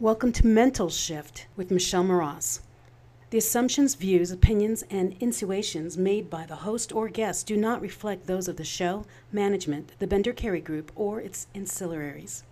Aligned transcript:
Welcome 0.00 0.32
to 0.32 0.46
Mental 0.46 0.88
Shift 0.88 1.46
with 1.56 1.70
Michelle 1.70 2.04
Moroz. 2.04 2.60
The 3.28 3.36
assumptions, 3.36 3.96
views, 3.96 4.30
opinions, 4.30 4.82
and 4.88 5.14
insinuations 5.20 5.98
made 5.98 6.30
by 6.30 6.46
the 6.46 6.56
host 6.56 6.90
or 6.90 7.10
guest 7.10 7.46
do 7.46 7.54
not 7.54 7.82
reflect 7.82 8.26
those 8.26 8.48
of 8.48 8.56
the 8.56 8.64
show, 8.64 9.04
management, 9.30 9.92
the 9.98 10.06
Bender 10.06 10.32
Carey 10.32 10.62
Group, 10.62 10.90
or 10.96 11.20
its 11.20 11.48
ancillaries. 11.54 12.44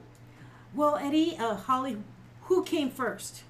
Well, 0.74 0.96
Eddie, 0.96 1.36
uh, 1.38 1.56
Holly, 1.56 1.96
who 2.42 2.62
came 2.62 2.90
first? 2.90 3.42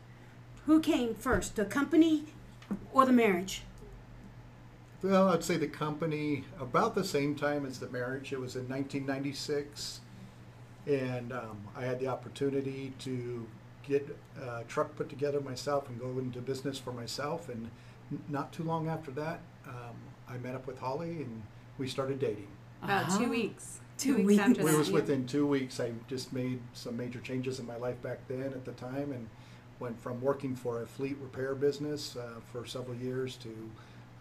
Who 0.66 0.80
came 0.80 1.14
first, 1.14 1.56
the 1.56 1.64
company 1.64 2.24
or 2.92 3.06
the 3.06 3.12
marriage? 3.12 3.62
Well, 5.02 5.28
I'd 5.30 5.42
say 5.42 5.56
the 5.56 5.66
company 5.66 6.44
about 6.60 6.94
the 6.94 7.04
same 7.04 7.34
time 7.34 7.64
as 7.64 7.78
the 7.78 7.88
marriage. 7.88 8.32
It 8.32 8.40
was 8.40 8.54
in 8.54 8.68
1996, 8.68 10.00
and 10.86 11.32
um, 11.32 11.58
I 11.74 11.84
had 11.84 11.98
the 11.98 12.08
opportunity 12.08 12.92
to 13.00 13.46
get 13.82 14.14
a 14.40 14.62
truck 14.64 14.94
put 14.96 15.08
together 15.08 15.40
myself 15.40 15.88
and 15.88 15.98
go 15.98 16.18
into 16.18 16.40
business 16.40 16.78
for 16.78 16.92
myself. 16.92 17.48
And 17.48 17.70
not 18.28 18.52
too 18.52 18.62
long 18.62 18.88
after 18.88 19.10
that, 19.12 19.40
um, 19.66 19.96
I 20.28 20.36
met 20.36 20.54
up 20.54 20.66
with 20.66 20.78
Holly 20.78 21.22
and 21.22 21.42
we 21.78 21.88
started 21.88 22.18
dating. 22.20 22.48
About 22.82 23.04
Uh-huh. 23.06 23.18
two 23.24 23.30
weeks. 23.30 23.80
Two 23.96 24.16
weeks, 24.16 24.26
weeks. 24.28 24.40
after 24.42 24.60
It 24.68 24.78
was 24.78 24.90
within 24.90 25.26
two 25.26 25.46
weeks. 25.46 25.80
I 25.80 25.92
just 26.08 26.32
made 26.32 26.60
some 26.74 26.96
major 26.96 27.20
changes 27.20 27.58
in 27.58 27.66
my 27.66 27.76
life 27.76 28.00
back 28.02 28.18
then 28.28 28.42
at 28.52 28.64
the 28.66 28.72
time 28.72 29.12
and 29.12 29.28
went 29.80 30.00
from 30.00 30.20
working 30.20 30.54
for 30.54 30.82
a 30.82 30.86
fleet 30.86 31.16
repair 31.20 31.54
business 31.54 32.16
uh, 32.16 32.40
for 32.52 32.66
several 32.66 32.96
years 32.96 33.36
to 33.36 33.70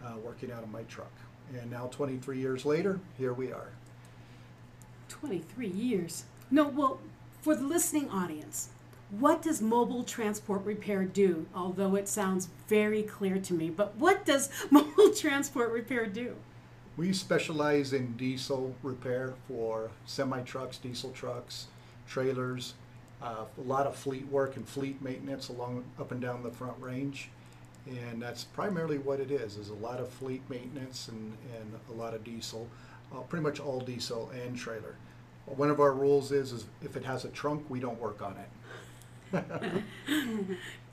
uh, 0.04 0.16
working 0.24 0.50
out 0.50 0.62
of 0.62 0.70
my 0.70 0.82
truck. 0.84 1.12
And 1.60 1.70
now, 1.70 1.86
23 1.88 2.38
years 2.38 2.64
later, 2.64 2.98
here 3.18 3.34
we 3.34 3.52
are. 3.52 3.68
23 5.08 5.68
years. 5.68 6.24
No, 6.50 6.68
well, 6.68 7.00
for 7.42 7.54
the 7.54 7.64
listening 7.64 8.08
audience, 8.08 8.68
what 9.10 9.42
does 9.42 9.60
mobile 9.60 10.04
transport 10.04 10.64
repair 10.64 11.04
do? 11.04 11.46
Although 11.54 11.96
it 11.96 12.08
sounds 12.08 12.48
very 12.68 13.02
clear 13.02 13.38
to 13.38 13.52
me, 13.52 13.68
but 13.68 13.96
what 13.96 14.24
does 14.24 14.48
mobile 14.70 15.12
transport 15.12 15.72
repair 15.72 16.06
do? 16.06 16.36
We 16.96 17.12
specialize 17.12 17.92
in 17.92 18.16
diesel 18.16 18.74
repair 18.82 19.34
for 19.48 19.90
semi 20.06 20.42
trucks, 20.42 20.76
diesel 20.78 21.10
trucks, 21.10 21.66
trailers, 22.06 22.74
uh, 23.22 23.44
a 23.58 23.60
lot 23.62 23.86
of 23.86 23.96
fleet 23.96 24.26
work 24.28 24.56
and 24.56 24.66
fleet 24.66 25.02
maintenance 25.02 25.48
along 25.48 25.84
up 25.98 26.12
and 26.12 26.20
down 26.20 26.42
the 26.42 26.50
front 26.50 26.74
range. 26.80 27.30
And 27.86 28.20
that's 28.20 28.44
primarily 28.44 28.98
what 28.98 29.20
it 29.20 29.30
is, 29.30 29.56
is 29.56 29.70
a 29.70 29.74
lot 29.74 30.00
of 30.00 30.08
fleet 30.10 30.42
maintenance 30.48 31.08
and, 31.08 31.36
and 31.56 31.72
a 31.88 31.92
lot 31.92 32.14
of 32.14 32.22
diesel, 32.22 32.68
uh, 33.12 33.20
pretty 33.20 33.42
much 33.42 33.58
all 33.58 33.80
diesel 33.80 34.30
and 34.30 34.56
trailer. 34.56 34.96
One 35.46 35.70
of 35.70 35.80
our 35.80 35.92
rules 35.92 36.30
is, 36.30 36.52
is 36.52 36.66
if 36.82 36.96
it 36.96 37.04
has 37.04 37.24
a 37.24 37.28
trunk, 37.28 37.64
we 37.68 37.80
don't 37.80 37.98
work 37.98 38.22
on 38.22 38.36
it, 38.36 38.48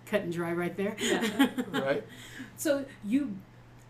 Cut 0.06 0.22
and 0.22 0.32
dry 0.32 0.54
right 0.54 0.76
there. 0.78 0.96
Yeah. 1.00 1.50
right? 1.72 2.04
So 2.60 2.86
you 3.06 3.38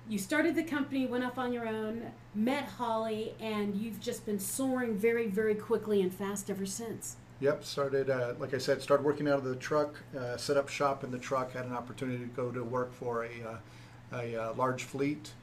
you 0.10 0.18
started 0.18 0.56
the 0.56 0.64
company, 0.64 1.06
went 1.06 1.24
off 1.24 1.38
on 1.38 1.54
your 1.54 1.68
own, 1.68 2.12
met 2.34 2.66
Holly, 2.66 3.34
and 3.40 3.76
you've 3.76 4.00
just 4.00 4.26
been 4.26 4.40
soaring 4.40 4.98
very, 4.98 5.28
very 5.28 5.56
quickly 5.56 6.02
and 6.02 6.14
fast 6.14 6.50
ever 6.50 6.66
since. 6.66 7.18
Yep, 7.40 7.64
started, 7.64 8.10
uh, 8.10 8.34
like 8.40 8.56
I 8.56 8.58
said, 8.58 8.82
started 8.82 9.06
working 9.06 9.28
out 9.28 9.38
of 9.38 9.44
the 9.44 9.56
truck, 9.56 10.02
uh, 10.18 10.38
set 10.38 10.58
up 10.58 10.70
shop 10.70 11.04
in 11.04 11.12
the 11.12 11.20
truck, 11.20 11.54
had 11.54 11.66
an 11.66 11.74
opportunity 11.74 12.18
to 12.18 12.26
go 12.26 12.50
to 12.50 12.64
work 12.64 12.92
for 12.96 13.26
a, 13.26 13.48
uh, 13.48 14.18
a 14.18 14.36
uh, 14.36 14.54
large 14.56 14.86
fleet 14.86 15.34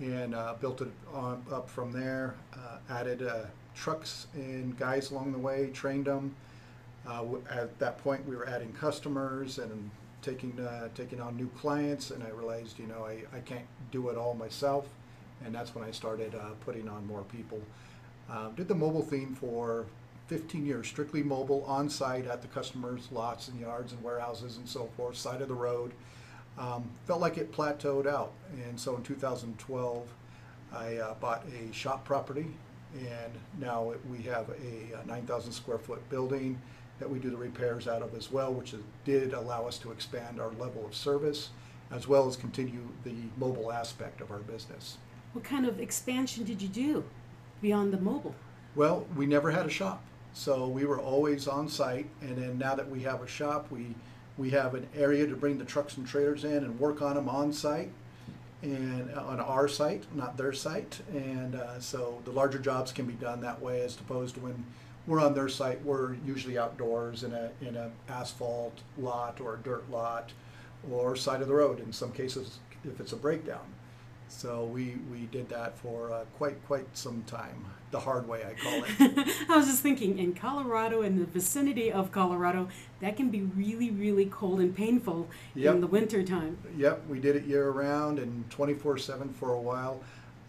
and 0.00 0.34
uh, 0.34 0.54
built 0.58 0.80
it 0.80 0.88
on, 1.12 1.44
up 1.52 1.68
from 1.68 1.92
there. 1.92 2.34
Added 2.88 3.28
trucks 3.74 4.28
and 4.34 4.78
guys 4.78 5.10
along 5.10 5.32
the 5.32 5.38
way, 5.38 5.68
trained 5.74 6.06
them. 6.06 6.34
At 7.06 7.78
that 7.78 7.98
point, 7.98 8.26
we 8.26 8.34
were 8.34 8.48
adding 8.48 8.72
customers 8.72 9.58
and 9.58 9.90
taking, 10.22 10.58
taking 10.94 11.20
on 11.20 11.36
new 11.36 11.48
clients, 11.58 12.10
and 12.12 12.22
I 12.22 12.30
realized, 12.30 12.78
you 12.78 12.86
know, 12.86 13.04
I, 13.04 13.24
I 13.36 13.40
can't 13.40 13.66
do 13.90 14.08
it 14.08 14.16
all 14.16 14.34
myself. 14.34 14.86
And 15.44 15.54
that's 15.54 15.74
when 15.74 15.84
I 15.84 15.90
started 15.90 16.34
putting 16.64 16.88
on 16.88 17.06
more 17.06 17.24
people. 17.24 17.60
Did 18.56 18.68
the 18.68 18.74
mobile 18.74 19.02
theme 19.02 19.34
for 19.34 19.86
15 20.28 20.64
years, 20.64 20.86
strictly 20.86 21.22
mobile, 21.22 21.64
on 21.66 21.88
site 21.88 22.26
at 22.26 22.42
the 22.42 22.48
customers' 22.48 23.08
lots 23.10 23.48
and 23.48 23.60
yards 23.60 23.92
and 23.92 24.02
warehouses 24.02 24.56
and 24.56 24.68
so 24.68 24.88
forth, 24.96 25.16
side 25.16 25.42
of 25.42 25.48
the 25.48 25.54
road. 25.54 25.92
Um, 26.58 26.90
felt 27.06 27.20
like 27.20 27.38
it 27.38 27.50
plateaued 27.52 28.06
out, 28.06 28.32
and 28.68 28.78
so 28.78 28.94
in 28.96 29.02
2012, 29.02 30.06
I 30.72 30.96
uh, 30.96 31.14
bought 31.14 31.44
a 31.46 31.72
shop 31.72 32.04
property, 32.04 32.46
and 32.94 33.32
now 33.58 33.90
it- 33.90 34.00
we 34.10 34.18
have 34.22 34.48
a 34.50 34.98
uh, 34.98 35.04
9,000 35.06 35.52
square 35.52 35.78
foot 35.78 36.06
building 36.10 36.60
that 36.98 37.08
we 37.10 37.18
do 37.18 37.30
the 37.30 37.36
repairs 37.36 37.88
out 37.88 38.02
of 38.02 38.14
as 38.14 38.30
well, 38.30 38.52
which 38.52 38.74
is, 38.74 38.80
did 39.04 39.32
allow 39.32 39.66
us 39.66 39.78
to 39.78 39.90
expand 39.92 40.40
our 40.40 40.50
level 40.52 40.84
of 40.86 40.94
service 40.94 41.48
as 41.90 42.06
well 42.08 42.26
as 42.28 42.36
continue 42.36 42.86
the 43.04 43.14
mobile 43.36 43.70
aspect 43.72 44.20
of 44.20 44.30
our 44.30 44.38
business. 44.38 44.96
What 45.32 45.44
kind 45.44 45.66
of 45.66 45.80
expansion 45.80 46.44
did 46.44 46.62
you 46.62 46.68
do 46.68 47.04
beyond 47.60 47.92
the 47.92 47.98
mobile? 48.00 48.34
Well, 48.74 49.06
we 49.16 49.26
never 49.26 49.50
had 49.50 49.66
a 49.66 49.70
shop, 49.70 50.02
so 50.32 50.66
we 50.66 50.84
were 50.84 50.98
always 50.98 51.46
on 51.46 51.68
site. 51.68 52.06
And 52.20 52.36
then 52.36 52.58
now 52.58 52.74
that 52.74 52.88
we 52.88 53.00
have 53.00 53.22
a 53.22 53.26
shop, 53.26 53.70
we 53.70 53.94
we 54.38 54.50
have 54.50 54.74
an 54.74 54.88
area 54.96 55.26
to 55.26 55.36
bring 55.36 55.58
the 55.58 55.64
trucks 55.64 55.96
and 55.96 56.06
trailers 56.06 56.44
in 56.44 56.64
and 56.64 56.80
work 56.80 57.02
on 57.02 57.16
them 57.16 57.28
on 57.28 57.52
site, 57.52 57.90
and 58.62 59.10
uh, 59.14 59.22
on 59.26 59.40
our 59.40 59.68
site, 59.68 60.04
not 60.14 60.36
their 60.36 60.52
site. 60.52 61.00
And 61.12 61.54
uh, 61.54 61.78
so 61.80 62.20
the 62.24 62.32
larger 62.32 62.58
jobs 62.58 62.92
can 62.92 63.06
be 63.06 63.14
done 63.14 63.40
that 63.42 63.60
way, 63.60 63.82
as 63.82 63.96
opposed 63.96 64.34
to 64.36 64.40
when 64.40 64.64
we're 65.06 65.20
on 65.20 65.34
their 65.34 65.48
site, 65.48 65.84
we're 65.84 66.14
usually 66.24 66.56
outdoors 66.58 67.24
in 67.24 67.32
a 67.32 67.50
in 67.60 67.76
a 67.76 67.90
asphalt 68.08 68.78
lot 68.98 69.40
or 69.40 69.54
a 69.54 69.58
dirt 69.58 69.90
lot, 69.90 70.32
or 70.90 71.16
side 71.16 71.42
of 71.42 71.48
the 71.48 71.54
road. 71.54 71.80
In 71.80 71.92
some 71.92 72.12
cases, 72.12 72.58
if 72.84 73.00
it's 73.00 73.12
a 73.12 73.16
breakdown. 73.16 73.66
So 74.28 74.64
we, 74.64 74.96
we 75.10 75.26
did 75.30 75.48
that 75.50 75.76
for 75.78 76.10
uh, 76.10 76.24
quite 76.38 76.56
quite 76.66 76.86
some 76.96 77.22
time, 77.26 77.66
the 77.92 78.00
hard 78.00 78.26
way 78.26 78.40
I 78.44 78.54
call 78.54 78.82
it. 78.84 79.28
I 79.48 79.56
was 79.56 79.66
just 79.66 79.82
thinking, 79.82 80.18
in 80.18 80.34
Colorado, 80.34 81.02
in 81.02 81.18
the 81.20 81.26
vicinity 81.26 81.92
of 81.92 82.10
Colorado, 82.10 82.68
that 83.00 83.16
can 83.16 83.28
be 83.28 83.42
really, 83.42 83.90
really 83.90 84.26
cold 84.26 84.60
and 84.60 84.74
painful 84.74 85.28
Yep. 85.54 85.74
in 85.74 85.80
the 85.82 85.86
winter 85.86 86.22
time. 86.24 86.56
yep, 86.76 87.06
we 87.08 87.20
did 87.20 87.36
it 87.36 87.44
year 87.44 87.70
round 87.70 88.18
and 88.18 88.48
24/7 88.50 89.32
for 89.34 89.52
a 89.52 89.60
while. 89.60 90.00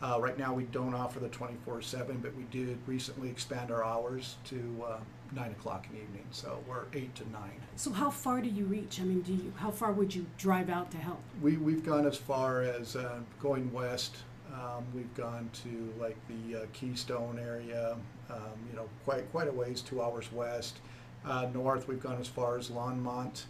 Uh, 0.02 0.20
right 0.20 0.38
now 0.38 0.54
we 0.54 0.64
don't 0.64 0.94
offer 0.94 1.20
the 1.20 1.30
24/7, 1.30 2.22
but 2.22 2.34
we 2.36 2.44
did 2.44 2.78
recently 2.88 3.30
expand 3.30 3.72
our 3.72 3.84
hours 3.84 4.36
to 4.46 4.84
uh, 4.88 4.98
nine 5.34 5.52
o'clock 5.52 5.86
in 5.90 5.96
the 5.98 6.02
evening. 6.04 6.26
So 6.32 6.60
we're 6.68 6.86
eight 6.94 7.14
to 7.16 7.30
nine. 7.32 7.60
So 7.76 7.92
how 7.92 8.10
far 8.10 8.42
do 8.42 8.50
you 8.50 8.66
reach? 8.66 9.00
I 9.02 9.04
mean, 9.04 9.22
do 9.22 9.34
you 9.34 9.54
how 9.58 9.72
far 9.72 9.92
would 9.92 10.14
you 10.16 10.26
drive 10.38 10.70
out 10.70 10.92
to 10.92 10.98
help? 10.98 11.22
We 11.42 11.58
we've 11.58 11.86
gone 11.86 12.06
as 12.06 12.18
far 12.18 12.62
as 12.62 12.96
uh, 12.96 13.20
going 13.42 13.72
west. 13.74 14.18
Um, 14.54 14.86
we've 14.94 15.14
gone 15.16 15.50
to 15.64 15.94
like 16.00 16.18
the 16.28 16.62
uh, 16.62 16.66
Keystone 16.74 17.40
area, 17.40 17.98
um, 18.30 18.40
you 18.70 18.76
know, 18.76 18.88
quite 19.04 19.30
quite 19.32 19.48
a 19.48 19.52
ways, 19.52 19.82
two 19.82 20.02
hours 20.02 20.32
west. 20.32 20.78
Uh, 21.26 21.48
north, 21.54 21.88
we've 21.88 22.02
gone 22.02 22.20
as 22.20 22.28
far 22.28 22.58
as 22.58 22.70
Longmont, 22.70 23.44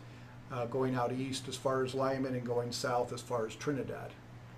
uh, 0.51 0.65
going 0.67 0.95
out 0.95 1.11
east 1.11 1.47
as 1.47 1.55
far 1.55 1.83
as 1.83 1.93
Limon, 1.93 2.35
and 2.35 2.45
going 2.45 2.71
south 2.71 3.11
as 3.11 3.21
far 3.21 3.45
as 3.45 3.55
Trinidad. 3.55 4.11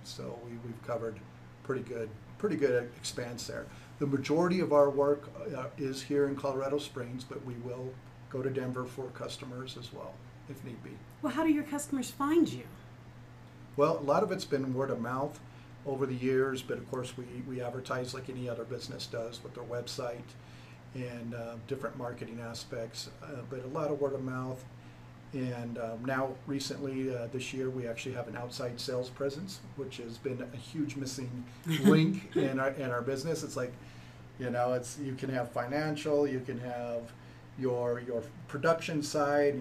So 0.04 0.38
we, 0.46 0.52
we've 0.66 0.88
covered 0.88 1.20
pretty 1.64 1.82
good 1.82 2.10
pretty 2.38 2.58
good 2.58 2.90
expanse 2.98 3.48
there. 3.48 3.66
The 4.00 4.06
majority 4.06 4.60
of 4.60 4.74
our 4.74 4.90
work 4.90 5.30
uh, 5.56 5.66
is 5.78 6.04
here 6.04 6.28
in 6.28 6.36
Colorado 6.36 6.78
Springs, 6.78 7.24
but 7.24 7.44
we 7.46 7.54
will 7.64 7.94
go 8.30 8.42
to 8.44 8.50
Denver 8.50 8.86
for 8.86 9.06
customers 9.12 9.78
as 9.80 9.94
well, 9.94 10.14
if 10.50 10.64
need 10.66 10.84
be. 10.84 10.92
Well, 11.22 11.34
how 11.34 11.44
do 11.44 11.52
your 11.52 11.64
customers 11.64 12.12
find 12.12 12.48
you? 12.52 12.64
Well, 13.78 13.98
a 13.98 14.04
lot 14.04 14.22
of 14.22 14.32
it's 14.32 14.46
been 14.46 14.74
word 14.74 14.92
of 14.92 15.00
mouth 15.00 15.40
over 15.86 16.06
the 16.06 16.16
years, 16.16 16.62
but 16.62 16.78
of 16.78 16.90
course 16.90 17.14
we, 17.18 17.26
we 17.48 17.62
advertise 17.62 18.14
like 18.14 18.30
any 18.30 18.50
other 18.50 18.64
business 18.64 19.06
does 19.06 19.42
with 19.44 19.54
their 19.54 19.64
website 19.64 20.18
and 20.96 21.36
uh, 21.36 21.56
different 21.68 21.98
marketing 21.98 22.40
aspects, 22.42 23.10
uh, 23.22 23.42
but 23.50 23.64
a 23.64 23.68
lot 23.68 23.92
of 23.92 24.00
word 24.00 24.14
of 24.14 24.24
mouth. 24.24 24.64
And 25.34 25.78
um, 25.78 26.06
now, 26.06 26.30
recently, 26.48 27.14
uh, 27.14 27.28
this 27.34 27.54
year, 27.54 27.70
we 27.70 27.88
actually 27.88 28.16
have 28.16 28.30
an 28.30 28.38
outside 28.38 28.80
sales 28.80 29.10
presence, 29.10 29.60
which 29.76 29.98
has 29.98 30.18
been 30.18 30.42
a 30.42 30.58
huge 30.58 30.96
missing 30.96 31.44
link 31.82 32.34
in 32.38 32.58
our 32.58 32.70
in 32.70 32.90
our 32.90 33.02
business. 33.02 33.44
It's 33.44 33.58
like, 33.58 33.74
you 34.40 34.50
know, 34.50 34.74
it's 34.74 34.98
you 34.98 35.14
can 35.14 35.30
have 35.30 35.52
financial, 35.52 36.26
you 36.26 36.40
can 36.40 36.58
have 36.62 37.12
your 37.60 38.02
your 38.08 38.24
production 38.48 39.04
side, 39.04 39.56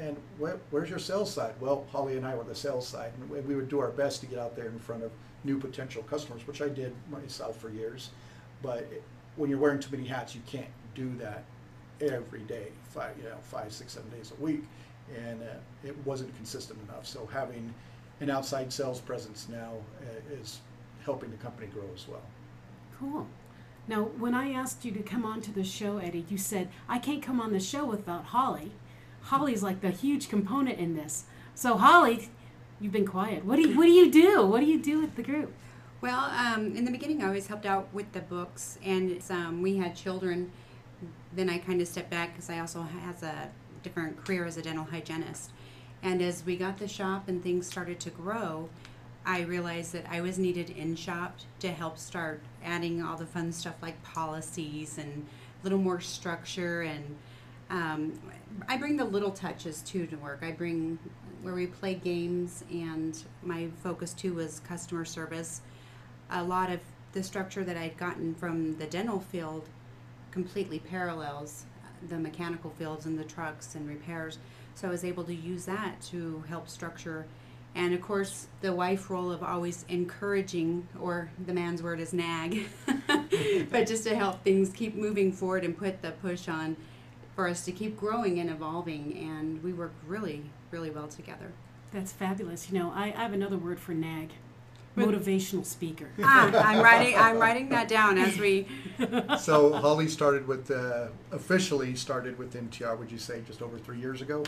and 0.00 0.16
where, 0.38 0.58
where's 0.70 0.90
your 0.90 0.98
sales 0.98 1.32
side? 1.32 1.54
Well, 1.60 1.86
Holly 1.92 2.16
and 2.16 2.26
I 2.26 2.34
were 2.34 2.42
the 2.42 2.54
sales 2.54 2.88
side, 2.88 3.12
and 3.20 3.30
we 3.46 3.54
would 3.54 3.68
do 3.68 3.78
our 3.78 3.90
best 3.90 4.20
to 4.22 4.26
get 4.26 4.40
out 4.40 4.56
there 4.56 4.66
in 4.66 4.80
front 4.80 5.04
of 5.04 5.12
new 5.44 5.58
potential 5.58 6.02
customers, 6.02 6.46
which 6.46 6.60
I 6.60 6.68
did 6.68 6.94
myself 7.10 7.58
for 7.58 7.70
years. 7.70 8.10
But 8.62 8.90
when 9.36 9.50
you're 9.50 9.58
wearing 9.58 9.80
too 9.80 9.94
many 9.96 10.06
hats, 10.06 10.34
you 10.34 10.42
can't 10.46 10.66
do 10.94 11.14
that 11.18 11.44
every 12.00 12.40
day, 12.40 12.68
five, 12.90 13.16
you 13.18 13.24
know, 13.24 13.36
five, 13.42 13.72
six, 13.72 13.92
seven 13.92 14.10
days 14.10 14.32
a 14.38 14.42
week, 14.42 14.64
and 15.16 15.42
uh, 15.42 15.46
it 15.84 15.96
wasn't 16.04 16.34
consistent 16.36 16.78
enough. 16.88 17.06
So 17.06 17.28
having 17.32 17.72
an 18.20 18.30
outside 18.30 18.72
sales 18.72 19.00
presence 19.00 19.48
now 19.50 19.72
uh, 20.02 20.34
is 20.40 20.60
helping 21.04 21.30
the 21.30 21.36
company 21.38 21.68
grow 21.68 21.88
as 21.94 22.06
well. 22.06 22.22
Cool. 22.98 23.26
Now, 23.88 24.02
when 24.18 24.34
I 24.34 24.52
asked 24.52 24.84
you 24.84 24.92
to 24.92 25.02
come 25.02 25.24
on 25.24 25.40
to 25.42 25.52
the 25.52 25.64
show, 25.64 25.98
Eddie, 25.98 26.26
you 26.28 26.38
said 26.38 26.68
I 26.88 26.98
can't 26.98 27.22
come 27.22 27.40
on 27.40 27.52
the 27.52 27.60
show 27.60 27.84
without 27.84 28.26
Holly. 28.26 28.72
Holly's 29.22 29.62
like 29.62 29.80
the 29.80 29.90
huge 29.90 30.28
component 30.28 30.78
in 30.78 30.94
this. 30.94 31.24
So, 31.54 31.76
Holly, 31.76 32.30
you've 32.80 32.92
been 32.92 33.06
quiet. 33.06 33.44
What 33.44 33.56
do 33.56 33.62
you 33.62 33.76
What 33.76 33.84
do 33.84 33.90
you 33.90 34.10
do? 34.10 34.46
What 34.46 34.60
do 34.60 34.66
you 34.66 34.78
do 34.78 35.00
with 35.00 35.16
the 35.16 35.22
group? 35.22 35.52
Well, 36.00 36.30
um, 36.30 36.74
in 36.74 36.84
the 36.84 36.90
beginning, 36.90 37.22
I 37.22 37.26
always 37.26 37.46
helped 37.46 37.66
out 37.66 37.88
with 37.92 38.10
the 38.12 38.20
books, 38.20 38.78
and 38.82 39.22
um, 39.28 39.60
we 39.60 39.76
had 39.76 39.94
children. 39.94 40.50
Then 41.34 41.50
I 41.50 41.58
kind 41.58 41.80
of 41.80 41.88
stepped 41.88 42.10
back 42.10 42.32
because 42.32 42.48
I 42.48 42.58
also 42.58 42.82
has 42.82 43.22
a 43.22 43.50
different 43.82 44.24
career 44.24 44.46
as 44.46 44.56
a 44.56 44.62
dental 44.62 44.84
hygienist. 44.84 45.50
And 46.02 46.22
as 46.22 46.44
we 46.44 46.56
got 46.56 46.78
the 46.78 46.88
shop 46.88 47.28
and 47.28 47.42
things 47.42 47.66
started 47.66 48.00
to 48.00 48.10
grow, 48.10 48.70
I 49.26 49.42
realized 49.42 49.92
that 49.92 50.06
I 50.10 50.22
was 50.22 50.38
needed 50.38 50.70
in 50.70 50.96
shop 50.96 51.38
to 51.60 51.70
help 51.70 51.98
start 51.98 52.40
adding 52.64 53.02
all 53.02 53.16
the 53.16 53.26
fun 53.26 53.52
stuff 53.52 53.74
like 53.82 54.02
policies 54.02 54.96
and 54.96 55.26
a 55.60 55.64
little 55.64 55.78
more 55.78 56.00
structure 56.00 56.80
and 56.82 57.16
um, 57.68 58.18
I 58.68 58.76
bring 58.76 58.96
the 58.96 59.04
little 59.04 59.30
touches 59.30 59.80
too 59.82 60.06
to 60.06 60.16
work. 60.16 60.40
I 60.42 60.50
bring 60.50 60.98
where 61.42 61.54
we 61.54 61.66
play 61.66 61.94
games 61.94 62.64
and 62.70 63.22
my 63.42 63.68
focus 63.82 64.12
too 64.12 64.34
was 64.34 64.60
customer 64.60 65.04
service 65.04 65.62
a 66.30 66.42
lot 66.42 66.70
of 66.70 66.80
the 67.12 67.22
structure 67.22 67.64
that 67.64 67.76
I'd 67.76 67.96
gotten 67.96 68.34
from 68.34 68.76
the 68.78 68.86
dental 68.86 69.20
field 69.20 69.68
completely 70.30 70.78
parallels 70.78 71.64
the 72.08 72.18
mechanical 72.18 72.70
fields 72.70 73.06
and 73.06 73.18
the 73.18 73.24
trucks 73.24 73.74
and 73.74 73.88
repairs. 73.88 74.38
So 74.74 74.88
I 74.88 74.90
was 74.90 75.04
able 75.04 75.24
to 75.24 75.34
use 75.34 75.66
that 75.66 76.00
to 76.02 76.42
help 76.48 76.68
structure. 76.68 77.26
And 77.74 77.92
of 77.92 78.00
course, 78.00 78.46
the 78.62 78.72
wife 78.72 79.10
role 79.10 79.30
of 79.30 79.42
always 79.42 79.84
encouraging, 79.88 80.88
or 80.98 81.30
the 81.46 81.52
man's 81.52 81.82
word 81.82 82.00
is 82.00 82.12
nag, 82.12 82.64
but 83.70 83.86
just 83.86 84.04
to 84.04 84.16
help 84.16 84.42
things 84.42 84.70
keep 84.70 84.94
moving 84.94 85.32
forward 85.32 85.64
and 85.64 85.76
put 85.76 86.00
the 86.02 86.12
push 86.12 86.48
on 86.48 86.76
for 87.36 87.46
us 87.48 87.64
to 87.66 87.72
keep 87.72 87.96
growing 87.98 88.40
and 88.40 88.50
evolving. 88.50 89.16
And 89.18 89.62
we 89.62 89.72
work 89.72 89.92
really, 90.06 90.44
really 90.70 90.90
well 90.90 91.08
together. 91.08 91.52
That's 91.92 92.12
fabulous. 92.12 92.70
You 92.70 92.78
know, 92.78 92.92
I, 92.94 93.06
I 93.06 93.22
have 93.22 93.32
another 93.32 93.56
word 93.56 93.80
for 93.80 93.92
nag 93.92 94.30
motivational 94.96 95.64
speaker. 95.64 96.08
ah, 96.22 96.50
I'm 96.64 96.82
writing. 96.82 97.16
I'm 97.16 97.38
writing 97.38 97.68
that 97.70 97.88
down 97.88 98.18
as 98.18 98.36
we. 98.38 98.66
so 99.38 99.72
Holly 99.72 100.08
started 100.08 100.46
with 100.46 100.70
uh, 100.70 101.08
officially 101.30 101.94
started 101.94 102.38
with 102.38 102.54
MTR. 102.54 102.98
Would 102.98 103.10
you 103.10 103.18
say 103.18 103.42
just 103.46 103.62
over 103.62 103.78
three 103.78 103.98
years 103.98 104.20
ago? 104.20 104.44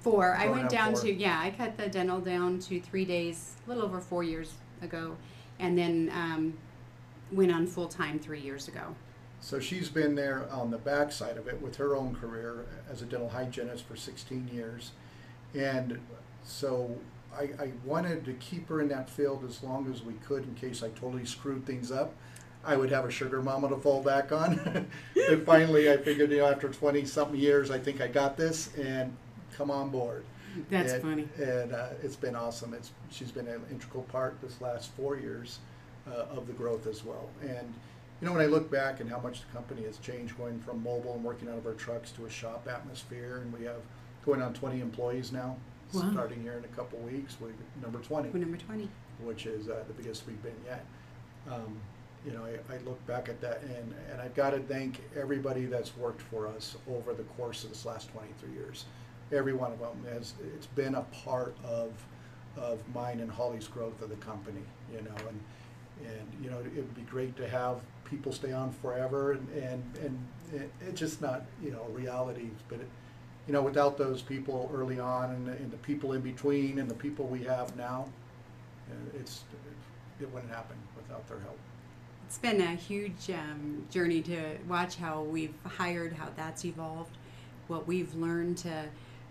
Four. 0.00 0.34
I 0.34 0.48
went 0.48 0.70
down 0.70 0.92
four. 0.92 1.02
to 1.02 1.12
yeah. 1.12 1.40
I 1.40 1.50
cut 1.50 1.76
the 1.76 1.88
dental 1.88 2.20
down 2.20 2.58
to 2.60 2.80
three 2.80 3.04
days, 3.04 3.56
a 3.66 3.68
little 3.68 3.84
over 3.84 4.00
four 4.00 4.22
years 4.22 4.54
ago, 4.82 5.16
and 5.58 5.76
then 5.76 6.10
um, 6.14 6.54
went 7.32 7.52
on 7.52 7.66
full 7.66 7.88
time 7.88 8.18
three 8.18 8.40
years 8.40 8.68
ago. 8.68 8.94
So 9.40 9.58
she's 9.58 9.88
been 9.88 10.14
there 10.14 10.46
on 10.50 10.70
the 10.70 10.78
backside 10.78 11.38
of 11.38 11.48
it 11.48 11.60
with 11.62 11.76
her 11.76 11.96
own 11.96 12.14
career 12.14 12.66
as 12.90 13.00
a 13.00 13.06
dental 13.06 13.30
hygienist 13.30 13.84
for 13.86 13.96
16 13.96 14.50
years, 14.52 14.92
and 15.54 15.98
so 16.44 16.96
I, 17.36 17.50
I 17.62 17.72
wanted 17.84 18.24
to 18.24 18.32
keep 18.34 18.68
her 18.68 18.80
in 18.80 18.88
that 18.88 19.08
field 19.08 19.44
as 19.48 19.62
long 19.62 19.90
as 19.92 20.02
we 20.02 20.14
could 20.14 20.44
in 20.44 20.54
case 20.54 20.82
I 20.82 20.88
totally 20.90 21.24
screwed 21.24 21.64
things 21.64 21.90
up. 21.90 22.14
I 22.64 22.76
would 22.76 22.90
have 22.90 23.06
a 23.06 23.10
sugar 23.10 23.40
mama 23.40 23.70
to 23.70 23.76
fall 23.76 24.02
back 24.02 24.32
on. 24.32 24.86
and 25.28 25.46
finally, 25.46 25.90
I 25.90 25.96
figured, 25.96 26.30
you 26.30 26.38
know, 26.38 26.46
after 26.46 26.68
20 26.68 27.04
something 27.06 27.38
years, 27.38 27.70
I 27.70 27.78
think 27.78 28.00
I 28.00 28.08
got 28.08 28.36
this 28.36 28.74
and 28.76 29.16
come 29.56 29.70
on 29.70 29.88
board. 29.88 30.24
That's 30.68 30.92
and, 30.92 31.02
funny. 31.02 31.28
And 31.38 31.72
uh, 31.72 31.88
it's 32.02 32.16
been 32.16 32.36
awesome. 32.36 32.74
It's 32.74 32.90
She's 33.10 33.30
been 33.30 33.48
an 33.48 33.62
integral 33.70 34.02
part 34.04 34.40
this 34.42 34.60
last 34.60 34.90
four 34.92 35.18
years 35.18 35.60
uh, 36.06 36.36
of 36.36 36.46
the 36.46 36.52
growth 36.52 36.86
as 36.86 37.04
well. 37.04 37.30
And, 37.40 37.72
you 38.20 38.26
know, 38.26 38.32
when 38.32 38.42
I 38.42 38.46
look 38.46 38.70
back 38.70 39.00
and 39.00 39.08
how 39.08 39.20
much 39.20 39.40
the 39.40 39.52
company 39.54 39.84
has 39.84 39.96
changed 39.98 40.36
going 40.36 40.60
from 40.60 40.82
mobile 40.82 41.14
and 41.14 41.24
working 41.24 41.48
out 41.48 41.56
of 41.56 41.66
our 41.66 41.74
trucks 41.74 42.10
to 42.12 42.26
a 42.26 42.30
shop 42.30 42.68
atmosphere, 42.70 43.38
and 43.38 43.52
we 43.52 43.64
have 43.64 43.80
going 44.24 44.42
on 44.42 44.52
20 44.54 44.80
employees 44.80 45.32
now 45.32 45.56
wow. 45.92 46.10
starting 46.12 46.42
here 46.42 46.54
in 46.58 46.64
a 46.64 46.68
couple 46.68 46.98
weeks. 47.00 47.36
We're 47.40 47.50
number 47.82 47.98
20. 47.98 48.30
We're 48.30 48.38
number 48.40 48.56
20. 48.56 48.88
Which 49.22 49.46
is 49.46 49.68
uh, 49.68 49.84
the 49.86 49.94
biggest 49.94 50.26
we've 50.26 50.42
been 50.42 50.52
yet. 50.64 50.84
Um, 51.50 51.78
you 52.24 52.32
know, 52.32 52.44
I, 52.44 52.74
I, 52.74 52.78
look 52.84 53.04
back 53.06 53.30
at 53.30 53.40
that 53.40 53.62
and, 53.62 53.94
and 54.12 54.20
I've 54.20 54.34
got 54.34 54.50
to 54.50 54.58
thank 54.58 55.00
everybody 55.18 55.64
that's 55.64 55.96
worked 55.96 56.20
for 56.20 56.46
us 56.46 56.76
over 56.90 57.14
the 57.14 57.22
course 57.22 57.64
of 57.64 57.70
this 57.70 57.86
last 57.86 58.10
23 58.12 58.52
years. 58.52 58.84
Every 59.32 59.54
one 59.54 59.72
of 59.72 59.78
them 59.78 60.04
has, 60.12 60.34
it's 60.54 60.66
been 60.66 60.96
a 60.96 61.02
part 61.24 61.56
of, 61.64 61.92
of 62.58 62.78
mine 62.94 63.20
and 63.20 63.30
Holly's 63.30 63.68
growth 63.68 64.02
of 64.02 64.10
the 64.10 64.16
company, 64.16 64.60
you 64.92 65.00
know, 65.00 65.14
and, 65.28 65.40
and, 66.06 66.44
you 66.44 66.50
know, 66.50 66.58
it 66.58 66.76
would 66.76 66.94
be 66.94 67.02
great 67.02 67.36
to 67.36 67.48
have 67.48 67.80
people 68.04 68.32
stay 68.32 68.52
on 68.52 68.70
forever 68.70 69.32
and, 69.32 69.48
and, 69.50 69.82
and 70.02 70.26
it, 70.52 70.70
it's 70.82 71.00
just 71.00 71.22
not, 71.22 71.44
you 71.62 71.70
know, 71.70 71.86
reality, 71.94 72.50
but 72.68 72.80
it, 72.80 72.88
you 73.50 73.56
know, 73.56 73.62
without 73.62 73.98
those 73.98 74.22
people 74.22 74.70
early 74.72 75.00
on 75.00 75.30
and, 75.30 75.48
and 75.48 75.72
the 75.72 75.76
people 75.78 76.12
in 76.12 76.20
between 76.20 76.78
and 76.78 76.88
the 76.88 76.94
people 76.94 77.26
we 77.26 77.42
have 77.42 77.76
now, 77.76 78.06
uh, 78.88 79.18
it's, 79.18 79.42
it 80.20 80.32
wouldn't 80.32 80.52
happen 80.52 80.76
without 80.96 81.26
their 81.26 81.40
help. 81.40 81.58
It's 82.28 82.38
been 82.38 82.60
a 82.60 82.76
huge 82.76 83.28
um, 83.30 83.84
journey 83.90 84.22
to 84.22 84.56
watch 84.68 84.94
how 84.94 85.22
we've 85.22 85.52
hired, 85.64 86.12
how 86.12 86.28
that's 86.36 86.64
evolved, 86.64 87.16
what 87.66 87.88
we've 87.88 88.14
learned 88.14 88.56
to, 88.58 88.84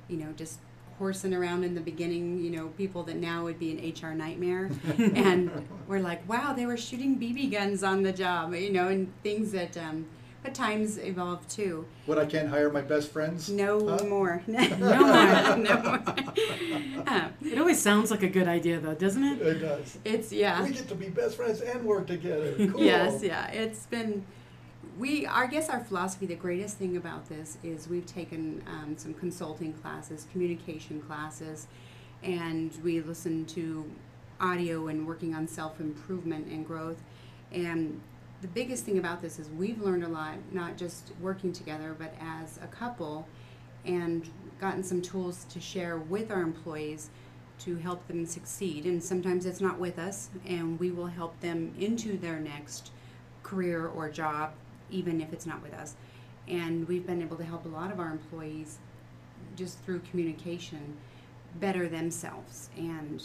you 0.10 0.18
know, 0.18 0.34
just 0.36 0.60
horsing 0.98 1.34
around 1.34 1.64
in 1.64 1.74
the 1.74 1.80
beginning, 1.80 2.44
you 2.44 2.50
know, 2.50 2.68
people 2.78 3.04
that 3.04 3.16
now 3.16 3.46
would 3.46 3.58
be 3.58 3.72
an 3.72 3.94
HR 3.94 4.14
nightmare. 4.14 4.70
and 4.98 5.50
we're 5.88 6.02
like, 6.02 6.28
wow, 6.28 6.52
they 6.52 6.66
were 6.66 6.76
shooting 6.76 7.18
BB 7.18 7.54
guns 7.54 7.86
on 7.86 8.04
the 8.04 8.12
job, 8.12 8.54
you 8.54 8.74
know, 8.74 8.90
and 8.90 9.14
things 9.24 9.54
that 9.54 9.78
um, 9.78 10.08
but 10.44 10.54
times 10.54 10.98
evolve 10.98 11.48
too. 11.48 11.86
What 12.06 12.18
I 12.18 12.26
can't 12.26 12.50
hire 12.50 12.70
my 12.72 12.82
best 12.82 13.12
friends? 13.12 13.50
No 13.50 13.98
huh? 13.98 14.06
more. 14.06 14.42
no 14.48 14.60
more. 14.78 15.58
no 15.58 15.82
more. 15.82 16.04
Uh, 17.06 17.30
it 17.46 17.58
always 17.58 17.82
sounds 17.82 18.10
like 18.10 18.24
a 18.24 18.30
good 18.30 18.48
idea, 18.48 18.80
though, 18.80 18.96
doesn't 18.96 19.24
it? 19.24 19.42
It 19.42 19.60
does. 19.60 19.98
It's 20.06 20.32
yeah. 20.32 20.64
We 20.64 20.72
get 20.72 20.88
to 20.88 20.96
be 20.96 21.10
best 21.10 21.36
friends 21.36 21.62
and 21.62 21.84
work 21.84 22.08
together. 22.08 22.56
Cool. 22.56 22.82
yes, 22.82 23.22
yeah. 23.24 23.48
It's 23.48 23.86
been. 23.88 24.26
We, 24.98 25.26
I 25.28 25.48
guess, 25.48 25.70
our 25.70 25.82
philosophy. 25.82 26.26
The 26.26 26.36
greatest 26.36 26.78
thing 26.78 26.98
about 26.98 27.28
this 27.28 27.58
is 27.64 27.88
we've 27.88 28.06
taken 28.06 28.64
um, 28.68 28.98
some 28.98 29.14
consulting 29.14 29.74
classes, 29.74 30.28
communication 30.32 31.02
classes, 31.02 31.68
and 32.24 32.72
we 32.84 33.02
listen 33.02 33.46
to 33.48 33.90
audio 34.40 34.88
and 34.88 35.06
working 35.06 35.36
on 35.36 35.48
self 35.48 35.80
improvement 35.82 36.48
and 36.48 36.66
growth, 36.66 37.02
and 37.52 38.00
the 38.42 38.48
biggest 38.48 38.86
thing 38.86 38.98
about 38.98 39.22
this 39.22 39.40
is 39.40 39.50
we've 39.50 39.82
learned 39.82 40.04
a 40.04 40.08
lot, 40.08 40.36
not 40.52 40.78
just 40.78 41.12
working 41.22 41.52
together, 41.52 41.96
but 41.98 42.14
as 42.22 42.58
a 42.64 42.68
couple, 42.68 43.28
and 43.86 44.30
gotten 44.60 44.84
some 44.84 45.02
tools 45.02 45.46
to 45.46 45.60
share 45.60 45.98
with 45.98 46.32
our 46.32 46.42
employees 46.42 47.10
to 47.60 47.76
help 47.76 48.08
them 48.08 48.26
succeed. 48.26 48.86
And 48.86 49.04
sometimes 49.04 49.46
it's 49.46 49.60
not 49.60 49.80
with 49.80 50.00
us, 50.00 50.30
and 50.46 50.80
we 50.80 50.92
will 50.92 51.08
help 51.08 51.40
them 51.42 51.74
into 51.78 52.18
their 52.18 52.40
next 52.40 52.92
career 53.44 53.88
or 53.88 54.10
job, 54.10 54.54
even 54.90 55.20
if 55.20 55.34
it's 55.34 55.46
not 55.46 55.62
with 55.62 55.74
us. 55.74 55.96
And 56.48 56.88
we've 56.88 57.06
been 57.06 57.22
able 57.22 57.38
to 57.38 57.44
help 57.44 57.66
a 57.66 57.70
lot 57.70 57.92
of 57.92 58.00
our 58.00 58.10
employees 58.10 58.78
just 59.56 59.80
through 59.84 60.00
communication 60.00 60.98
better 61.60 61.90
themselves. 61.90 62.70
And 62.78 63.24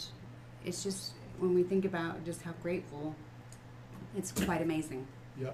it's 0.65 0.83
just 0.83 1.13
when 1.39 1.53
we 1.53 1.63
think 1.63 1.85
about 1.85 2.25
just 2.25 2.41
how 2.41 2.53
grateful 2.61 3.15
it's 4.17 4.31
quite 4.31 4.61
amazing. 4.61 5.07
Yeah. 5.39 5.51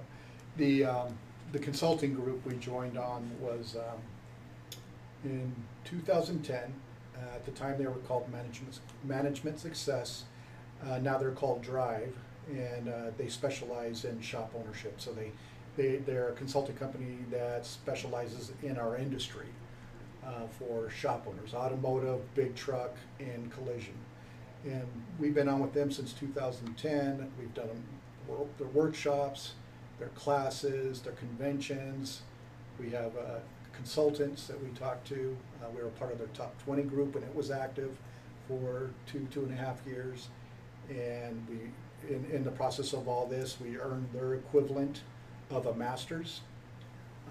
The, 0.57 0.85
um, 0.85 1.17
the 1.51 1.59
consulting 1.59 2.13
group 2.13 2.45
we 2.45 2.55
joined 2.55 2.97
on 2.97 3.29
was 3.39 3.75
um, 3.77 3.99
in 5.23 5.53
2010. 5.85 6.73
Uh, 7.15 7.35
at 7.35 7.45
the 7.45 7.51
time, 7.51 7.77
they 7.77 7.85
were 7.85 7.93
called 8.07 8.29
Management, 8.31 8.79
Management 9.03 9.59
Success. 9.59 10.25
Uh, 10.85 10.97
now 10.99 11.17
they're 11.17 11.31
called 11.31 11.61
Drive, 11.61 12.13
and 12.49 12.89
uh, 12.89 13.11
they 13.17 13.27
specialize 13.27 14.05
in 14.05 14.19
shop 14.21 14.51
ownership. 14.57 14.99
So 14.99 15.11
they, 15.13 15.31
they, 15.77 15.97
they're 15.97 16.29
a 16.29 16.33
consulting 16.33 16.75
company 16.75 17.17
that 17.31 17.65
specializes 17.65 18.51
in 18.63 18.77
our 18.77 18.95
industry. 18.97 19.47
uh, 20.25 20.47
for 20.59 20.89
shop 20.89 21.25
owners, 21.27 21.53
automotive, 21.53 22.21
big 22.35 22.55
truck, 22.55 22.95
and 23.19 23.51
collision. 23.51 23.93
And 24.65 24.85
we've 25.19 25.33
been 25.33 25.49
on 25.49 25.59
with 25.59 25.73
them 25.73 25.91
since 25.91 26.13
2010. 26.13 27.31
We've 27.39 27.53
done 27.53 27.69
their 28.57 28.67
workshops, 28.67 29.53
their 29.99 30.09
classes, 30.09 31.01
their 31.01 31.13
conventions. 31.13 32.21
We 32.79 32.89
have 32.91 33.15
uh, 33.17 33.39
consultants 33.73 34.47
that 34.47 34.61
we 34.61 34.69
talk 34.71 35.03
to. 35.05 35.37
Uh, 35.61 35.67
we 35.75 35.81
were 35.81 35.89
part 35.89 36.11
of 36.11 36.17
their 36.17 36.27
top 36.27 36.53
20 36.63 36.83
group 36.83 37.15
and 37.15 37.23
it 37.23 37.35
was 37.35 37.51
active 37.51 37.97
for 38.47 38.89
two, 39.05 39.27
two 39.31 39.41
and 39.43 39.53
a 39.53 39.55
half 39.55 39.79
years. 39.85 40.29
And 40.89 41.45
we, 41.49 42.13
in, 42.13 42.25
in 42.31 42.43
the 42.43 42.51
process 42.51 42.93
of 42.93 43.07
all 43.07 43.27
this, 43.27 43.57
we 43.59 43.77
earned 43.77 44.07
their 44.13 44.33
equivalent 44.33 45.01
of 45.49 45.67
a 45.67 45.73
master's 45.73 46.41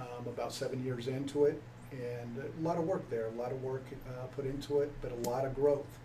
um, 0.00 0.26
about 0.26 0.52
seven 0.52 0.84
years 0.84 1.08
into 1.08 1.44
it. 1.44 1.60
And 1.92 2.38
a 2.38 2.62
lot 2.62 2.78
of 2.78 2.84
work 2.84 3.08
there, 3.10 3.26
a 3.26 3.40
lot 3.40 3.50
of 3.50 3.62
work 3.62 3.84
uh, 4.08 4.26
put 4.36 4.46
into 4.46 4.80
it, 4.80 4.92
but 5.02 5.10
a 5.12 5.28
lot 5.28 5.44
of 5.44 5.54
growth. 5.54 5.98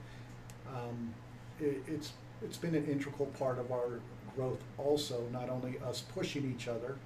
Um, 0.67 1.13
it, 1.59 1.83
it's, 1.87 2.13
it's 2.41 2.57
been 2.57 2.75
an 2.75 2.85
integral 2.87 3.27
part 3.37 3.59
of 3.59 3.71
our 3.71 3.99
growth 4.35 4.59
also, 4.77 5.27
not 5.31 5.49
only 5.49 5.77
us 5.87 6.03
pushing 6.13 6.51
each 6.51 6.67
other 6.67 6.97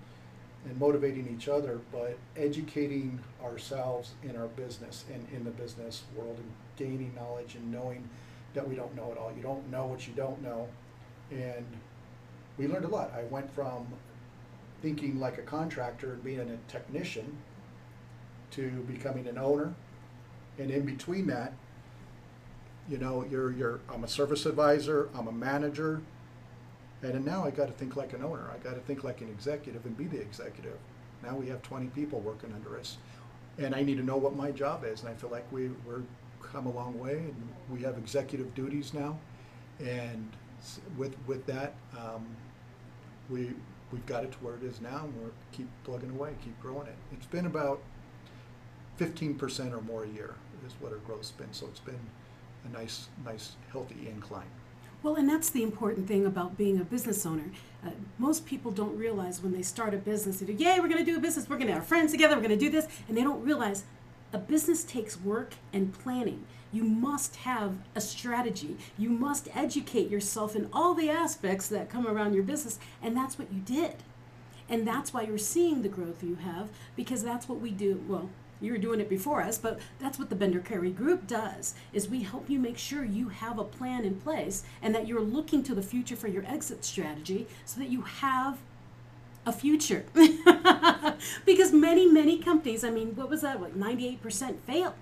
and 0.65 0.77
motivating 0.79 1.27
each 1.33 1.47
other, 1.47 1.79
but 1.91 2.17
educating 2.35 3.19
ourselves 3.43 4.11
in 4.23 4.35
our 4.35 4.47
business 4.47 5.05
and 5.13 5.25
in 5.33 5.43
the 5.43 5.51
business 5.51 6.03
world 6.15 6.37
and 6.37 6.51
gaining 6.75 7.13
knowledge 7.15 7.55
and 7.55 7.71
knowing 7.71 8.07
that 8.53 8.67
we 8.67 8.75
don't 8.75 8.95
know 8.95 9.11
it 9.11 9.17
all. 9.17 9.31
You 9.35 9.43
don't 9.43 9.69
know 9.69 9.85
what 9.85 10.07
you 10.07 10.13
don't 10.13 10.41
know. 10.41 10.67
And 11.31 11.65
we 12.57 12.67
learned 12.67 12.85
a 12.85 12.89
lot. 12.89 13.13
I 13.15 13.23
went 13.23 13.49
from 13.53 13.87
thinking 14.81 15.19
like 15.19 15.37
a 15.37 15.43
contractor 15.43 16.13
and 16.13 16.23
being 16.23 16.39
a 16.39 16.57
technician 16.71 17.37
to 18.51 18.69
becoming 18.91 19.27
an 19.27 19.37
owner. 19.37 19.73
And 20.57 20.71
in 20.71 20.85
between 20.85 21.27
that, 21.27 21.53
you 22.89 22.97
know, 22.97 23.25
you're, 23.29 23.51
you're, 23.51 23.79
I'm 23.93 24.03
a 24.03 24.07
service 24.07 24.45
advisor, 24.45 25.09
I'm 25.13 25.27
a 25.27 25.31
manager, 25.31 26.01
and 27.01 27.25
now 27.25 27.45
I 27.45 27.51
got 27.51 27.67
to 27.67 27.73
think 27.73 27.95
like 27.95 28.13
an 28.13 28.23
owner. 28.23 28.49
I 28.53 28.57
got 28.57 28.75
to 28.75 28.81
think 28.81 29.03
like 29.03 29.21
an 29.21 29.29
executive 29.29 29.85
and 29.85 29.97
be 29.97 30.05
the 30.05 30.19
executive. 30.19 30.77
Now 31.23 31.35
we 31.35 31.47
have 31.47 31.61
20 31.61 31.87
people 31.87 32.19
working 32.19 32.53
under 32.53 32.77
us, 32.77 32.97
and 33.57 33.73
I 33.75 33.83
need 33.83 33.97
to 33.97 34.03
know 34.03 34.17
what 34.17 34.35
my 34.35 34.51
job 34.51 34.83
is. 34.85 35.01
And 35.01 35.09
I 35.09 35.13
feel 35.13 35.29
like 35.29 35.49
we 35.51 35.69
we're 35.85 36.01
come 36.41 36.65
a 36.65 36.71
long 36.71 36.99
way, 36.99 37.17
and 37.17 37.49
we 37.69 37.81
have 37.83 37.97
executive 37.97 38.53
duties 38.55 38.93
now. 38.93 39.17
And 39.79 40.29
with 40.97 41.15
with 41.27 41.45
that, 41.45 41.73
um, 41.97 42.25
we 43.29 43.51
we've 43.91 44.05
got 44.05 44.23
it 44.23 44.31
to 44.33 44.37
where 44.39 44.55
it 44.55 44.63
is 44.63 44.81
now, 44.81 45.05
and 45.05 45.15
we're 45.21 45.31
keep 45.51 45.67
plugging 45.83 46.11
away, 46.11 46.35
keep 46.43 46.59
growing 46.61 46.87
it. 46.87 46.95
It's 47.13 47.25
been 47.25 47.45
about 47.45 47.81
15% 48.99 49.71
or 49.73 49.81
more 49.81 50.03
a 50.03 50.07
year 50.09 50.35
is 50.65 50.73
what 50.79 50.91
our 50.91 50.97
growth's 50.99 51.31
been. 51.31 51.51
So 51.53 51.67
it's 51.67 51.79
been 51.79 51.99
a 52.65 52.69
nice, 52.69 53.07
nice, 53.25 53.53
healthy 53.71 54.07
incline. 54.07 54.49
Well, 55.01 55.15
and 55.15 55.29
that's 55.29 55.49
the 55.49 55.63
important 55.63 56.07
thing 56.07 56.25
about 56.25 56.57
being 56.57 56.79
a 56.79 56.83
business 56.83 57.25
owner. 57.25 57.51
Uh, 57.85 57.91
most 58.17 58.45
people 58.45 58.71
don't 58.71 58.97
realize 58.97 59.41
when 59.41 59.53
they 59.53 59.61
start 59.61 59.93
a 59.93 59.97
business, 59.97 60.39
they 60.39 60.45
do, 60.45 60.53
yay, 60.53 60.79
we're 60.79 60.89
going 60.89 61.03
to 61.03 61.09
do 61.09 61.17
a 61.17 61.21
business, 61.21 61.47
we're 61.47 61.55
going 61.55 61.67
to 61.67 61.73
have 61.73 61.85
friends 61.85 62.11
together, 62.11 62.35
we're 62.35 62.41
going 62.41 62.49
to 62.49 62.57
do 62.57 62.69
this, 62.69 62.87
and 63.07 63.17
they 63.17 63.23
don't 63.23 63.41
realize 63.41 63.85
a 64.33 64.37
business 64.37 64.83
takes 64.83 65.19
work 65.19 65.53
and 65.71 65.93
planning. 65.93 66.45
You 66.71 66.83
must 66.83 67.37
have 67.37 67.77
a 67.95 68.01
strategy. 68.01 68.77
You 68.97 69.09
must 69.09 69.47
educate 69.55 70.09
yourself 70.09 70.55
in 70.55 70.69
all 70.71 70.93
the 70.93 71.09
aspects 71.09 71.67
that 71.69 71.89
come 71.89 72.05
around 72.05 72.33
your 72.33 72.43
business, 72.43 72.77
and 73.01 73.15
that's 73.15 73.39
what 73.39 73.51
you 73.51 73.61
did. 73.61 73.95
And 74.67 74.87
that's 74.87 75.13
why 75.13 75.23
you're 75.23 75.39
seeing 75.39 75.81
the 75.81 75.89
growth 75.89 76.23
you 76.23 76.35
have, 76.35 76.69
because 76.95 77.23
that's 77.23 77.49
what 77.49 77.59
we 77.59 77.71
do. 77.71 78.03
Well, 78.07 78.29
you 78.61 78.71
were 78.71 78.77
doing 78.77 78.99
it 78.99 79.09
before 79.09 79.41
us, 79.41 79.57
but 79.57 79.79
that's 79.99 80.19
what 80.19 80.29
the 80.29 80.35
Bender 80.35 80.59
Carey 80.59 80.91
Group 80.91 81.27
does. 81.27 81.75
Is 81.93 82.09
we 82.09 82.23
help 82.23 82.49
you 82.49 82.59
make 82.59 82.77
sure 82.77 83.03
you 83.03 83.29
have 83.29 83.57
a 83.57 83.63
plan 83.63 84.03
in 84.03 84.15
place 84.19 84.63
and 84.81 84.93
that 84.93 85.07
you're 85.07 85.21
looking 85.21 85.63
to 85.63 85.75
the 85.75 85.81
future 85.81 86.15
for 86.15 86.27
your 86.27 86.45
exit 86.45 86.83
strategy 86.83 87.47
so 87.65 87.79
that 87.79 87.89
you 87.89 88.01
have 88.01 88.57
a 89.45 89.53
future. 89.53 90.05
because 91.45 91.71
many, 91.71 92.05
many 92.05 92.37
companies, 92.37 92.83
I 92.83 92.89
mean, 92.89 93.15
what 93.15 93.29
was 93.29 93.41
that? 93.41 93.61
Like 93.61 93.75
98% 93.75 94.59
fail. 94.59 94.95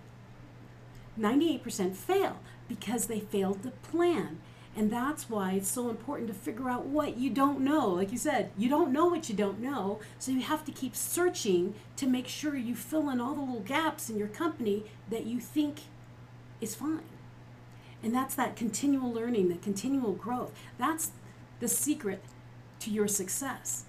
98% 1.20 1.96
fail 1.96 2.38
because 2.68 3.08
they 3.08 3.20
failed 3.20 3.64
to 3.64 3.72
plan. 3.72 4.40
And 4.77 4.91
that's 4.91 5.27
why 5.27 5.53
it's 5.53 5.72
so 5.72 5.89
important 5.89 6.27
to 6.27 6.36
figure 6.36 6.69
out 6.69 6.86
what 6.86 7.17
you 7.17 7.31
don't 7.31 7.62
know. 7.62 7.89
Like 7.89 8.12
you 8.12 8.17
said, 8.19 8.51
you 8.55 8.69
don't 8.69 8.93
know 8.93 9.07
what 9.07 9.27
you 9.27 9.34
don't 9.36 9.60
know. 9.60 10.00
So 10.19 10.31
you 10.31 10.41
have 10.41 10.63
to 10.65 10.72
keep 10.72 10.96
searching 10.96 11.74
to 11.96 12.05
make 12.05 12.27
sure 12.27 12.55
you 12.55 12.75
fill 12.75 13.10
in 13.10 13.19
all 13.19 13.34
the 13.34 13.41
little 13.41 13.62
gaps 13.62 14.07
in 14.07 14.19
your 14.19 14.27
company 14.27 14.84
that 15.10 15.25
you 15.25 15.39
think 15.39 15.79
is 16.62 16.75
fine. 16.75 17.01
And 18.03 18.13
that's 18.13 18.36
that 18.36 18.55
continual 18.55 19.12
learning, 19.12 19.50
the 19.50 19.55
continual 19.55 20.13
growth. 20.13 20.51
That's 20.77 21.10
the 21.60 21.67
secret 21.67 22.22
to 22.81 22.91
your 22.91 23.07
success. 23.07 23.86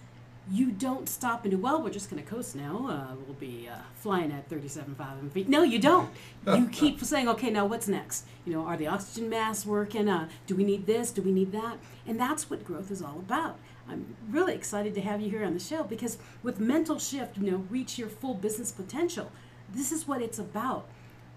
You 0.50 0.70
don't 0.70 1.08
stop 1.08 1.44
and 1.44 1.50
do, 1.50 1.58
well, 1.58 1.82
we're 1.82 1.90
just 1.90 2.10
going 2.10 2.22
to 2.22 2.28
coast 2.28 2.56
now. 2.56 2.86
Uh, 2.88 3.14
we'll 3.26 3.34
be 3.34 3.68
uh, 3.70 3.76
flying 3.94 4.32
at 4.32 4.48
37,000 4.48 5.30
feet. 5.30 5.48
No, 5.48 5.62
you 5.62 5.78
don't. 5.78 6.10
You 6.46 6.68
keep 6.72 7.00
saying, 7.02 7.28
okay, 7.28 7.50
now 7.50 7.66
what's 7.66 7.86
next? 7.86 8.24
You 8.46 8.54
know, 8.54 8.62
are 8.62 8.76
the 8.76 8.86
oxygen 8.86 9.28
masks 9.28 9.66
working? 9.66 10.08
Uh, 10.08 10.28
do 10.46 10.56
we 10.56 10.64
need 10.64 10.86
this? 10.86 11.10
Do 11.10 11.20
we 11.20 11.32
need 11.32 11.52
that? 11.52 11.76
And 12.06 12.18
that's 12.18 12.48
what 12.48 12.64
growth 12.64 12.90
is 12.90 13.02
all 13.02 13.18
about. 13.18 13.58
I'm 13.90 14.16
really 14.30 14.54
excited 14.54 14.94
to 14.94 15.00
have 15.00 15.20
you 15.20 15.30
here 15.30 15.44
on 15.44 15.54
the 15.54 15.60
show 15.60 15.82
because 15.82 16.18
with 16.42 16.60
mental 16.60 16.98
shift, 16.98 17.36
you 17.36 17.50
know, 17.50 17.64
reach 17.70 17.98
your 17.98 18.08
full 18.08 18.34
business 18.34 18.70
potential. 18.70 19.30
This 19.72 19.92
is 19.92 20.06
what 20.06 20.22
it's 20.22 20.38
about. 20.38 20.86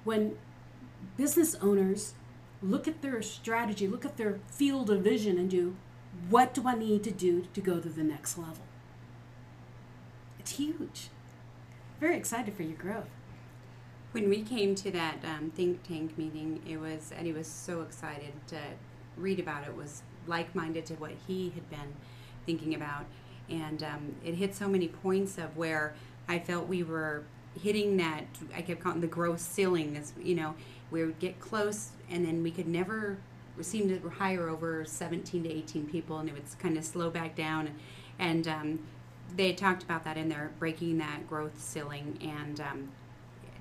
When 0.03 0.37
business 1.17 1.55
owners 1.55 2.13
look 2.61 2.87
at 2.87 3.01
their 3.01 3.21
strategy, 3.21 3.87
look 3.87 4.05
at 4.05 4.17
their 4.17 4.39
field 4.47 4.89
of 4.89 5.01
vision, 5.01 5.37
and 5.37 5.49
do 5.49 5.75
what 6.29 6.53
do 6.53 6.67
I 6.67 6.75
need 6.75 7.03
to 7.05 7.11
do 7.11 7.47
to 7.53 7.61
go 7.61 7.79
to 7.79 7.89
the 7.89 8.03
next 8.03 8.37
level? 8.37 8.63
It's 10.41 10.53
huge. 10.53 11.09
Very 11.99 12.17
excited 12.17 12.55
for 12.55 12.63
your 12.63 12.75
growth. 12.75 13.11
When 14.11 14.27
we 14.27 14.41
came 14.41 14.73
to 14.73 14.89
that 14.89 15.17
um, 15.23 15.51
think 15.51 15.83
tank 15.83 16.17
meeting, 16.17 16.63
it 16.67 16.77
was 16.77 17.13
Eddie 17.15 17.31
was 17.31 17.45
so 17.45 17.81
excited 17.81 18.33
to 18.47 18.57
read 19.17 19.39
about 19.39 19.67
it. 19.67 19.77
Was 19.77 20.01
like-minded 20.25 20.87
to 20.87 20.95
what 20.95 21.11
he 21.27 21.51
had 21.51 21.69
been 21.69 21.93
thinking 22.47 22.73
about, 22.73 23.05
and 23.51 23.83
um, 23.83 24.15
it 24.25 24.33
hit 24.33 24.55
so 24.55 24.67
many 24.67 24.87
points 24.87 25.37
of 25.37 25.55
where 25.55 25.93
I 26.27 26.39
felt 26.39 26.67
we 26.67 26.81
were 26.81 27.23
hitting 27.61 27.97
that. 27.97 28.23
I 28.55 28.63
kept 28.63 28.81
calling 28.81 29.01
the 29.01 29.05
growth 29.05 29.41
ceiling. 29.41 29.95
As 29.95 30.11
you 30.19 30.33
know, 30.33 30.55
we 30.89 31.05
would 31.05 31.19
get 31.19 31.39
close, 31.39 31.91
and 32.09 32.25
then 32.25 32.41
we 32.41 32.49
could 32.49 32.67
never 32.67 33.17
seem 33.61 33.87
to 33.89 34.09
hire 34.09 34.49
over 34.49 34.85
17 34.85 35.43
to 35.43 35.51
18 35.51 35.85
people, 35.85 36.17
and 36.17 36.27
it 36.27 36.33
would 36.33 36.45
kind 36.57 36.79
of 36.79 36.83
slow 36.83 37.11
back 37.11 37.35
down, 37.35 37.69
and 38.17 38.47
um, 38.47 38.79
they 39.35 39.53
talked 39.53 39.83
about 39.83 40.03
that 40.03 40.17
in 40.17 40.29
there, 40.29 40.51
breaking 40.59 40.97
that 40.99 41.27
growth 41.27 41.59
ceiling, 41.59 42.17
and 42.21 42.59
um, 42.59 42.89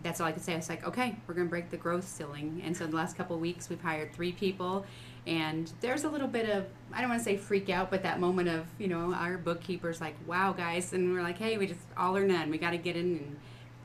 that's 0.03 0.21
all 0.21 0.27
I 0.27 0.33
could 0.33 0.43
say. 0.43 0.55
I 0.55 0.57
was 0.57 0.69
like, 0.69 0.87
okay, 0.87 1.17
we're 1.27 1.35
going 1.35 1.47
to 1.47 1.51
break 1.51 1.71
the 1.71 1.77
growth 1.77 2.09
ceiling. 2.09 2.63
And 2.65 2.77
so 2.77 2.87
the 2.87 2.97
last 2.97 3.17
couple 3.17 3.39
weeks, 3.39 3.69
we've 3.69 3.81
hired 3.81 4.13
three 4.13 4.33
people, 4.33 4.85
and 5.27 5.71
there's 5.81 6.05
a 6.05 6.09
little 6.09 6.29
bit 6.29 6.49
of 6.49 6.67
I 6.93 7.01
don't 7.01 7.11
want 7.11 7.21
to 7.21 7.25
say 7.25 7.37
freak 7.37 7.69
out, 7.69 7.91
but 7.91 8.03
that 8.03 8.21
moment 8.21 8.49
of 8.49 8.67
you 8.79 8.89
know 8.89 9.13
our 9.15 9.39
bookkeeper's 9.39 10.01
like, 10.01 10.15
wow, 10.27 10.53
guys, 10.53 10.93
and 10.93 11.13
we're 11.13 11.23
like, 11.23 11.39
hey, 11.39 11.59
we 11.59 11.67
just 11.67 11.81
all 11.97 12.17
or 12.17 12.25
none. 12.25 12.51
We 12.51 12.59
got 12.59 12.71
to 12.71 12.79
get 12.79 12.97
in 12.97 13.37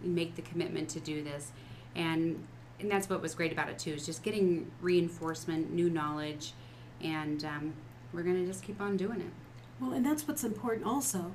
and 0.02 0.16
make 0.16 0.36
the 0.36 0.42
commitment 0.42 0.90
to 0.90 1.00
do 1.00 1.24
this, 1.24 1.52
and 1.96 2.44
and 2.80 2.92
that's 2.92 3.10
what 3.10 3.22
was 3.22 3.36
great 3.36 3.52
about 3.52 3.70
it 3.70 3.80
too 3.80 3.94
is 3.94 4.06
just 4.06 4.24
getting 4.24 4.72
reinforcement, 4.82 5.72
new 5.72 5.90
knowledge, 5.90 6.54
and 7.02 7.44
um, 7.44 7.74
we're 8.14 8.24
going 8.24 8.36
to 8.36 8.46
just 8.46 8.64
keep 8.64 8.82
on 8.82 8.98
doing 8.98 9.22
it. 9.22 9.32
Well, 9.80 9.92
and 9.92 10.06
that's 10.06 10.28
what's 10.28 10.44
important 10.44 10.86
also. 10.86 11.32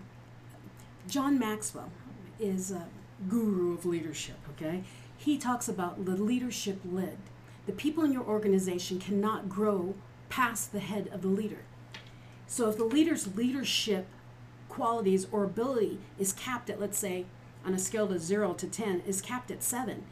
John 1.10 1.40
Maxwell 1.40 1.90
is 2.38 2.70
a 2.70 2.86
guru 3.28 3.74
of 3.74 3.84
leadership, 3.84 4.36
okay? 4.50 4.84
He 5.16 5.38
talks 5.38 5.68
about 5.68 6.04
the 6.04 6.12
leadership 6.12 6.78
lid. 6.84 7.18
The 7.66 7.72
people 7.72 8.04
in 8.04 8.12
your 8.12 8.22
organization 8.22 9.00
cannot 9.00 9.48
grow 9.48 9.94
past 10.28 10.70
the 10.70 10.78
head 10.78 11.10
of 11.12 11.22
the 11.22 11.28
leader. 11.28 11.64
So 12.46 12.68
if 12.68 12.76
the 12.76 12.84
leader's 12.84 13.36
leadership 13.36 14.06
qualities 14.68 15.26
or 15.32 15.42
ability 15.42 15.98
is 16.16 16.32
capped 16.32 16.70
at, 16.70 16.80
let's 16.80 16.98
say, 16.98 17.26
on 17.66 17.74
a 17.74 17.78
scale 17.78 18.12
of 18.12 18.22
0 18.22 18.54
to 18.54 18.68
10, 18.68 19.00
is 19.00 19.20
capped 19.20 19.50
at 19.50 19.64
7, 19.64 20.04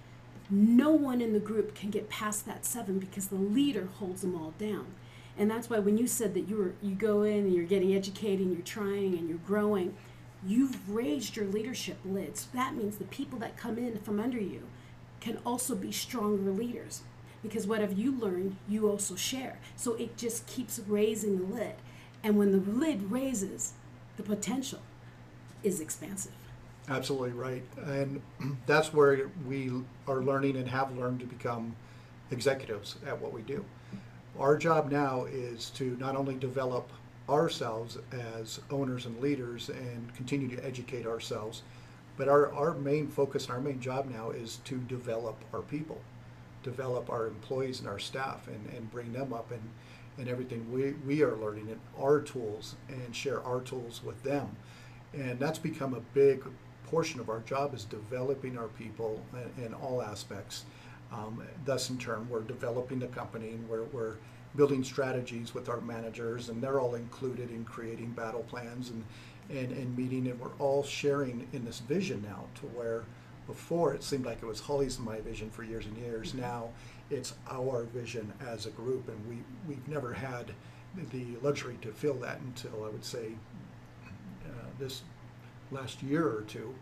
no 0.51 0.91
one 0.91 1.21
in 1.21 1.33
the 1.33 1.39
group 1.39 1.77
can 1.77 1.91
get 1.91 2.09
past 2.09 2.45
that 2.45 2.67
7 2.67 2.99
because 2.99 3.29
the 3.29 3.37
leader 3.37 3.89
holds 4.01 4.23
them 4.23 4.35
all 4.35 4.53
down. 4.59 4.87
And 5.39 5.49
that's 5.49 5.71
why 5.71 5.79
when 5.79 5.97
you 5.97 6.09
said 6.09 6.35
that 6.35 6.49
you 6.49 6.57
were 6.57 6.73
you 6.83 6.97
go 6.97 7.23
in 7.23 7.45
and 7.45 7.55
you're 7.55 7.65
getting 7.65 7.95
educated 7.95 8.41
and 8.41 8.53
you're 8.53 8.67
trying 8.67 9.17
and 9.17 9.29
you're 9.29 9.39
growing, 9.39 9.95
you've 10.47 10.89
raised 10.89 11.37
your 11.37 11.47
leadership 11.47 11.99
lids. 12.05 12.49
That 12.55 12.75
means 12.75 12.99
the 12.99 13.05
people 13.05 13.39
that 13.41 13.57
come 13.57 13.79
in 13.79 13.99
from 13.99 14.21
under 14.21 14.39
you 14.39 14.63
can 15.21 15.39
also 15.45 15.75
be 15.75 15.93
stronger 15.93 16.51
leaders 16.51 17.03
because 17.43 17.67
whatever 17.67 17.93
you 17.93 18.13
learn, 18.13 18.57
you 18.69 18.89
also 18.89 19.15
share. 19.15 19.59
So 19.77 19.95
it 19.95 20.17
just 20.17 20.47
keeps 20.47 20.79
raising 20.87 21.39
the 21.39 21.55
lid. 21.55 21.75
And 22.23 22.37
when 22.37 22.53
the 22.53 22.59
lid 22.59 23.11
raises, 23.11 23.75
the 24.17 24.23
potential 24.23 24.81
is 25.63 25.81
expansive. 25.81 26.33
Absolutely 26.89 27.33
right. 27.33 27.63
And 27.85 28.23
that's 28.67 28.93
where 28.93 29.31
we 29.47 29.71
are 30.07 30.23
learning 30.23 30.57
and 30.57 30.69
have 30.69 30.97
learned 30.97 31.21
to 31.21 31.27
become 31.27 31.77
executives 32.31 32.97
at 33.07 33.21
what 33.21 33.33
we 33.33 33.43
do. 33.43 33.65
Our 34.39 34.57
job 34.57 34.91
now 34.91 35.25
is 35.25 35.71
to 35.71 35.97
not 35.99 36.17
only 36.17 36.35
develop 36.35 36.91
ourselves 37.29 37.99
as 38.13 38.61
owners 38.71 39.07
and 39.07 39.21
leaders 39.21 39.69
and 39.69 40.15
continue 40.15 40.49
to 40.49 40.65
educate 40.65 41.07
ourselves, 41.07 41.63
but 42.17 42.29
our, 42.29 42.53
our 42.53 42.75
main 42.75 43.09
focus 43.09 43.45
and 43.45 43.55
our 43.55 43.61
main 43.61 43.81
job 43.81 44.11
now 44.11 44.31
is 44.31 44.57
to 44.65 44.77
develop 44.79 45.37
our 45.53 45.63
people, 45.63 46.01
develop 46.63 47.11
our 47.11 47.27
employees 47.27 47.81
and 47.81 47.89
our 47.89 47.99
staff 47.99 48.49
and, 48.49 48.69
and 48.75 48.91
bring 48.91 49.13
them 49.13 49.33
up 49.33 49.51
and, 49.51 49.63
and 50.19 50.29
everything 50.29 50.71
we, 50.73 50.93
we 51.07 51.23
are 51.23 51.37
learning 51.37 51.69
and 51.69 51.81
our 51.99 52.21
tools 52.21 52.75
and 52.89 53.15
share 53.15 53.43
our 53.45 53.61
tools 53.61 54.03
with 54.03 54.23
them. 54.23 54.57
And 55.15 55.39
that's 55.39 55.59
become 55.59 55.95
a 55.95 56.01
big 56.13 56.43
portion 56.87 57.21
of 57.21 57.29
our 57.29 57.41
job 57.41 57.75
is 57.75 57.85
developing 57.85 58.59
our 58.59 58.69
people 58.69 59.23
in, 59.59 59.67
in 59.67 59.75
all 59.75 60.03
aspects. 60.03 60.65
Um, 61.13 61.43
thus, 61.65 61.89
in 61.91 61.99
turn, 61.99 62.29
we're 62.29 62.41
developing 62.41 62.99
the 62.99 63.07
company 63.07 63.51
and 63.51 63.69
we're, 63.69 63.85
we're 63.85 64.15
building 64.57 64.83
strategies 64.83 65.55
with 65.55 65.69
our 65.69 65.81
managers, 65.81 66.49
and 66.49 66.63
they're 66.63 66.81
all 66.81 66.95
included 66.95 67.51
in 67.51 67.65
creating 67.65 68.11
battle 68.13 68.45
plans 68.49 68.91
and, 68.91 69.05
and, 69.51 69.73
and 69.73 69.97
meeting. 69.97 70.27
And 70.29 70.41
we're 70.41 70.55
all 70.59 70.83
sharing 70.83 71.47
in 71.53 71.65
this 71.65 71.81
vision 71.81 72.23
now 72.23 72.45
to 72.57 72.67
where 72.67 73.05
before 73.47 73.95
it 73.95 74.03
seemed 74.03 74.27
like 74.27 74.43
it 74.43 74.47
was 74.47 74.61
Holly's 74.61 74.97
and 74.97 75.07
my 75.07 75.21
vision 75.21 75.51
for 75.51 75.63
years 75.65 75.87
and 75.87 75.97
years. 75.97 76.29
Mm-hmm. 76.29 76.41
Now 76.43 76.69
it's 77.11 77.35
our 77.51 77.85
vision 77.85 78.33
as 78.47 78.67
a 78.67 78.71
group, 78.71 79.09
and 79.09 79.27
we, 79.29 79.39
we've 79.67 79.89
never 79.89 80.13
had 80.13 80.53
the 81.11 81.25
luxury 81.43 81.79
to 81.83 81.93
feel 81.93 82.15
that 82.15 82.41
until 82.41 82.85
I 82.85 82.89
would 82.89 83.05
say 83.05 83.33
uh, 84.47 84.51
this 84.79 85.03
last 85.71 86.03
year 86.03 86.27
or 86.27 86.43
two. 86.43 86.75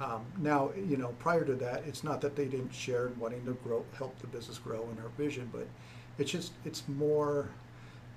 Um, 0.00 0.26
now, 0.38 0.72
you 0.76 0.98
know, 0.98 1.08
prior 1.18 1.44
to 1.44 1.54
that, 1.54 1.84
it's 1.86 2.04
not 2.04 2.20
that 2.20 2.36
they 2.36 2.44
didn't 2.44 2.74
share 2.74 3.10
wanting 3.18 3.44
to 3.46 3.52
grow, 3.64 3.84
help 3.96 4.18
the 4.18 4.26
business 4.26 4.58
grow 4.58 4.86
in 4.92 5.02
our 5.02 5.08
vision, 5.16 5.48
but 5.52 5.66
it's 6.18 6.30
just 6.30 6.52
it's 6.64 6.82
more 6.88 7.48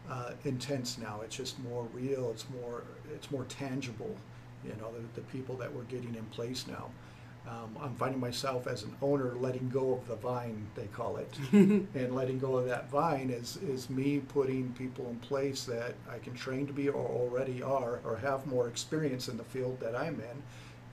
uh, 0.09 0.31
intense 0.45 0.97
now. 0.97 1.21
It's 1.23 1.35
just 1.35 1.59
more 1.59 1.87
real. 1.93 2.31
It's 2.31 2.45
more 2.49 2.83
it's 3.13 3.31
more 3.31 3.45
tangible. 3.45 4.15
You 4.63 4.71
know, 4.79 4.91
the, 4.91 5.21
the 5.21 5.27
people 5.27 5.55
that 5.57 5.73
we're 5.73 5.83
getting 5.83 6.15
in 6.15 6.25
place 6.25 6.65
now. 6.67 6.89
Um, 7.47 7.77
I'm 7.81 7.95
finding 7.95 8.19
myself 8.19 8.67
as 8.67 8.83
an 8.83 8.95
owner 9.01 9.33
letting 9.39 9.69
go 9.69 9.93
of 9.93 10.07
the 10.07 10.17
vine, 10.17 10.67
they 10.75 10.87
call 10.87 11.17
it, 11.17 11.33
and 11.51 12.13
letting 12.13 12.37
go 12.37 12.57
of 12.57 12.65
that 12.67 12.91
vine 12.91 13.29
is 13.29 13.57
is 13.57 13.89
me 13.89 14.19
putting 14.19 14.71
people 14.73 15.07
in 15.09 15.17
place 15.19 15.63
that 15.65 15.95
I 16.11 16.19
can 16.19 16.33
train 16.33 16.67
to 16.67 16.73
be 16.73 16.89
or 16.89 17.05
already 17.07 17.63
are 17.63 18.01
or 18.03 18.17
have 18.17 18.45
more 18.45 18.67
experience 18.67 19.29
in 19.29 19.37
the 19.37 19.43
field 19.43 19.79
that 19.79 19.95
I'm 19.95 20.15
in. 20.15 20.43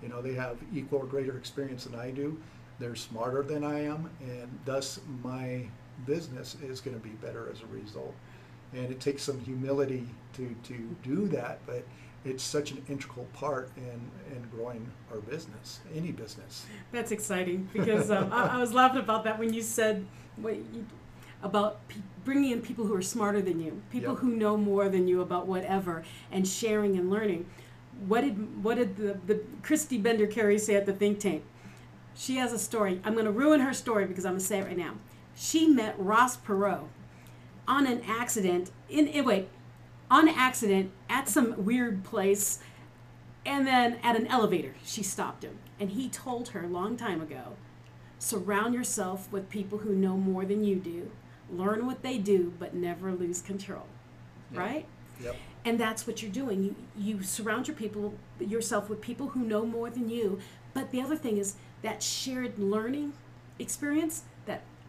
You 0.03 0.09
know, 0.09 0.23
they 0.23 0.35
have 0.35 0.57
equal 0.75 1.01
or 1.01 1.07
greater 1.07 1.37
experience 1.37 1.85
than 1.85 1.99
I 1.99 2.11
do. 2.11 2.39
They're 2.79 2.95
smarter 2.95 3.43
than 3.43 3.65
I 3.65 3.85
am, 3.85 4.11
and 4.21 4.59
thus 4.65 5.01
my 5.23 5.67
business 6.05 6.57
is 6.63 6.81
going 6.81 6.97
to 6.97 7.03
be 7.03 7.15
better 7.15 7.49
as 7.51 7.63
a 7.63 7.67
result. 7.67 8.15
And 8.73 8.91
it 8.91 9.01
takes 9.01 9.23
some 9.23 9.41
humility 9.41 10.07
to, 10.35 10.55
to 10.65 10.97
do 11.03 11.29
that, 11.29 11.61
but 11.67 11.85
it's 12.25 12.43
such 12.43 12.73
an 12.73 12.85
integral 12.89 13.27
part 13.33 13.71
in, 13.77 14.01
in 14.35 14.43
growing 14.51 14.91
our 15.13 15.19
business, 15.19 15.81
any 15.95 16.11
business. 16.11 16.67
That's 16.93 17.13
exciting 17.13 17.69
because 17.73 18.11
um, 18.11 18.33
I, 18.33 18.57
I, 18.57 18.59
was 18.59 18.73
laughing 18.73 19.01
about 19.01 19.25
that 19.25 19.39
when 19.39 19.55
you 19.55 19.63
said 19.63 20.05
what 20.37 20.57
you, 20.57 20.85
about 21.43 21.87
pe- 21.89 22.01
bringing 22.25 22.51
in 22.51 22.61
people 22.61 22.85
who 22.85 22.95
are 22.95 23.03
smarter 23.03 23.41
than 23.41 23.61
you, 23.61 23.81
people 23.91 24.15
yep. 24.15 24.21
who 24.21 24.35
know 24.35 24.57
more 24.57 24.89
than 24.89 25.07
you 25.07 25.21
about 25.21 25.47
whatever, 25.47 26.03
and 26.33 26.47
sharing 26.47 26.99
and 26.99 27.11
learning. 27.11 27.47
What 28.07 28.23
did 28.23 28.63
what 28.63 28.77
did 28.77 28.97
the, 28.97 29.19
the 29.27 29.41
Christy 29.63 29.97
Bender 29.97 30.27
Carey 30.27 30.59
say 30.59 30.75
at 30.75 30.85
the 30.85 30.93
think 30.93 31.21
tank? 31.21 31.45
She 32.17 32.37
has 32.37 32.53
a 32.53 32.59
story. 32.59 33.01
I'm 33.05 33.13
going 33.13 33.27
to 33.27 33.31
ruin 33.31 33.61
her 33.61 33.73
story 33.73 34.07
because 34.07 34.25
I'm 34.25 34.33
going 34.33 34.41
to 34.41 34.47
say 34.47 34.59
it 34.59 34.65
right 34.65 34.77
now 34.77 34.95
she 35.37 35.69
met 35.69 35.95
Ross 35.99 36.37
Perot 36.37 36.89
on 37.69 37.87
an 37.87 38.03
accident 38.09 38.73
in, 38.89 39.07
in 39.07 39.25
wait 39.25 39.49
on 40.11 40.29
accident 40.29 40.91
at 41.09 41.29
some 41.29 41.65
weird 41.65 42.03
place 42.05 42.61
and 43.45 43.67
then 43.67 43.99
at 44.03 44.17
an 44.17 44.27
elevator. 44.27 44.75
She 44.85 45.03
stopped 45.03 45.45
him. 45.45 45.59
And 45.79 45.91
he 45.91 46.09
told 46.09 46.49
her 46.49 46.65
a 46.65 46.69
long 46.69 46.97
time 46.97 47.21
ago 47.21 47.57
surround 48.19 48.73
yourself 48.75 49.31
with 49.31 49.51
people 49.51 49.79
who 49.79 49.95
know 49.95 50.17
more 50.17 50.47
than 50.47 50.65
you 50.65 50.77
do. 50.77 51.11
Learn 51.51 51.87
what 51.87 52.03
they 52.03 52.19
do 52.19 52.55
but 52.59 52.75
never 52.75 53.13
lose 53.13 53.43
control. 53.43 53.87
Yep. 54.53 54.61
right? 54.61 54.87
Yep. 55.23 55.37
and 55.65 55.81
that's 55.81 56.07
what 56.07 56.23
you're 56.23 56.31
doing. 56.31 56.63
You 56.63 56.77
you 56.97 57.23
surround 57.23 57.69
your 57.69 57.77
people 57.77 58.15
yourself 58.39 58.89
with 58.89 59.01
people 59.01 59.29
who 59.29 59.41
know 59.41 59.65
more 59.65 59.91
than 59.91 60.09
you. 60.09 60.39
But 60.75 60.91
the 60.93 61.01
other 61.01 61.17
thing 61.17 61.39
is 61.39 61.57
that 61.83 62.03
shared 62.03 62.59
learning 62.59 63.15
experience 63.59 64.25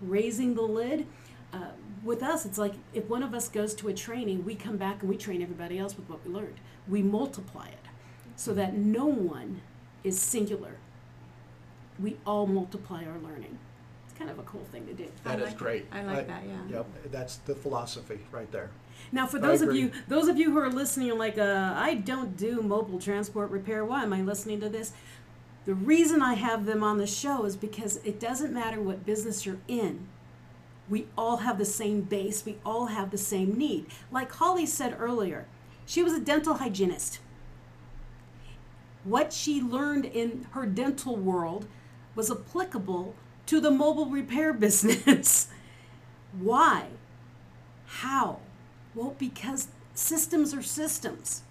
raising 0.01 0.55
the 0.55 0.61
lid. 0.61 1.07
Uh, 1.53 1.69
with 2.03 2.21
us, 2.23 2.45
it's 2.45 2.57
like 2.57 2.73
if 2.93 3.05
one 3.05 3.23
of 3.23 3.33
us 3.33 3.49
goes 3.49 3.73
to 3.75 3.87
a 3.87 3.93
training, 3.93 4.45
we 4.45 4.55
come 4.55 4.77
back 4.77 5.01
and 5.01 5.09
we 5.09 5.17
train 5.17 5.41
everybody 5.41 5.79
else 5.79 5.95
with 5.95 6.09
what 6.09 6.25
we 6.25 6.33
learned. 6.33 6.57
We 6.87 7.01
multiply 7.01 7.67
it 7.67 7.87
so 8.35 8.53
that 8.53 8.73
no 8.75 9.05
one 9.05 9.61
is 10.03 10.19
singular. 10.19 10.77
We 11.99 12.17
all 12.25 12.47
multiply 12.47 13.03
our 13.05 13.17
learning. 13.17 13.57
It's 14.07 14.17
kind 14.17 14.29
of 14.29 14.39
a 14.39 14.43
cool 14.43 14.63
thing 14.71 14.85
to 14.87 14.93
do. 14.93 15.07
That 15.23 15.41
is 15.41 15.53
great. 15.53 15.85
I 15.91 16.03
like 16.03 16.19
I, 16.19 16.23
that. 16.23 16.43
Yeah. 16.47 16.77
Yep, 16.77 16.85
that's 17.11 17.37
the 17.37 17.55
philosophy 17.55 18.19
right 18.31 18.51
there. 18.51 18.69
Now, 19.11 19.25
for 19.27 19.39
those 19.39 19.61
of 19.61 19.75
you, 19.75 19.91
those 20.07 20.27
of 20.27 20.37
you 20.37 20.51
who 20.51 20.57
are 20.59 20.69
listening, 20.69 21.17
like, 21.17 21.37
uh, 21.37 21.73
I 21.75 21.95
don't 21.95 22.35
do 22.35 22.61
mobile 22.61 22.99
transport 22.99 23.51
repair. 23.51 23.85
Why 23.85 24.03
am 24.03 24.13
I 24.13 24.21
listening 24.21 24.59
to 24.61 24.69
this? 24.69 24.91
The 25.67 25.75
reason 25.75 26.21
I 26.21 26.35
have 26.35 26.65
them 26.65 26.81
on 26.81 26.97
the 26.97 27.05
show 27.05 27.43
is 27.43 27.57
because 27.57 27.97
it 28.05 28.21
doesn't 28.21 28.53
matter 28.53 28.79
what 28.81 29.05
business 29.05 29.45
you're 29.45 29.59
in. 29.67 30.07
We 30.87 31.07
all 31.17 31.37
have 31.37 31.57
the 31.57 31.65
same 31.65 32.03
base, 32.03 32.45
we 32.45 32.55
all 32.65 32.85
have 32.85 33.11
the 33.11 33.17
same 33.17 33.57
need. 33.57 33.87
Like 34.09 34.31
Holly 34.31 34.65
said 34.65 34.95
earlier, 34.97 35.45
she 35.85 36.01
was 36.01 36.13
a 36.13 36.21
dental 36.21 36.53
hygienist. 36.53 37.19
What 39.03 39.33
she 39.33 39.61
learned 39.61 40.05
in 40.05 40.47
her 40.51 40.65
dental 40.65 41.17
world 41.17 41.67
was 42.15 42.31
applicable 42.31 43.13
to 43.47 43.59
the 43.59 43.69
mobile 43.69 44.05
repair 44.05 44.53
business. 44.67 45.49
Why? 46.39 46.85
How? 47.87 48.39
Well, 48.95 49.15
because 49.19 49.67
systems 49.93 50.53
are 50.53 50.63
systems. 50.63 51.41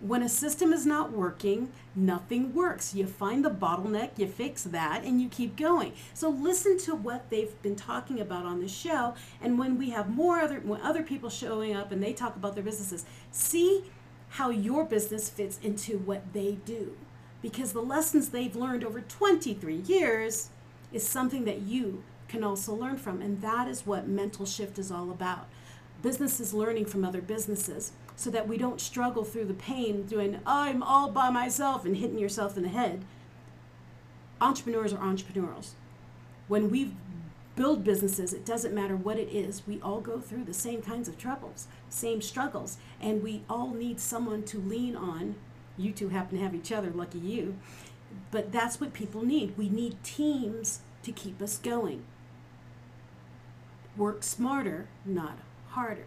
When 0.00 0.22
a 0.22 0.28
system 0.28 0.72
is 0.72 0.86
not 0.86 1.10
working, 1.10 1.72
nothing 1.96 2.54
works. 2.54 2.94
You 2.94 3.04
find 3.06 3.44
the 3.44 3.50
bottleneck, 3.50 4.10
you 4.16 4.28
fix 4.28 4.62
that, 4.62 5.02
and 5.02 5.20
you 5.20 5.28
keep 5.28 5.56
going. 5.56 5.92
So 6.14 6.28
listen 6.28 6.78
to 6.80 6.94
what 6.94 7.30
they've 7.30 7.60
been 7.62 7.74
talking 7.74 8.20
about 8.20 8.46
on 8.46 8.60
the 8.60 8.68
show, 8.68 9.14
and 9.42 9.58
when 9.58 9.76
we 9.76 9.90
have 9.90 10.08
more 10.08 10.38
other 10.38 10.60
when 10.60 10.80
other 10.82 11.02
people 11.02 11.30
showing 11.30 11.74
up 11.74 11.90
and 11.90 12.00
they 12.00 12.12
talk 12.12 12.36
about 12.36 12.54
their 12.54 12.62
businesses, 12.62 13.06
see 13.32 13.84
how 14.30 14.50
your 14.50 14.84
business 14.84 15.28
fits 15.28 15.58
into 15.64 15.98
what 15.98 16.32
they 16.32 16.58
do. 16.64 16.96
Because 17.42 17.72
the 17.72 17.80
lessons 17.82 18.28
they've 18.28 18.54
learned 18.54 18.84
over 18.84 19.00
23 19.00 19.74
years 19.74 20.50
is 20.92 21.04
something 21.04 21.44
that 21.44 21.62
you 21.62 22.04
can 22.28 22.44
also 22.44 22.72
learn 22.72 22.98
from, 22.98 23.20
and 23.20 23.40
that 23.42 23.66
is 23.66 23.84
what 23.86 24.06
mental 24.06 24.46
shift 24.46 24.78
is 24.78 24.92
all 24.92 25.10
about. 25.10 25.48
Businesses 26.02 26.54
learning 26.54 26.84
from 26.84 27.04
other 27.04 27.20
businesses 27.20 27.92
so 28.18 28.30
that 28.30 28.48
we 28.48 28.58
don't 28.58 28.80
struggle 28.80 29.22
through 29.22 29.44
the 29.44 29.54
pain 29.54 30.02
doing, 30.02 30.40
I'm 30.44 30.82
all 30.82 31.12
by 31.12 31.30
myself 31.30 31.84
and 31.84 31.96
hitting 31.96 32.18
yourself 32.18 32.56
in 32.56 32.64
the 32.64 32.68
head. 32.68 33.04
Entrepreneurs 34.40 34.92
are 34.92 35.00
entrepreneurs. 35.00 35.76
When 36.48 36.68
we 36.68 36.96
build 37.54 37.84
businesses, 37.84 38.32
it 38.32 38.44
doesn't 38.44 38.74
matter 38.74 38.96
what 38.96 39.18
it 39.18 39.28
is, 39.28 39.62
we 39.68 39.80
all 39.82 40.00
go 40.00 40.18
through 40.18 40.44
the 40.44 40.52
same 40.52 40.82
kinds 40.82 41.06
of 41.06 41.16
troubles, 41.16 41.68
same 41.90 42.20
struggles, 42.20 42.78
and 43.00 43.22
we 43.22 43.44
all 43.48 43.70
need 43.70 44.00
someone 44.00 44.42
to 44.46 44.58
lean 44.58 44.96
on. 44.96 45.36
You 45.76 45.92
two 45.92 46.08
happen 46.08 46.38
to 46.38 46.42
have 46.42 46.56
each 46.56 46.72
other, 46.72 46.90
lucky 46.90 47.20
you. 47.20 47.56
But 48.32 48.50
that's 48.50 48.80
what 48.80 48.92
people 48.92 49.24
need. 49.24 49.56
We 49.56 49.68
need 49.68 50.02
teams 50.02 50.80
to 51.04 51.12
keep 51.12 51.40
us 51.40 51.56
going. 51.56 52.02
Work 53.96 54.24
smarter, 54.24 54.88
not 55.04 55.38
harder 55.68 56.06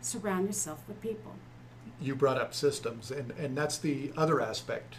surround 0.00 0.46
yourself 0.46 0.82
with 0.88 1.00
people. 1.00 1.34
You 2.00 2.14
brought 2.14 2.38
up 2.38 2.54
systems, 2.54 3.10
and, 3.10 3.32
and 3.32 3.56
that's 3.56 3.78
the 3.78 4.12
other 4.16 4.40
aspect 4.40 4.96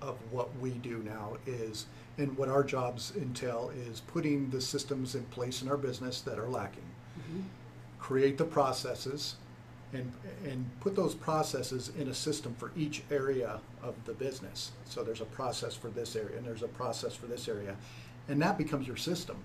of 0.00 0.16
what 0.30 0.48
we 0.58 0.70
do 0.70 1.02
now 1.04 1.36
is, 1.46 1.86
and 2.16 2.36
what 2.36 2.48
our 2.48 2.64
jobs 2.64 3.12
entail 3.16 3.70
is 3.88 4.00
putting 4.00 4.50
the 4.50 4.60
systems 4.60 5.14
in 5.14 5.24
place 5.24 5.62
in 5.62 5.68
our 5.68 5.76
business 5.76 6.20
that 6.22 6.38
are 6.38 6.48
lacking. 6.48 6.84
Mm-hmm. 7.18 7.40
Create 7.98 8.38
the 8.38 8.44
processes 8.44 9.36
and, 9.92 10.12
and 10.44 10.68
put 10.80 10.94
those 10.94 11.14
processes 11.14 11.90
in 11.98 12.08
a 12.08 12.14
system 12.14 12.54
for 12.58 12.70
each 12.76 13.02
area 13.10 13.60
of 13.82 13.94
the 14.04 14.12
business. 14.12 14.72
So 14.84 15.02
there's 15.02 15.20
a 15.20 15.26
process 15.26 15.74
for 15.74 15.88
this 15.88 16.16
area 16.16 16.36
and 16.36 16.46
there's 16.46 16.62
a 16.62 16.68
process 16.68 17.14
for 17.14 17.26
this 17.26 17.48
area. 17.48 17.76
And 18.28 18.40
that 18.42 18.56
becomes 18.56 18.86
your 18.86 18.96
system 18.96 19.36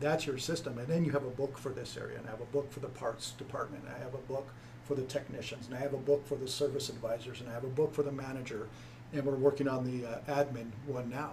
that's 0.00 0.26
your 0.26 0.38
system. 0.38 0.78
And 0.78 0.86
then 0.88 1.04
you 1.04 1.12
have 1.12 1.24
a 1.24 1.30
book 1.30 1.58
for 1.58 1.70
this 1.70 1.96
area, 1.96 2.18
and 2.18 2.26
I 2.26 2.30
have 2.30 2.40
a 2.40 2.44
book 2.46 2.70
for 2.72 2.80
the 2.80 2.88
parts 2.88 3.32
department, 3.32 3.84
and 3.84 3.94
I 3.94 3.98
have 3.98 4.14
a 4.14 4.18
book 4.18 4.48
for 4.84 4.94
the 4.94 5.02
technicians, 5.02 5.66
and 5.66 5.74
I 5.76 5.80
have 5.80 5.94
a 5.94 5.98
book 5.98 6.26
for 6.26 6.36
the 6.36 6.48
service 6.48 6.88
advisors, 6.88 7.40
and 7.40 7.48
I 7.50 7.52
have 7.54 7.64
a 7.64 7.68
book 7.68 7.94
for 7.94 8.02
the 8.02 8.12
manager. 8.12 8.68
and 9.12 9.24
we're 9.24 9.36
working 9.36 9.68
on 9.68 9.84
the 9.84 10.04
uh, 10.06 10.18
admin 10.28 10.66
one 10.86 11.08
now. 11.08 11.30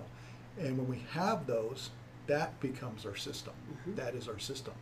And 0.60 0.78
when 0.78 0.88
we 0.88 1.04
have 1.12 1.48
those, 1.48 1.90
that 2.28 2.58
becomes 2.60 3.04
our 3.06 3.16
system. 3.16 3.54
Mhm. 3.88 3.96
That 3.96 4.14
is 4.14 4.28
our 4.28 4.38
system. 4.40 4.74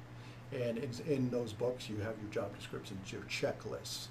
And 0.51 0.77
in, 0.77 0.91
in 1.07 1.29
those 1.29 1.53
books, 1.53 1.89
you 1.89 1.95
have 1.97 2.15
your 2.21 2.29
job 2.31 2.53
descriptions, 2.55 3.11
your 3.11 3.21
checklists, 3.23 4.07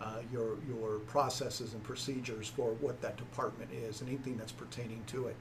uh, 0.00 0.18
your 0.30 0.58
your 0.68 0.98
processes 1.00 1.72
and 1.72 1.82
procedures 1.82 2.48
for 2.48 2.72
what 2.74 3.00
that 3.00 3.16
department 3.16 3.70
is, 3.72 4.00
and 4.02 4.10
anything 4.10 4.36
that's 4.36 4.52
pertaining 4.52 5.02
to 5.06 5.28
it. 5.28 5.36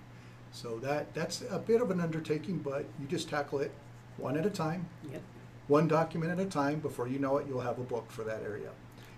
So 0.52 0.80
that 0.80 1.14
that's 1.14 1.44
a 1.50 1.60
bit 1.60 1.82
of 1.82 1.92
an 1.92 2.00
undertaking, 2.02 2.58
but 2.60 2.86
you 3.00 3.08
just 3.08 3.30
tackle 3.30 3.60
it 3.60 3.72
one 4.18 4.38
at 4.38 4.46
a 4.46 4.50
time, 4.50 4.88
Yep. 5.12 5.22
one 5.68 5.88
document 5.88 6.32
at 6.32 6.40
a 6.40 6.50
time. 6.50 6.80
Before 6.80 7.08
you 7.08 7.20
know 7.20 7.38
it, 7.38 7.48
you'll 7.48 7.62
have 7.62 7.80
a 7.80 7.84
book 7.84 8.10
for 8.10 8.24
that 8.24 8.42
area, 8.44 8.70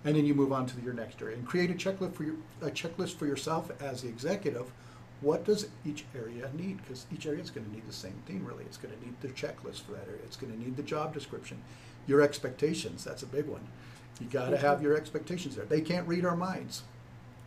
and 0.03 0.15
then 0.15 0.25
you 0.25 0.33
move 0.35 0.51
on 0.51 0.65
to 0.67 0.81
your 0.81 0.93
next 0.93 1.21
area 1.21 1.37
and 1.37 1.45
create 1.47 1.69
a 1.71 1.73
checklist 1.73 2.13
for 2.13 2.23
your 2.23 2.35
a 2.61 2.69
checklist 2.69 3.15
for 3.15 3.25
yourself 3.25 3.71
as 3.81 4.01
the 4.01 4.09
executive. 4.09 4.71
What 5.21 5.43
does 5.43 5.67
each 5.85 6.05
area 6.15 6.49
need? 6.53 6.81
Because 6.81 7.05
each 7.13 7.25
area 7.25 7.41
is 7.41 7.49
going 7.49 7.65
to 7.65 7.71
need 7.73 7.85
the 7.85 7.93
same 7.93 8.15
thing, 8.25 8.45
really. 8.45 8.63
It's 8.63 8.77
going 8.77 8.93
to 8.97 9.05
need 9.05 9.19
the 9.19 9.27
checklist 9.29 9.81
for 9.81 9.91
that 9.91 10.07
area. 10.07 10.21
It's 10.23 10.37
going 10.37 10.53
to 10.53 10.57
need 10.57 10.77
the 10.77 10.83
job 10.83 11.13
description, 11.13 11.61
your 12.07 12.21
expectations. 12.21 13.03
That's 13.03 13.21
a 13.21 13.25
big 13.25 13.45
one. 13.45 13.67
You 14.21 14.27
got 14.27 14.49
to 14.51 14.57
have 14.57 14.81
your 14.81 14.95
expectations 14.95 15.57
there. 15.57 15.65
They 15.65 15.81
can't 15.81 16.07
read 16.07 16.23
our 16.25 16.37
minds. 16.37 16.83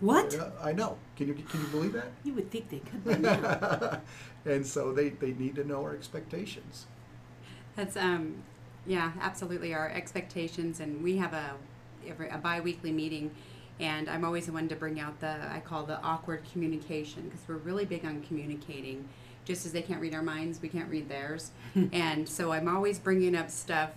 What? 0.03 0.33
Yeah, 0.33 0.49
I 0.61 0.73
know. 0.73 0.99
Can 1.17 1.29
you 1.29 1.35
can 1.35 1.61
you 1.61 1.67
believe 1.69 1.93
that? 1.93 2.09
You 2.25 2.35
would 2.35 2.51
think 2.51 2.69
they 2.71 2.81
could 2.81 3.05
by 3.05 3.15
now. 3.19 4.01
and 4.45 4.67
so 4.67 4.93
they, 4.93 5.11
they 5.11 5.31
need 5.31 5.55
to 5.55 5.65
know 5.65 5.81
our 5.83 5.95
expectations. 5.95 6.87
That's 7.77 7.97
um, 7.97 8.43
yeah, 8.85 9.13
absolutely 9.21 9.73
our 9.73 9.89
expectations, 9.89 10.81
and 10.81 11.05
we 11.05 11.19
have 11.19 11.33
a 11.33 11.53
every 12.05 12.29
a 12.31 12.37
biweekly 12.37 12.91
meeting, 12.91 13.31
and 13.79 14.11
I'm 14.11 14.25
always 14.25 14.47
the 14.47 14.53
one 14.53 14.69
to 14.71 14.75
bring 14.75 14.99
out 14.99 15.21
the 15.21 15.37
I 15.49 15.61
call 15.61 15.85
the 15.85 16.01
awkward 16.03 16.43
communication 16.51 17.29
because 17.29 17.47
we're 17.47 17.59
really 17.59 17.85
big 17.85 18.05
on 18.05 18.23
communicating. 18.23 19.09
Just 19.45 19.67
as 19.67 19.71
they 19.73 19.83
can't 19.83 20.01
read 20.01 20.15
our 20.15 20.23
minds, 20.23 20.61
we 20.61 20.69
can't 20.69 20.91
read 20.91 21.09
theirs, 21.09 21.53
and 21.93 22.29
so 22.29 22.51
I'm 22.51 22.67
always 22.67 22.99
bringing 22.99 23.37
up 23.37 23.51
stuff, 23.51 23.91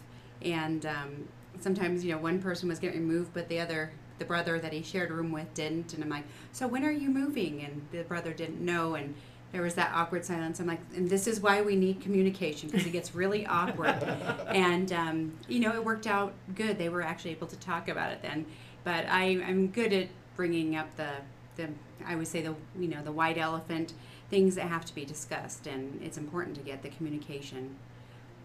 and 0.44 0.86
um, 0.86 1.28
sometimes 1.60 2.06
you 2.06 2.12
know 2.14 2.20
one 2.20 2.40
person 2.40 2.70
was 2.70 2.78
getting 2.78 3.06
moved, 3.06 3.34
but 3.34 3.50
the 3.50 3.60
other 3.60 3.92
the 4.18 4.26
brother 4.26 4.60
that 4.60 4.74
he 4.74 4.82
shared 4.82 5.12
a 5.12 5.14
room 5.14 5.32
with 5.32 5.54
didn't, 5.54 5.94
and 5.94 6.04
I'm 6.04 6.10
like, 6.10 6.26
so 6.52 6.68
when 6.68 6.84
are 6.84 6.92
you 6.92 7.10
moving? 7.10 7.62
And 7.62 7.82
the 7.92 8.04
brother 8.04 8.34
didn't 8.34 8.62
know, 8.64 8.96
and 8.96 9.16
there 9.52 9.62
was 9.62 9.76
that 9.76 9.92
awkward 9.94 10.26
silence. 10.26 10.60
I'm 10.60 10.68
like, 10.68 10.82
and 10.96 11.10
this 11.10 11.28
is 11.28 11.40
why 11.40 11.62
we 11.62 11.76
need 11.76 12.02
communication 12.02 12.70
because 12.70 12.86
it 12.86 12.92
gets 12.92 13.16
really 13.16 13.46
awkward. 13.48 14.04
and 14.48 14.92
um, 14.92 15.34
you 15.48 15.60
know, 15.60 15.74
it 15.74 15.84
worked 15.84 16.08
out 16.08 16.34
good. 16.56 16.78
They 16.78 16.90
were 16.90 17.02
actually 17.02 17.32
able 17.32 17.48
to 17.48 17.56
talk 17.58 17.88
about 17.88 18.12
it 18.12 18.22
then. 18.22 18.46
But 18.84 19.06
I, 19.08 19.42
I'm 19.46 19.68
good 19.68 19.94
at 19.94 20.10
bringing 20.36 20.76
up 20.76 20.96
the, 20.98 21.10
the 21.56 21.70
I 22.06 22.16
would 22.16 22.28
say 22.28 22.42
the 22.42 22.56
you 22.78 22.88
know 22.88 23.02
the 23.02 23.12
white 23.12 23.38
elephant 23.38 23.94
things 24.30 24.56
that 24.56 24.68
have 24.68 24.86
to 24.86 24.96
be 24.96 25.06
discussed, 25.06 25.68
and 25.68 26.02
it's 26.02 26.18
important 26.18 26.56
to 26.58 26.62
get 26.62 26.84
the 26.84 26.90
communication. 26.90 27.76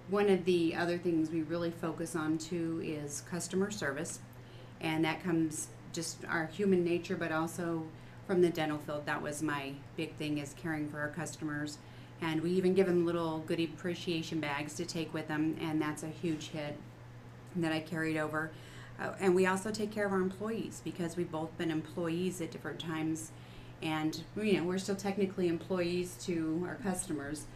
One 0.08 0.28
of 0.28 0.44
the 0.44 0.74
other 0.74 0.98
things 0.98 1.30
we 1.30 1.42
really 1.42 1.70
focus 1.70 2.16
on 2.16 2.38
too 2.38 2.80
is 2.84 3.22
customer 3.30 3.70
service, 3.70 4.20
and 4.80 5.04
that 5.04 5.22
comes 5.22 5.68
just 5.92 6.24
our 6.28 6.46
human 6.46 6.84
nature, 6.84 7.16
but 7.16 7.32
also 7.32 7.84
from 8.26 8.40
the 8.42 8.48
dental 8.48 8.78
field. 8.78 9.06
That 9.06 9.22
was 9.22 9.42
my 9.42 9.72
big 9.96 10.14
thing 10.14 10.38
is 10.38 10.54
caring 10.60 10.88
for 10.88 11.00
our 11.00 11.08
customers. 11.08 11.78
And 12.22 12.42
we 12.42 12.50
even 12.52 12.74
give 12.74 12.86
them 12.86 13.06
little 13.06 13.38
goodie 13.40 13.64
appreciation 13.64 14.40
bags 14.40 14.74
to 14.74 14.84
take 14.84 15.12
with 15.14 15.26
them, 15.26 15.56
and 15.60 15.80
that's 15.80 16.02
a 16.02 16.08
huge 16.08 16.48
hit 16.48 16.76
that 17.56 17.72
I 17.72 17.80
carried 17.80 18.16
over. 18.16 18.50
Uh, 19.00 19.12
and 19.18 19.34
we 19.34 19.46
also 19.46 19.70
take 19.70 19.90
care 19.90 20.06
of 20.06 20.12
our 20.12 20.20
employees 20.20 20.82
because 20.84 21.16
we've 21.16 21.30
both 21.30 21.56
been 21.56 21.70
employees 21.70 22.40
at 22.40 22.50
different 22.50 22.78
times, 22.78 23.32
and 23.82 24.22
you 24.36 24.58
know 24.58 24.64
we're 24.64 24.78
still 24.78 24.96
technically 24.96 25.48
employees 25.48 26.16
to 26.26 26.62
our 26.68 26.74
customers, 26.76 27.46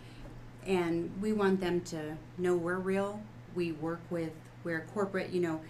and 0.66 1.10
we 1.20 1.32
want 1.34 1.60
them 1.60 1.82
to 1.82 2.16
know 2.38 2.56
we're 2.56 2.78
real. 2.78 3.20
We 3.54 3.72
work 3.72 4.00
with 4.08 4.32
where 4.62 4.86
corporate, 4.94 5.30
you 5.30 5.40
know, 5.40 5.60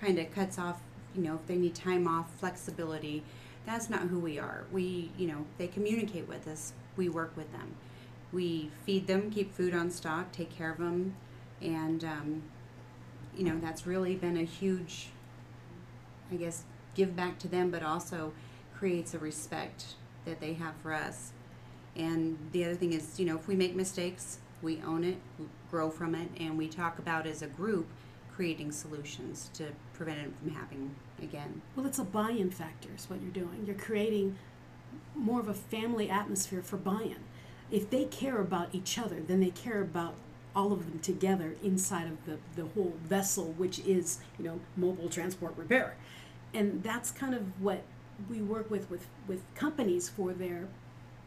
kind 0.00 0.18
of 0.18 0.32
cuts 0.32 0.58
off, 0.58 0.80
you 1.14 1.22
know, 1.22 1.34
if 1.34 1.46
they 1.46 1.56
need 1.56 1.74
time 1.74 2.06
off, 2.06 2.30
flexibility 2.38 3.22
that's 3.66 3.88
not 3.88 4.02
who 4.02 4.18
we 4.18 4.38
are. 4.38 4.64
We, 4.72 5.10
you 5.16 5.26
know, 5.26 5.46
they 5.58 5.66
communicate 5.66 6.28
with 6.28 6.46
us. 6.46 6.72
We 6.96 7.08
work 7.08 7.36
with 7.36 7.50
them. 7.52 7.74
We 8.32 8.70
feed 8.84 9.06
them, 9.06 9.30
keep 9.30 9.54
food 9.54 9.74
on 9.74 9.90
stock, 9.90 10.32
take 10.32 10.54
care 10.54 10.72
of 10.72 10.78
them, 10.78 11.14
and 11.62 12.04
um, 12.04 12.42
you 13.36 13.44
know 13.44 13.58
that's 13.60 13.86
really 13.86 14.16
been 14.16 14.36
a 14.36 14.42
huge, 14.42 15.08
I 16.32 16.34
guess, 16.34 16.64
give 16.94 17.14
back 17.14 17.38
to 17.40 17.48
them, 17.48 17.70
but 17.70 17.82
also 17.82 18.32
creates 18.76 19.14
a 19.14 19.18
respect 19.18 19.94
that 20.24 20.40
they 20.40 20.54
have 20.54 20.74
for 20.82 20.92
us. 20.92 21.30
And 21.94 22.36
the 22.50 22.64
other 22.64 22.74
thing 22.74 22.92
is, 22.92 23.20
you 23.20 23.26
know, 23.26 23.36
if 23.36 23.46
we 23.46 23.54
make 23.54 23.76
mistakes, 23.76 24.38
we 24.62 24.82
own 24.82 25.04
it, 25.04 25.18
grow 25.70 25.88
from 25.90 26.16
it, 26.16 26.28
and 26.38 26.58
we 26.58 26.66
talk 26.66 26.98
about 26.98 27.26
as 27.28 27.40
a 27.40 27.46
group 27.46 27.86
creating 28.34 28.72
solutions 28.72 29.50
to 29.54 29.68
prevent 29.92 30.18
it 30.18 30.32
from 30.40 30.50
happening 30.50 30.94
again. 31.22 31.62
Well, 31.76 31.86
it's 31.86 31.98
a 31.98 32.04
buy-in 32.04 32.50
factor. 32.50 32.88
Is 32.96 33.08
what 33.08 33.20
you're 33.22 33.30
doing. 33.30 33.64
You're 33.66 33.76
creating 33.76 34.36
more 35.14 35.40
of 35.40 35.48
a 35.48 35.54
family 35.54 36.10
atmosphere 36.10 36.62
for 36.62 36.76
buy-in. 36.76 37.18
If 37.70 37.90
they 37.90 38.04
care 38.04 38.40
about 38.40 38.68
each 38.72 38.98
other, 38.98 39.20
then 39.20 39.40
they 39.40 39.50
care 39.50 39.80
about 39.80 40.14
all 40.54 40.72
of 40.72 40.86
them 40.86 40.98
together 41.00 41.56
inside 41.62 42.06
of 42.06 42.24
the, 42.26 42.38
the 42.54 42.68
whole 42.70 42.94
vessel, 43.04 43.54
which 43.56 43.78
is 43.80 44.18
you 44.38 44.44
know 44.44 44.60
mobile 44.76 45.08
transport 45.08 45.54
repair, 45.56 45.96
and 46.52 46.82
that's 46.82 47.10
kind 47.10 47.34
of 47.34 47.60
what 47.60 47.82
we 48.28 48.40
work 48.40 48.70
with 48.70 48.90
with 48.90 49.06
with 49.26 49.42
companies 49.54 50.08
for 50.08 50.32
their 50.32 50.68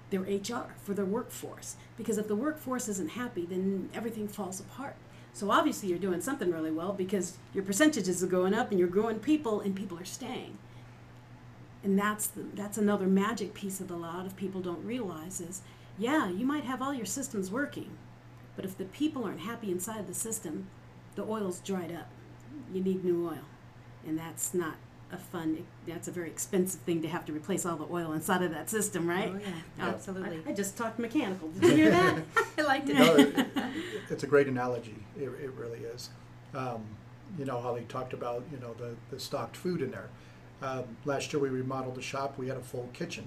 their 0.10 0.22
HR 0.22 0.76
for 0.82 0.94
their 0.94 1.06
workforce. 1.06 1.76
Because 1.98 2.18
if 2.18 2.28
the 2.28 2.36
workforce 2.36 2.88
isn't 2.88 3.12
happy, 3.12 3.46
then 3.46 3.90
everything 3.94 4.28
falls 4.28 4.60
apart. 4.60 4.96
So 5.38 5.52
obviously 5.52 5.90
you're 5.90 6.00
doing 6.00 6.20
something 6.20 6.52
really 6.52 6.72
well 6.72 6.94
because 6.94 7.38
your 7.54 7.64
percentages 7.64 8.24
are 8.24 8.28
going 8.28 8.56
up 8.56 8.72
and 8.72 8.80
you're 8.80 8.88
growing 8.88 9.20
people 9.20 9.62
and 9.62 9.76
people 9.76 10.00
are 10.00 10.04
staying. 10.04 10.58
And 11.84 11.98
that's 11.98 12.26
the, 12.26 12.42
that's 12.56 12.80
another 12.80 13.06
magic 13.06 13.54
piece 13.54 13.78
that 13.78 13.92
a 13.92 13.96
lot 13.96 14.26
of 14.26 14.36
people 14.36 14.62
don't 14.62 14.84
realize 14.84 15.40
is, 15.40 15.62
yeah, 16.00 16.28
you 16.28 16.44
might 16.44 16.64
have 16.64 16.82
all 16.82 16.92
your 16.92 17.06
systems 17.06 17.52
working, 17.52 17.92
but 18.56 18.66
if 18.66 18.80
the 18.80 18.86
people 18.86 19.26
aren't 19.26 19.42
happy 19.42 19.70
inside 19.70 20.08
the 20.08 20.14
system, 20.16 20.70
the 21.14 21.22
oil's 21.22 21.60
dried 21.60 21.92
up. 21.92 22.10
You 22.74 22.82
need 22.84 23.06
new 23.06 23.28
oil, 23.28 23.46
and 24.08 24.18
that's 24.18 24.56
not 24.56 24.78
a 25.12 25.18
fun. 25.18 25.66
That's 25.88 26.08
a 26.08 26.12
very 26.12 26.28
expensive 26.30 26.82
thing 26.82 27.02
to 27.02 27.08
have 27.08 27.26
to 27.26 27.34
replace 27.34 27.66
all 27.66 27.78
the 27.78 27.88
oil 27.92 28.12
inside 28.14 28.42
of 28.42 28.52
that 28.52 28.70
system, 28.70 29.08
right? 29.08 29.32
Oh 29.34 29.40
yeah, 29.40 29.48
Yeah. 29.78 29.86
absolutely. 29.90 30.42
I, 30.46 30.50
I 30.52 30.54
just 30.54 30.78
talked 30.78 31.00
mechanical. 31.00 31.48
Did 31.50 31.64
you 31.64 31.76
hear 31.76 31.92
that? 31.92 32.20
I 32.58 32.62
liked 32.64 32.90
it. 32.90 32.96
No, 32.98 33.16
it- 33.16 33.48
it's 34.10 34.24
a 34.24 34.28
great 34.28 34.48
analogy. 34.48 34.96
It, 35.18 35.24
it 35.42 35.52
really 35.58 35.80
is. 35.80 36.10
Um, 36.54 36.84
you 37.38 37.46
know, 37.46 37.60
Holly 37.60 37.86
talked 37.88 38.14
about, 38.14 38.44
you 38.52 38.58
know, 38.60 38.74
the, 38.74 38.96
the 39.12 39.20
stocked 39.20 39.56
food 39.56 39.82
in 39.82 39.92
there. 39.92 40.10
Um, 40.62 40.84
last 41.06 41.32
year 41.32 41.42
we 41.42 41.50
remodeled 41.50 41.96
the 41.96 42.02
shop. 42.02 42.38
We 42.38 42.48
had 42.48 42.58
a 42.58 42.62
full 42.62 42.90
kitchen 42.94 43.26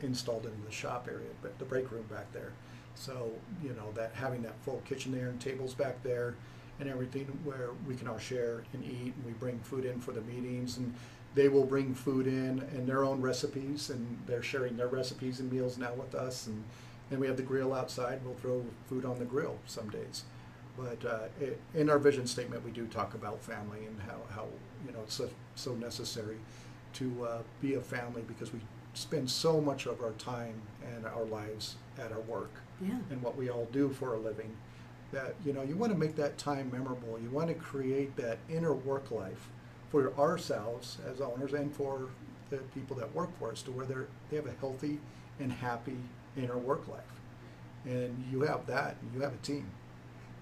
installed 0.00 0.44
into 0.44 0.64
the 0.64 0.72
shop 0.72 1.08
area, 1.10 1.28
but 1.42 1.58
the 1.58 1.64
break 1.64 1.90
room 1.90 2.04
back 2.10 2.30
there. 2.32 2.52
So, 2.94 3.30
you 3.62 3.70
know, 3.70 3.90
that 3.94 4.12
having 4.14 4.42
that 4.42 4.54
full 4.64 4.80
kitchen 4.86 5.12
there 5.12 5.28
and 5.28 5.40
tables 5.40 5.74
back 5.74 6.02
there 6.02 6.34
and 6.80 6.88
everything 6.88 7.26
where 7.44 7.70
we 7.86 7.94
can 7.94 8.08
all 8.08 8.18
share 8.18 8.62
and 8.72 8.84
eat 8.84 9.14
and 9.14 9.24
we 9.24 9.32
bring 9.32 9.58
food 9.60 9.84
in 9.84 10.00
for 10.00 10.12
the 10.12 10.20
meetings 10.22 10.76
and 10.76 10.94
they 11.34 11.48
will 11.48 11.64
bring 11.64 11.94
food 11.94 12.26
in 12.26 12.60
and 12.72 12.86
their 12.86 13.04
own 13.04 13.20
recipes 13.20 13.90
and 13.90 14.18
they're 14.26 14.42
sharing 14.42 14.76
their 14.76 14.88
recipes 14.88 15.40
and 15.40 15.52
meals 15.52 15.78
now 15.78 15.92
with 15.94 16.14
us 16.14 16.46
and 16.46 16.64
and 17.10 17.20
we 17.20 17.26
have 17.26 17.36
the 17.36 17.42
grill 17.42 17.72
outside. 17.72 18.20
We'll 18.24 18.34
throw 18.34 18.64
food 18.88 19.04
on 19.04 19.18
the 19.18 19.24
grill 19.24 19.58
some 19.66 19.88
days. 19.90 20.24
But 20.76 21.04
uh, 21.04 21.18
it, 21.40 21.60
in 21.74 21.88
our 21.88 21.98
vision 21.98 22.26
statement, 22.26 22.64
we 22.64 22.70
do 22.70 22.86
talk 22.86 23.14
about 23.14 23.40
family 23.42 23.86
and 23.86 24.00
how, 24.02 24.18
how 24.34 24.46
you 24.86 24.92
know 24.92 25.00
it's 25.04 25.14
so, 25.14 25.30
so 25.54 25.74
necessary 25.74 26.36
to 26.94 27.26
uh, 27.26 27.38
be 27.62 27.74
a 27.74 27.80
family 27.80 28.22
because 28.26 28.52
we 28.52 28.60
spend 28.94 29.30
so 29.30 29.60
much 29.60 29.86
of 29.86 30.00
our 30.00 30.12
time 30.12 30.60
and 30.94 31.06
our 31.06 31.24
lives 31.24 31.76
at 31.98 32.12
our 32.12 32.20
work 32.20 32.50
yeah. 32.80 32.96
and 33.10 33.22
what 33.22 33.36
we 33.36 33.50
all 33.50 33.68
do 33.72 33.90
for 33.90 34.14
a 34.14 34.18
living 34.18 34.56
that 35.12 35.34
you 35.44 35.52
know 35.52 35.62
you 35.62 35.76
want 35.76 35.92
to 35.92 35.98
make 35.98 36.16
that 36.16 36.36
time 36.38 36.70
memorable 36.72 37.18
you 37.20 37.30
want 37.30 37.48
to 37.48 37.54
create 37.54 38.14
that 38.16 38.38
inner 38.48 38.72
work 38.72 39.10
life 39.10 39.48
for 39.90 40.12
ourselves 40.18 40.98
as 41.10 41.20
owners 41.20 41.52
and 41.52 41.74
for 41.74 42.08
the 42.50 42.58
people 42.74 42.96
that 42.96 43.12
work 43.14 43.30
for 43.38 43.50
us 43.50 43.62
to 43.62 43.70
where 43.70 43.86
they're 43.86 44.08
they 44.30 44.36
have 44.36 44.46
a 44.46 44.54
healthy 44.60 44.98
and 45.38 45.52
happy 45.52 45.98
inner 46.36 46.58
work 46.58 46.86
life 46.88 47.02
and 47.84 48.24
you 48.30 48.42
have 48.42 48.66
that 48.66 48.96
and 49.00 49.14
you 49.14 49.20
have 49.20 49.32
a 49.32 49.38
team 49.38 49.70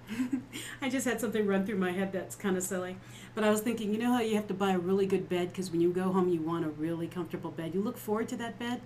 I 0.82 0.88
just 0.88 1.06
had 1.06 1.20
something 1.20 1.46
run 1.46 1.64
through 1.64 1.78
my 1.78 1.92
head 1.92 2.12
that's 2.12 2.36
kind 2.36 2.56
of 2.56 2.62
silly. 2.62 2.96
But 3.34 3.44
I 3.44 3.50
was 3.50 3.60
thinking, 3.60 3.92
you 3.92 3.98
know 3.98 4.12
how 4.12 4.20
you 4.20 4.36
have 4.36 4.46
to 4.48 4.54
buy 4.54 4.72
a 4.72 4.78
really 4.78 5.06
good 5.06 5.28
bed 5.28 5.48
because 5.48 5.70
when 5.70 5.80
you 5.80 5.90
go 5.92 6.12
home, 6.12 6.28
you 6.28 6.40
want 6.40 6.64
a 6.64 6.68
really 6.68 7.06
comfortable 7.06 7.50
bed. 7.50 7.74
You 7.74 7.82
look 7.82 7.96
forward 7.96 8.28
to 8.28 8.36
that 8.36 8.58
bed. 8.58 8.80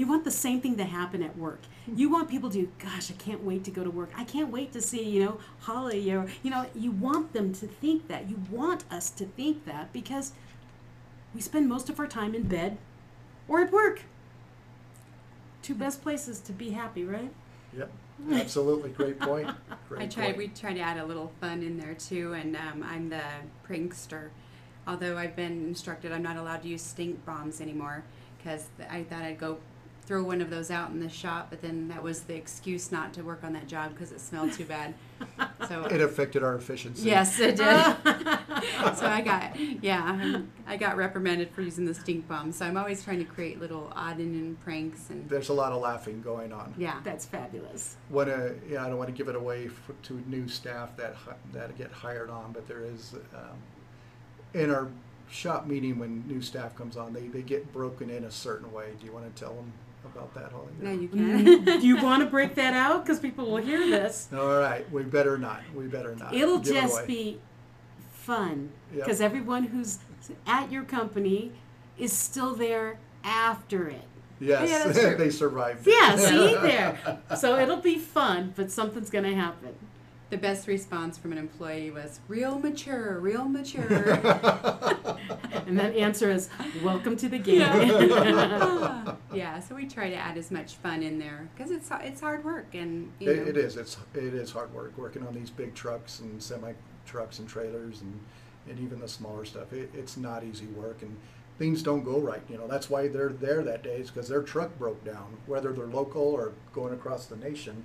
You 0.00 0.06
want 0.06 0.24
the 0.24 0.30
same 0.30 0.62
thing 0.62 0.78
to 0.78 0.84
happen 0.84 1.22
at 1.22 1.36
work. 1.36 1.60
You 1.86 2.08
want 2.08 2.30
people 2.30 2.48
to, 2.52 2.72
gosh, 2.78 3.10
I 3.10 3.14
can't 3.22 3.44
wait 3.44 3.64
to 3.64 3.70
go 3.70 3.84
to 3.84 3.90
work. 3.90 4.08
I 4.16 4.24
can't 4.24 4.50
wait 4.50 4.72
to 4.72 4.80
see, 4.80 5.02
you 5.02 5.22
know, 5.22 5.38
Holly 5.58 6.10
or, 6.10 6.26
you 6.42 6.50
know, 6.50 6.64
you 6.74 6.90
want 6.90 7.34
them 7.34 7.52
to 7.52 7.66
think 7.66 8.08
that. 8.08 8.30
You 8.30 8.40
want 8.50 8.84
us 8.90 9.10
to 9.10 9.26
think 9.26 9.66
that 9.66 9.92
because 9.92 10.32
we 11.34 11.42
spend 11.42 11.68
most 11.68 11.90
of 11.90 12.00
our 12.00 12.06
time 12.06 12.34
in 12.34 12.44
bed 12.44 12.78
or 13.46 13.60
at 13.60 13.72
work. 13.72 14.04
two 15.60 15.74
best 15.74 16.00
places 16.00 16.40
to 16.40 16.52
be 16.54 16.70
happy, 16.70 17.04
right? 17.04 17.30
Yep, 17.76 17.92
absolutely. 18.32 18.88
Great 18.88 19.20
point. 19.20 19.50
Great 19.90 20.00
I 20.00 20.06
try. 20.06 20.24
point. 20.24 20.38
We 20.38 20.48
try 20.48 20.72
to 20.72 20.80
add 20.80 20.96
a 20.96 21.04
little 21.04 21.30
fun 21.42 21.62
in 21.62 21.76
there 21.76 21.92
too, 21.92 22.32
and 22.32 22.56
um, 22.56 22.82
I'm 22.82 23.10
the 23.10 23.20
prankster. 23.68 24.30
Although 24.86 25.18
I've 25.18 25.36
been 25.36 25.66
instructed 25.68 26.10
I'm 26.10 26.22
not 26.22 26.38
allowed 26.38 26.62
to 26.62 26.68
use 26.68 26.80
stink 26.80 27.22
bombs 27.26 27.60
anymore 27.60 28.02
because 28.38 28.64
I 28.88 29.02
thought 29.02 29.20
I'd 29.24 29.38
go 29.38 29.58
throw 30.10 30.24
one 30.24 30.40
of 30.40 30.50
those 30.50 30.72
out 30.72 30.90
in 30.90 30.98
the 30.98 31.08
shop, 31.08 31.46
but 31.50 31.62
then 31.62 31.86
that 31.86 32.02
was 32.02 32.22
the 32.22 32.34
excuse 32.34 32.90
not 32.90 33.12
to 33.14 33.22
work 33.22 33.44
on 33.44 33.52
that 33.52 33.68
job 33.68 33.92
because 33.92 34.10
it 34.10 34.20
smelled 34.20 34.52
too 34.52 34.64
bad. 34.64 34.92
So 35.68 35.84
It 35.84 36.00
affected 36.00 36.42
our 36.42 36.56
efficiency. 36.56 37.06
yes, 37.06 37.38
it 37.38 37.54
did. 37.56 37.58
so 38.96 39.06
I 39.06 39.20
got 39.22 39.60
yeah, 39.82 40.40
I 40.66 40.76
got 40.78 40.96
reprimanded 40.96 41.50
for 41.50 41.60
using 41.60 41.84
the 41.84 41.94
stink 41.94 42.26
bomb. 42.26 42.50
So 42.50 42.64
I'm 42.64 42.76
always 42.78 43.04
trying 43.04 43.18
to 43.18 43.24
create 43.26 43.60
little 43.60 43.92
odd 43.94 44.16
and 44.18 44.34
end 44.34 44.60
pranks 44.64 45.10
and 45.10 45.28
There's 45.28 45.50
a 45.50 45.52
lot 45.52 45.72
of 45.72 45.82
laughing 45.82 46.22
going 46.22 46.52
on. 46.52 46.74
yeah. 46.78 47.00
That's 47.04 47.26
fabulous. 47.26 47.96
When 48.08 48.30
uh, 48.30 48.54
yeah, 48.68 48.84
I 48.84 48.88
don't 48.88 48.96
want 48.96 49.10
to 49.10 49.14
give 49.14 49.28
it 49.28 49.36
away 49.36 49.68
for, 49.68 49.92
to 50.04 50.14
new 50.26 50.48
staff 50.48 50.96
that 50.96 51.14
that 51.52 51.76
get 51.78 51.92
hired 51.92 52.30
on, 52.30 52.52
but 52.52 52.66
there 52.66 52.82
is 52.82 53.14
um, 53.34 53.58
in 54.54 54.70
our 54.70 54.88
shop 55.30 55.66
meeting 55.66 55.98
when 55.98 56.26
new 56.26 56.40
staff 56.40 56.74
comes 56.74 56.96
on, 56.96 57.12
they, 57.12 57.28
they 57.28 57.42
get 57.42 57.70
broken 57.72 58.08
in 58.10 58.24
a 58.24 58.30
certain 58.30 58.72
way. 58.72 58.88
Do 58.98 59.06
you 59.06 59.12
want 59.12 59.32
to 59.32 59.40
tell 59.40 59.54
them 59.54 59.72
about 60.14 60.34
that, 60.34 60.52
Holly? 60.52 60.68
No, 60.80 60.90
you 60.92 61.08
Mm, 61.08 61.64
can. 61.64 61.80
Do 61.80 61.86
you 61.86 62.02
want 62.02 62.22
to 62.22 62.28
break 62.28 62.54
that 62.56 62.74
out? 62.74 63.04
Because 63.04 63.18
people 63.20 63.50
will 63.50 63.58
hear 63.58 63.78
this. 63.88 64.28
All 64.32 64.58
right, 64.58 64.90
we 64.92 65.02
better 65.02 65.38
not. 65.38 65.60
We 65.74 65.86
better 65.86 66.14
not. 66.16 66.34
It'll 66.34 66.58
Give 66.58 66.74
just 66.74 66.98
away. 66.98 67.06
be 67.06 67.40
fun 68.12 68.70
Yep. 68.92 69.04
because 69.04 69.20
everyone 69.20 69.64
who's 69.64 69.98
at 70.46 70.70
your 70.70 70.84
company 70.84 71.52
is 71.98 72.12
still 72.12 72.54
there 72.54 72.98
after 73.24 73.88
it. 73.88 74.02
Yes, 74.40 74.96
Yeah, 74.96 75.14
they 75.18 75.30
survived. 75.30 75.86
Yeah, 75.86 76.16
see 76.16 76.54
there. 76.62 77.20
So 77.36 77.58
it'll 77.58 77.76
be 77.76 77.98
fun, 77.98 78.52
but 78.56 78.70
something's 78.70 79.10
going 79.10 79.24
to 79.24 79.34
happen. 79.34 79.74
The 80.30 80.38
best 80.38 80.68
response 80.68 81.18
from 81.18 81.32
an 81.32 81.38
employee 81.38 81.90
was 81.90 82.20
real 82.28 82.58
mature, 82.58 83.18
real 83.18 83.46
mature. 83.46 84.18
And 85.66 85.78
that 85.78 85.94
answer 85.94 86.30
is 86.32 86.48
welcome 86.82 87.16
to 87.18 87.28
the 87.28 87.38
game. 87.38 87.60
yeah. 87.60 89.14
yeah, 89.32 89.60
so 89.60 89.76
we 89.76 89.86
try 89.86 90.10
to 90.10 90.16
add 90.16 90.36
as 90.36 90.50
much 90.50 90.74
fun 90.74 91.02
in 91.04 91.18
there 91.20 91.48
because 91.54 91.70
it's 91.70 91.88
it's 92.02 92.20
hard 92.20 92.44
work 92.44 92.74
and 92.74 93.12
you 93.20 93.30
It, 93.30 93.36
know, 93.36 93.42
it 93.50 93.56
is. 93.56 93.76
It's 93.76 93.96
it 94.14 94.34
is 94.34 94.50
hard 94.50 94.74
work 94.74 94.96
working 94.96 95.24
on 95.24 95.32
these 95.32 95.48
big 95.50 95.74
trucks 95.74 96.18
and 96.20 96.42
semi 96.42 96.72
trucks 97.06 97.38
and 97.38 97.48
trailers 97.48 98.00
and, 98.00 98.18
and 98.68 98.80
even 98.80 98.98
the 98.98 99.06
smaller 99.06 99.44
stuff. 99.44 99.72
It, 99.72 99.90
it's 99.94 100.16
not 100.16 100.42
easy 100.42 100.66
work 100.66 101.02
and 101.02 101.16
things 101.58 101.84
don't 101.84 102.02
go 102.02 102.18
right. 102.18 102.42
You 102.48 102.58
know 102.58 102.66
that's 102.66 102.90
why 102.90 103.06
they're 103.06 103.28
there 103.28 103.62
that 103.62 103.84
day 103.84 103.96
is 103.98 104.10
because 104.10 104.28
their 104.28 104.42
truck 104.42 104.76
broke 104.76 105.04
down. 105.04 105.36
Whether 105.46 105.72
they're 105.72 105.86
local 105.86 106.22
or 106.22 106.52
going 106.72 106.94
across 106.94 107.26
the 107.26 107.36
nation, 107.36 107.84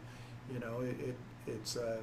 you 0.51 0.60
know 0.60 0.81
it, 0.81 0.99
it 0.99 1.15
it's 1.45 1.77
uh, 1.77 1.97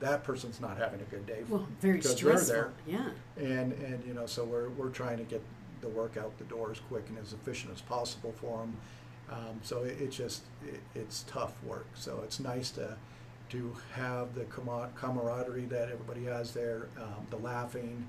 that 0.00 0.24
person's 0.24 0.60
not 0.60 0.76
having 0.76 1.00
a 1.00 1.04
good 1.04 1.26
day. 1.26 1.42
Well, 1.48 1.66
very 1.80 2.02
stressful. 2.02 2.54
there. 2.54 2.72
Yeah. 2.86 3.10
And 3.36 3.72
and 3.72 4.04
you 4.04 4.14
know 4.14 4.26
so 4.26 4.44
we're 4.44 4.68
we're 4.70 4.90
trying 4.90 5.18
to 5.18 5.24
get 5.24 5.42
the 5.80 5.88
work 5.88 6.16
out 6.16 6.36
the 6.38 6.44
door 6.44 6.70
as 6.70 6.80
quick 6.80 7.04
and 7.08 7.18
as 7.18 7.32
efficient 7.32 7.72
as 7.72 7.80
possible 7.80 8.34
for 8.40 8.58
them. 8.58 8.76
Um, 9.30 9.60
so 9.62 9.82
it, 9.82 10.00
it 10.00 10.10
just 10.10 10.42
it, 10.66 10.80
it's 10.94 11.24
tough 11.26 11.52
work. 11.64 11.86
So 11.94 12.20
it's 12.24 12.40
nice 12.40 12.70
to 12.72 12.96
to 13.50 13.76
have 13.92 14.34
the 14.34 14.44
camaraderie 14.44 15.66
that 15.66 15.88
everybody 15.90 16.24
has 16.24 16.52
there, 16.52 16.88
um, 17.00 17.26
the 17.30 17.36
laughing. 17.36 18.06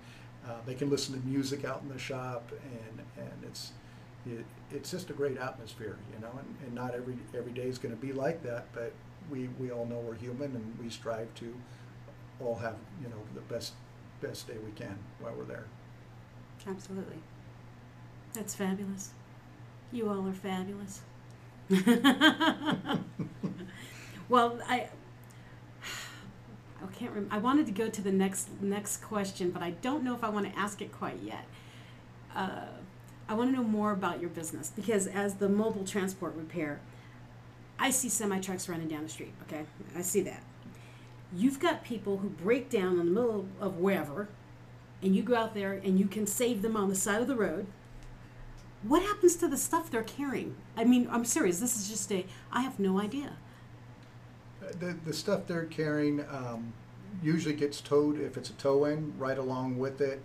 Uh, 0.47 0.54
they 0.65 0.73
can 0.73 0.89
listen 0.89 1.19
to 1.19 1.28
music 1.28 1.65
out 1.65 1.82
in 1.82 1.89
the 1.89 2.00
shop, 2.00 2.52
and 2.52 3.02
and 3.17 3.43
it's 3.43 3.71
it, 4.26 4.45
it's 4.71 4.91
just 4.91 5.10
a 5.10 5.13
great 5.13 5.38
atmosphere, 5.38 5.97
you 6.13 6.19
know. 6.21 6.32
And, 6.38 6.56
and 6.65 6.73
not 6.76 6.95
every 6.95 7.17
every 7.38 7.52
day 7.52 7.67
is 7.67 7.78
going 7.78 7.95
to 7.95 8.02
be 8.02 8.13
like 8.13 8.43
that, 8.43 8.65
but 8.73 8.93
we 9.29 9.49
we 9.59 9.71
all 9.71 9.85
know 9.85 9.97
we're 9.97 10.15
human, 10.15 10.55
and 10.55 10.77
we 10.81 10.89
strive 10.89 11.33
to 11.35 11.53
all 12.39 12.55
have 12.55 12.75
you 13.01 13.07
know 13.09 13.21
the 13.33 13.41
best 13.41 13.73
best 14.21 14.47
day 14.47 14.55
we 14.63 14.71
can 14.71 14.97
while 15.19 15.33
we're 15.33 15.43
there. 15.45 15.65
absolutely. 16.67 17.17
That's 18.33 18.55
fabulous. 18.55 19.11
You 19.91 20.09
all 20.09 20.27
are 20.27 20.33
fabulous. 20.33 21.01
well, 24.29 24.59
I 24.67 24.87
I 26.81 26.85
can't 26.93 27.11
remember. 27.11 27.33
I 27.33 27.39
wanted 27.39 27.65
to 27.67 27.71
go 27.71 27.89
to 27.89 28.01
the 28.01 28.11
next 28.11 28.49
next 28.61 28.97
question, 28.97 29.51
but 29.51 29.61
I 29.61 29.71
don't 29.71 30.03
know 30.03 30.13
if 30.13 30.23
I 30.23 30.29
want 30.29 30.51
to 30.51 30.59
ask 30.59 30.81
it 30.81 30.91
quite 30.91 31.19
yet. 31.23 31.45
Uh, 32.35 32.67
I 33.29 33.33
want 33.33 33.51
to 33.51 33.57
know 33.57 33.63
more 33.63 33.91
about 33.91 34.21
your 34.21 34.29
business 34.29 34.71
because 34.75 35.07
as 35.07 35.35
the 35.35 35.49
mobile 35.49 35.83
transport 35.83 36.35
repair, 36.35 36.79
I 37.79 37.91
see 37.91 38.09
semi 38.09 38.39
trucks 38.39 38.67
running 38.67 38.87
down 38.87 39.03
the 39.03 39.09
street. 39.09 39.33
Okay, 39.43 39.65
I 39.95 40.01
see 40.01 40.21
that. 40.21 40.43
You've 41.33 41.59
got 41.59 41.83
people 41.83 42.17
who 42.17 42.29
break 42.29 42.69
down 42.69 42.93
in 42.93 42.97
the 42.97 43.03
middle 43.03 43.47
of 43.59 43.77
wherever, 43.77 44.29
and 45.01 45.15
you 45.15 45.23
go 45.23 45.35
out 45.35 45.53
there 45.53 45.73
and 45.73 45.99
you 45.99 46.07
can 46.07 46.25
save 46.25 46.61
them 46.61 46.75
on 46.75 46.89
the 46.89 46.95
side 46.95 47.21
of 47.21 47.27
the 47.27 47.35
road 47.35 47.67
what 48.83 49.01
happens 49.01 49.35
to 49.37 49.47
the 49.47 49.57
stuff 49.57 49.89
they're 49.89 50.03
carrying? 50.03 50.55
I 50.75 50.83
mean, 50.83 51.07
I'm 51.11 51.25
serious. 51.25 51.59
This 51.59 51.77
is 51.77 51.89
just 51.89 52.11
a. 52.11 52.25
I 52.51 52.61
have 52.61 52.79
no 52.79 52.99
idea. 52.99 53.33
Uh, 54.61 54.71
The, 54.79 54.97
the 55.05 55.13
stuff 55.13 55.47
they're 55.47 55.65
carrying 55.65 56.21
um, 56.29 56.73
usually 57.23 57.55
gets 57.55 57.81
towed 57.81 58.19
if 58.19 58.37
it's 58.37 58.49
a 58.49 58.53
tow 58.53 58.85
in 58.85 59.17
right 59.17 59.37
along 59.37 59.77
with 59.77 60.01
it. 60.01 60.21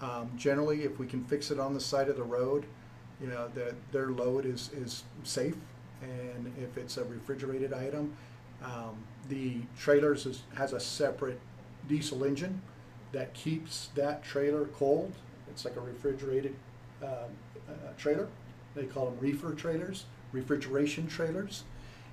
Um, 0.00 0.32
generally, 0.36 0.82
if 0.82 0.98
we 0.98 1.06
can 1.06 1.24
fix 1.24 1.50
it 1.52 1.60
on 1.60 1.74
the 1.74 1.80
side 1.80 2.08
of 2.08 2.16
the 2.16 2.24
road, 2.24 2.66
you 3.20 3.28
know, 3.28 3.48
the, 3.54 3.74
their 3.92 4.10
load 4.10 4.44
is, 4.46 4.70
is 4.74 5.04
safe. 5.22 5.54
And 6.02 6.52
if 6.60 6.76
it's 6.76 6.96
a 6.96 7.04
refrigerated 7.04 7.72
item, 7.72 8.12
um, 8.62 8.96
the 9.28 9.56
trailers 9.78 10.26
is, 10.26 10.42
has 10.54 10.72
a 10.72 10.80
separate 10.80 11.40
diesel 11.88 12.24
engine 12.24 12.60
that 13.12 13.34
keeps 13.34 13.88
that 13.94 14.24
trailer 14.24 14.66
cold. 14.66 15.12
It's 15.48 15.64
like 15.64 15.76
a 15.76 15.80
refrigerated 15.80 16.54
uh, 17.02 17.28
trailer. 17.98 18.28
They 18.74 18.84
call 18.84 19.06
them 19.06 19.18
reefer 19.20 19.52
trailers, 19.54 20.04
refrigeration 20.32 21.06
trailers. 21.06 21.64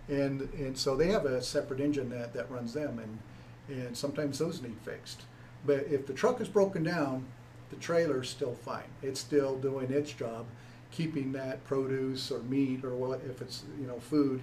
And, 0.10 0.42
and 0.54 0.78
so 0.78 0.96
they 0.96 1.08
have 1.08 1.26
a 1.26 1.42
separate 1.42 1.80
engine 1.80 2.10
that, 2.10 2.34
that 2.34 2.50
runs 2.50 2.74
them, 2.74 3.00
and, 3.00 3.78
and 3.80 3.96
sometimes 3.96 4.40
those 4.40 4.62
need 4.62 4.78
fixed. 4.84 5.22
But 5.66 5.86
if 5.90 6.08
the 6.08 6.14
truck 6.14 6.42
is 6.42 6.48
broken 6.48 6.84
down, 6.84 7.26
the 7.70 7.76
trailer's 7.76 8.30
still 8.30 8.56
fine. 8.56 8.90
It's 9.04 9.20
still 9.20 9.58
doing 9.58 9.92
its 9.92 10.12
job, 10.12 10.48
keeping 10.92 11.32
that 11.34 11.64
produce 11.66 12.32
or 12.32 12.40
meat 12.44 12.84
or 12.84 12.94
what, 12.96 13.22
if 13.30 13.42
it's, 13.42 13.64
you 13.80 13.88
know, 13.88 14.00
food, 14.00 14.42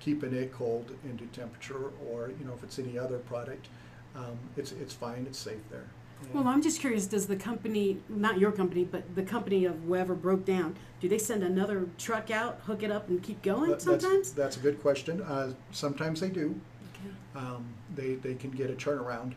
keeping 0.00 0.34
it 0.34 0.52
cold 0.52 0.90
into 1.04 1.24
temperature, 1.26 1.90
or, 2.10 2.30
you 2.38 2.44
know, 2.44 2.52
if 2.52 2.62
it's 2.62 2.78
any 2.78 2.98
other 2.98 3.18
product, 3.18 3.68
um, 4.16 4.38
it's, 4.56 4.72
it's 4.72 4.92
fine, 4.92 5.24
it's 5.26 5.38
safe 5.38 5.62
there. 5.70 5.86
Well, 6.32 6.46
I'm 6.48 6.62
just 6.62 6.80
curious. 6.80 7.06
Does 7.06 7.26
the 7.26 7.36
company, 7.36 7.98
not 8.08 8.38
your 8.38 8.50
company, 8.52 8.84
but 8.84 9.14
the 9.14 9.22
company 9.22 9.66
of 9.66 9.78
whoever 9.82 10.14
broke 10.14 10.44
down, 10.44 10.76
do 11.00 11.08
they 11.08 11.18
send 11.18 11.42
another 11.42 11.86
truck 11.98 12.30
out, 12.30 12.60
hook 12.64 12.82
it 12.82 12.90
up, 12.90 13.08
and 13.08 13.22
keep 13.22 13.42
going 13.42 13.70
That- 13.70 13.80
that's- 13.80 14.02
sometimes? 14.02 14.32
That's 14.32 14.56
a 14.56 14.60
good 14.60 14.80
question. 14.80 15.20
Uh, 15.22 15.52
sometimes 15.72 16.20
they 16.20 16.30
do. 16.30 16.58
Okay. 16.94 17.44
um, 17.46 17.66
they, 17.94 18.14
they 18.14 18.34
can 18.34 18.50
get 18.50 18.70
a 18.70 18.74
turnaround. 18.74 19.32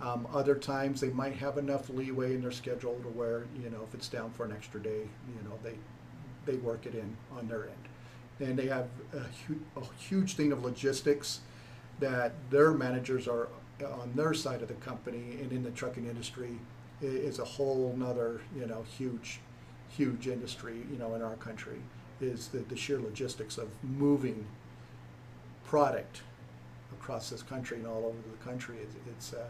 Um, 0.00 0.26
other 0.32 0.56
times 0.56 1.00
they 1.00 1.10
might 1.10 1.36
have 1.36 1.58
enough 1.58 1.88
leeway 1.88 2.34
in 2.34 2.40
their 2.42 2.50
schedule 2.50 2.94
to 3.02 3.08
where, 3.08 3.44
you 3.62 3.70
know, 3.70 3.82
if 3.86 3.94
it's 3.94 4.08
down 4.08 4.32
for 4.32 4.44
an 4.44 4.50
extra 4.52 4.80
day, 4.80 5.02
you 5.28 5.48
know, 5.48 5.56
they, 5.62 5.74
they 6.46 6.56
work 6.56 6.86
it 6.86 6.94
in 6.94 7.16
on 7.36 7.48
their 7.48 7.64
end. 7.64 7.72
And 8.40 8.58
they 8.58 8.66
have 8.66 8.88
a, 9.12 9.20
hu- 9.46 9.60
a 9.76 9.84
huge 9.98 10.34
thing 10.34 10.52
of 10.52 10.64
logistics 10.64 11.40
that 12.00 12.32
their 12.50 12.72
managers 12.72 13.28
are 13.28 13.48
on 13.84 14.12
their 14.14 14.34
side 14.34 14.62
of 14.62 14.68
the 14.68 14.74
company 14.74 15.38
and 15.40 15.52
in 15.52 15.62
the 15.62 15.70
trucking 15.70 16.06
industry 16.06 16.58
is 17.00 17.38
a 17.38 17.44
whole 17.44 17.94
nother, 17.96 18.40
you 18.56 18.66
know, 18.66 18.84
huge, 18.96 19.40
huge 19.88 20.28
industry, 20.28 20.82
you 20.90 20.98
know, 20.98 21.14
in 21.14 21.22
our 21.22 21.34
country 21.36 21.80
is 22.20 22.48
the, 22.48 22.58
the 22.58 22.76
sheer 22.76 22.98
logistics 22.98 23.58
of 23.58 23.68
moving 23.82 24.46
product 25.64 26.22
across 26.92 27.30
this 27.30 27.42
country 27.42 27.78
and 27.78 27.86
all 27.86 28.04
over 28.04 28.18
the 28.30 28.44
country. 28.44 28.76
It's, 28.82 28.94
it's, 29.08 29.32
uh, 29.34 29.48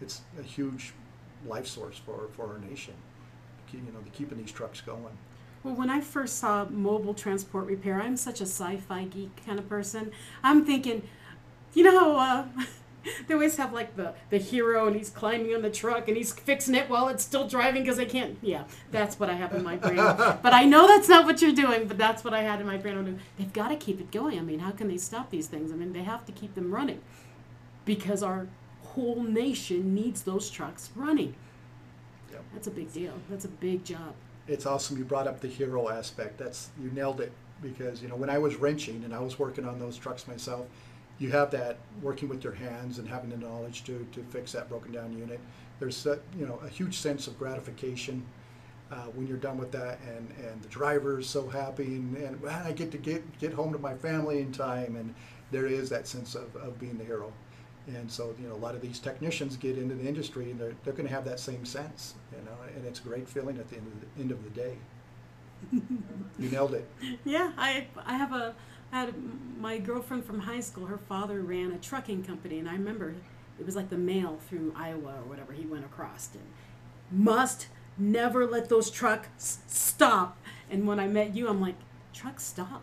it's 0.00 0.20
a 0.38 0.42
huge 0.42 0.92
life 1.46 1.66
source 1.66 1.98
for, 1.98 2.28
for 2.36 2.46
our 2.46 2.58
nation. 2.58 2.94
You 3.72 3.80
know, 3.80 4.00
to 4.00 4.10
keeping 4.10 4.36
these 4.36 4.52
trucks 4.52 4.82
going. 4.82 5.16
Well, 5.64 5.74
when 5.74 5.90
I 5.90 6.00
first 6.00 6.38
saw 6.38 6.64
mobile 6.64 7.14
transport 7.14 7.66
repair, 7.66 8.00
I'm 8.00 8.16
such 8.16 8.40
a 8.40 8.46
sci-fi 8.46 9.04
geek 9.04 9.44
kind 9.46 9.58
of 9.58 9.68
person. 9.68 10.10
I'm 10.42 10.64
thinking, 10.64 11.02
you 11.72 11.84
know, 11.84 12.16
uh, 12.16 12.46
they 13.26 13.34
always 13.34 13.56
have 13.56 13.72
like 13.72 13.96
the 13.96 14.14
the 14.30 14.38
hero 14.38 14.86
and 14.86 14.96
he's 14.96 15.10
climbing 15.10 15.54
on 15.54 15.62
the 15.62 15.70
truck 15.70 16.08
and 16.08 16.16
he's 16.16 16.32
fixing 16.32 16.74
it 16.74 16.90
while 16.90 17.08
it's 17.08 17.22
still 17.22 17.46
driving 17.46 17.82
because 17.82 17.96
they 17.96 18.06
can't. 18.06 18.38
Yeah, 18.42 18.64
that's 18.90 19.20
what 19.20 19.30
I 19.30 19.34
have 19.34 19.54
in 19.54 19.62
my 19.62 19.76
brain. 19.76 19.96
but 19.96 20.52
I 20.52 20.64
know 20.64 20.88
that's 20.88 21.08
not 21.08 21.26
what 21.26 21.40
you're 21.40 21.52
doing. 21.52 21.86
But 21.86 21.96
that's 21.98 22.24
what 22.24 22.34
I 22.34 22.42
had 22.42 22.60
in 22.60 22.66
my 22.66 22.76
brain. 22.76 23.20
They've 23.38 23.52
got 23.52 23.68
to 23.68 23.76
keep 23.76 24.00
it 24.00 24.10
going. 24.10 24.38
I 24.38 24.42
mean, 24.42 24.60
how 24.60 24.72
can 24.72 24.88
they 24.88 24.98
stop 24.98 25.30
these 25.30 25.46
things? 25.46 25.70
I 25.72 25.76
mean, 25.76 25.92
they 25.92 26.02
have 26.02 26.26
to 26.26 26.32
keep 26.32 26.56
them 26.56 26.74
running 26.74 27.00
because 27.84 28.22
our 28.22 28.48
whole 28.82 29.22
nation 29.22 29.94
needs 29.94 30.22
those 30.22 30.50
trucks 30.50 30.90
running. 30.96 31.34
Yep. 32.32 32.44
That's 32.52 32.66
a 32.66 32.70
big 32.70 32.92
deal. 32.92 33.14
That's 33.30 33.44
a 33.44 33.48
big 33.48 33.84
job. 33.84 34.14
It's 34.48 34.66
awesome 34.66 34.98
you 34.98 35.04
brought 35.04 35.26
up 35.26 35.40
the 35.40 35.48
hero 35.48 35.88
aspect. 35.88 36.38
That's 36.38 36.70
you 36.82 36.90
nailed 36.90 37.20
it 37.20 37.32
because 37.60 38.02
you 38.02 38.08
know 38.08 38.16
when 38.16 38.30
I 38.30 38.38
was 38.38 38.56
wrenching 38.56 39.04
and 39.04 39.14
I 39.14 39.20
was 39.20 39.38
working 39.38 39.64
on 39.64 39.78
those 39.78 39.96
trucks 39.96 40.26
myself, 40.26 40.66
you 41.18 41.30
have 41.30 41.50
that 41.52 41.76
working 42.00 42.28
with 42.28 42.42
your 42.42 42.54
hands 42.54 42.98
and 42.98 43.08
having 43.08 43.30
the 43.30 43.36
knowledge 43.36 43.84
to, 43.84 44.06
to 44.12 44.22
fix 44.24 44.52
that 44.52 44.68
broken 44.68 44.92
down 44.92 45.16
unit. 45.16 45.38
There's 45.78 46.06
a, 46.06 46.18
you 46.36 46.46
know 46.46 46.58
a 46.64 46.68
huge 46.68 46.98
sense 46.98 47.26
of 47.26 47.38
gratification 47.38 48.24
uh, 48.90 49.06
when 49.14 49.26
you're 49.26 49.38
done 49.38 49.56
with 49.56 49.72
that, 49.72 49.98
and, 50.06 50.28
and 50.44 50.60
the 50.60 50.68
driver 50.68 51.20
is 51.20 51.26
so 51.26 51.48
happy, 51.48 51.96
and, 51.96 52.16
and 52.16 52.48
I 52.48 52.72
get 52.72 52.90
to 52.92 52.98
get 52.98 53.38
get 53.38 53.52
home 53.52 53.72
to 53.72 53.78
my 53.78 53.94
family 53.94 54.40
in 54.40 54.52
time, 54.52 54.96
and 54.96 55.14
there 55.50 55.66
is 55.66 55.88
that 55.90 56.06
sense 56.06 56.34
of, 56.34 56.54
of 56.56 56.78
being 56.78 56.98
the 56.98 57.04
hero. 57.04 57.32
And 57.88 58.10
so, 58.10 58.34
you 58.40 58.48
know, 58.48 58.54
a 58.54 58.56
lot 58.56 58.74
of 58.74 58.80
these 58.80 58.98
technicians 59.00 59.56
get 59.56 59.76
into 59.76 59.94
the 59.94 60.06
industry 60.06 60.50
and 60.50 60.60
they're, 60.60 60.74
they're 60.84 60.92
going 60.92 61.08
to 61.08 61.14
have 61.14 61.24
that 61.24 61.40
same 61.40 61.64
sense, 61.64 62.14
you 62.30 62.38
know, 62.44 62.56
and 62.76 62.86
it's 62.86 63.00
a 63.00 63.02
great 63.02 63.28
feeling 63.28 63.58
at 63.58 63.68
the 63.68 63.76
end 63.76 63.86
of 63.86 64.00
the, 64.00 64.20
end 64.22 64.30
of 64.30 64.44
the 64.44 64.50
day. 64.50 64.76
you 66.38 66.48
nailed 66.48 66.74
it. 66.74 66.88
Yeah, 67.24 67.52
I, 67.56 67.86
I 68.04 68.14
have 68.14 68.32
a, 68.32 68.54
I 68.92 69.00
had 69.00 69.08
a, 69.10 69.14
my 69.58 69.78
girlfriend 69.78 70.24
from 70.24 70.40
high 70.40 70.60
school, 70.60 70.86
her 70.86 70.98
father 70.98 71.40
ran 71.40 71.72
a 71.72 71.78
trucking 71.78 72.24
company, 72.24 72.58
and 72.58 72.68
I 72.68 72.74
remember 72.74 73.14
it 73.58 73.66
was 73.66 73.76
like 73.76 73.90
the 73.90 73.98
mail 73.98 74.38
through 74.48 74.72
Iowa 74.76 75.14
or 75.18 75.28
whatever 75.28 75.52
he 75.52 75.66
went 75.66 75.84
across. 75.84 76.28
And 76.34 76.42
must 77.10 77.68
never 77.98 78.46
let 78.46 78.68
those 78.68 78.90
trucks 78.90 79.58
stop. 79.66 80.38
And 80.70 80.86
when 80.86 80.98
I 80.98 81.06
met 81.06 81.34
you, 81.34 81.48
I'm 81.48 81.60
like, 81.60 81.76
trucks 82.12 82.44
stop. 82.44 82.82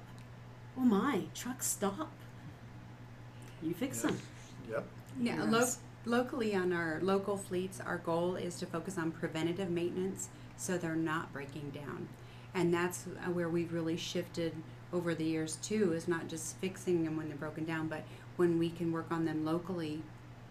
Oh 0.78 0.82
my, 0.82 1.24
trucks 1.34 1.68
stop. 1.68 2.12
You 3.62 3.74
fix 3.74 4.02
them. 4.02 4.18
Yep. 4.70 4.86
Yeah, 5.22 5.44
lo- 5.44 5.66
locally 6.06 6.56
on 6.56 6.72
our 6.72 7.00
local 7.02 7.38
fleets, 7.38 7.80
our 7.80 7.98
goal 7.98 8.36
is 8.36 8.58
to 8.60 8.66
focus 8.66 8.98
on 8.98 9.12
preventative 9.12 9.70
maintenance 9.70 10.30
so 10.58 10.78
they're 10.78 10.96
not 10.96 11.32
breaking 11.34 11.72
down. 11.72 12.08
And 12.54 12.74
that's 12.74 13.06
uh, 13.08 13.32
where 13.32 13.50
we've 13.50 13.74
really 13.74 13.98
shifted 13.98 14.54
over 14.92 15.14
the 15.14 15.24
years 15.24 15.58
too, 15.58 15.94
is 15.94 16.08
not 16.08 16.28
just 16.28 16.58
fixing 16.58 17.04
them 17.04 17.16
when 17.16 17.28
they're 17.28 17.38
broken 17.38 17.64
down, 17.66 17.88
but 17.88 18.04
when 18.38 18.58
we 18.58 18.70
can 18.70 18.92
work 18.92 19.08
on 19.12 19.26
them 19.26 19.46
locally, 19.46 20.02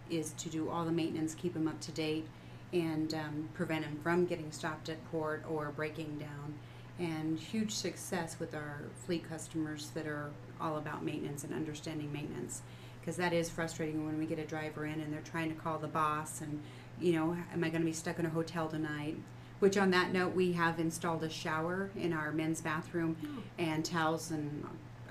is 0.09 0.31
to 0.33 0.49
do 0.49 0.69
all 0.69 0.85
the 0.85 0.91
maintenance, 0.91 1.35
keep 1.35 1.53
them 1.53 1.67
up 1.67 1.79
to 1.81 1.91
date, 1.91 2.25
and 2.73 3.13
um, 3.13 3.49
prevent 3.53 3.83
them 3.83 3.99
from 4.01 4.25
getting 4.25 4.51
stopped 4.51 4.89
at 4.89 5.11
port 5.11 5.43
or 5.49 5.71
breaking 5.75 6.17
down. 6.17 6.53
And 6.99 7.39
huge 7.39 7.71
success 7.71 8.37
with 8.39 8.53
our 8.53 8.81
fleet 9.05 9.27
customers 9.27 9.91
that 9.93 10.05
are 10.05 10.31
all 10.59 10.77
about 10.77 11.03
maintenance 11.03 11.43
and 11.43 11.53
understanding 11.53 12.11
maintenance 12.11 12.61
because 12.99 13.17
that 13.17 13.33
is 13.33 13.49
frustrating 13.49 14.05
when 14.05 14.17
we 14.17 14.25
get 14.25 14.39
a 14.39 14.45
driver 14.45 14.85
in 14.85 14.99
and 14.99 15.11
they're 15.11 15.21
trying 15.21 15.49
to 15.49 15.55
call 15.55 15.77
the 15.77 15.87
boss 15.87 16.41
and 16.41 16.61
you 16.99 17.13
know 17.13 17.35
am 17.53 17.63
i 17.63 17.69
going 17.69 17.81
to 17.81 17.85
be 17.85 17.93
stuck 17.93 18.19
in 18.19 18.25
a 18.25 18.29
hotel 18.29 18.67
tonight? 18.67 19.17
Which 19.59 19.77
on 19.77 19.91
that 19.91 20.13
note 20.13 20.33
we 20.35 20.53
have 20.53 20.79
installed 20.79 21.23
a 21.23 21.29
shower 21.29 21.89
in 21.97 22.13
our 22.13 22.31
men's 22.31 22.61
bathroom 22.61 23.17
oh. 23.25 23.43
and 23.57 23.83
towels 23.83 24.31
and 24.31 24.65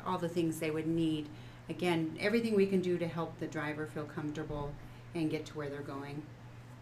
all 0.06 0.16
the 0.16 0.28
things 0.28 0.58
they 0.58 0.70
would 0.70 0.86
need. 0.86 1.28
Again 1.68 2.16
everything 2.20 2.54
we 2.54 2.66
can 2.66 2.80
do 2.80 2.98
to 2.98 3.06
help 3.06 3.38
the 3.38 3.46
driver 3.46 3.86
feel 3.86 4.04
comfortable 4.04 4.72
and 5.14 5.30
get 5.30 5.46
to 5.46 5.56
where 5.56 5.68
they're 5.68 5.80
going. 5.80 6.22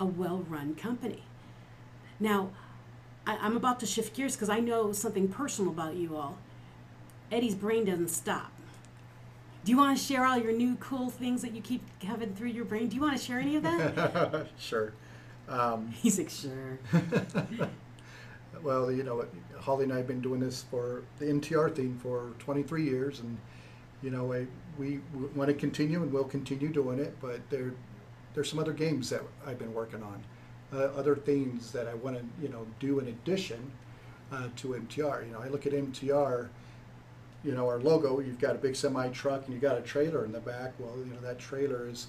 a 0.00 0.06
well 0.06 0.44
run 0.48 0.74
company. 0.74 1.24
Now, 2.18 2.50
I, 3.26 3.36
I'm 3.36 3.56
about 3.56 3.80
to 3.80 3.86
shift 3.86 4.16
gears 4.16 4.34
because 4.34 4.48
I 4.48 4.60
know 4.60 4.92
something 4.92 5.28
personal 5.28 5.70
about 5.70 5.96
you 5.96 6.16
all. 6.16 6.38
Eddie's 7.30 7.54
brain 7.54 7.84
doesn't 7.84 8.08
stop. 8.08 8.52
Do 9.66 9.72
you 9.72 9.78
want 9.78 9.98
to 9.98 10.02
share 10.02 10.24
all 10.24 10.38
your 10.38 10.52
new 10.52 10.76
cool 10.76 11.10
things 11.10 11.42
that 11.42 11.52
you 11.52 11.60
keep 11.60 11.82
having 12.00 12.32
through 12.36 12.50
your 12.50 12.64
brain? 12.64 12.86
Do 12.86 12.94
you 12.94 13.02
want 13.02 13.18
to 13.18 13.22
share 13.22 13.40
any 13.40 13.56
of 13.56 13.64
that? 13.64 14.46
sure. 14.58 14.92
Um, 15.48 15.88
He's 16.02 16.18
like, 16.18 16.30
sure. 16.30 16.78
well, 18.62 18.92
you 18.92 19.02
know, 19.02 19.26
Holly 19.58 19.82
and 19.82 19.92
I 19.92 19.96
have 19.96 20.06
been 20.06 20.20
doing 20.20 20.38
this 20.38 20.62
for 20.70 21.02
the 21.18 21.24
MTR 21.24 21.74
theme 21.74 21.98
for 22.00 22.30
23 22.38 22.84
years, 22.84 23.18
and 23.18 23.36
you 24.04 24.10
know, 24.10 24.32
I, 24.32 24.46
we, 24.78 25.00
we 25.12 25.26
want 25.34 25.48
to 25.48 25.54
continue 25.54 26.00
and 26.00 26.12
we'll 26.12 26.22
continue 26.22 26.68
doing 26.68 27.00
it. 27.00 27.16
But 27.20 27.40
there, 27.50 27.74
there's 28.34 28.48
some 28.48 28.60
other 28.60 28.72
games 28.72 29.10
that 29.10 29.22
I've 29.44 29.58
been 29.58 29.74
working 29.74 30.00
on, 30.00 30.22
uh, 30.72 30.92
other 30.96 31.16
themes 31.16 31.72
that 31.72 31.88
I 31.88 31.94
want 31.94 32.16
to, 32.16 32.24
you 32.40 32.50
know, 32.50 32.68
do 32.78 33.00
in 33.00 33.08
addition 33.08 33.72
uh, 34.30 34.46
to 34.58 34.68
MTR. 34.68 35.26
You 35.26 35.32
know, 35.32 35.40
I 35.40 35.48
look 35.48 35.66
at 35.66 35.72
MTR 35.72 36.50
you 37.46 37.54
know, 37.54 37.66
our 37.68 37.78
logo, 37.78 38.18
you've 38.18 38.40
got 38.40 38.56
a 38.56 38.58
big 38.58 38.74
semi 38.74 39.08
truck 39.08 39.44
and 39.44 39.54
you've 39.54 39.62
got 39.62 39.78
a 39.78 39.80
trailer 39.80 40.24
in 40.24 40.32
the 40.32 40.40
back. 40.40 40.72
Well, 40.78 40.92
you 40.98 41.06
know, 41.06 41.20
that 41.22 41.38
trailer 41.38 41.88
is 41.88 42.08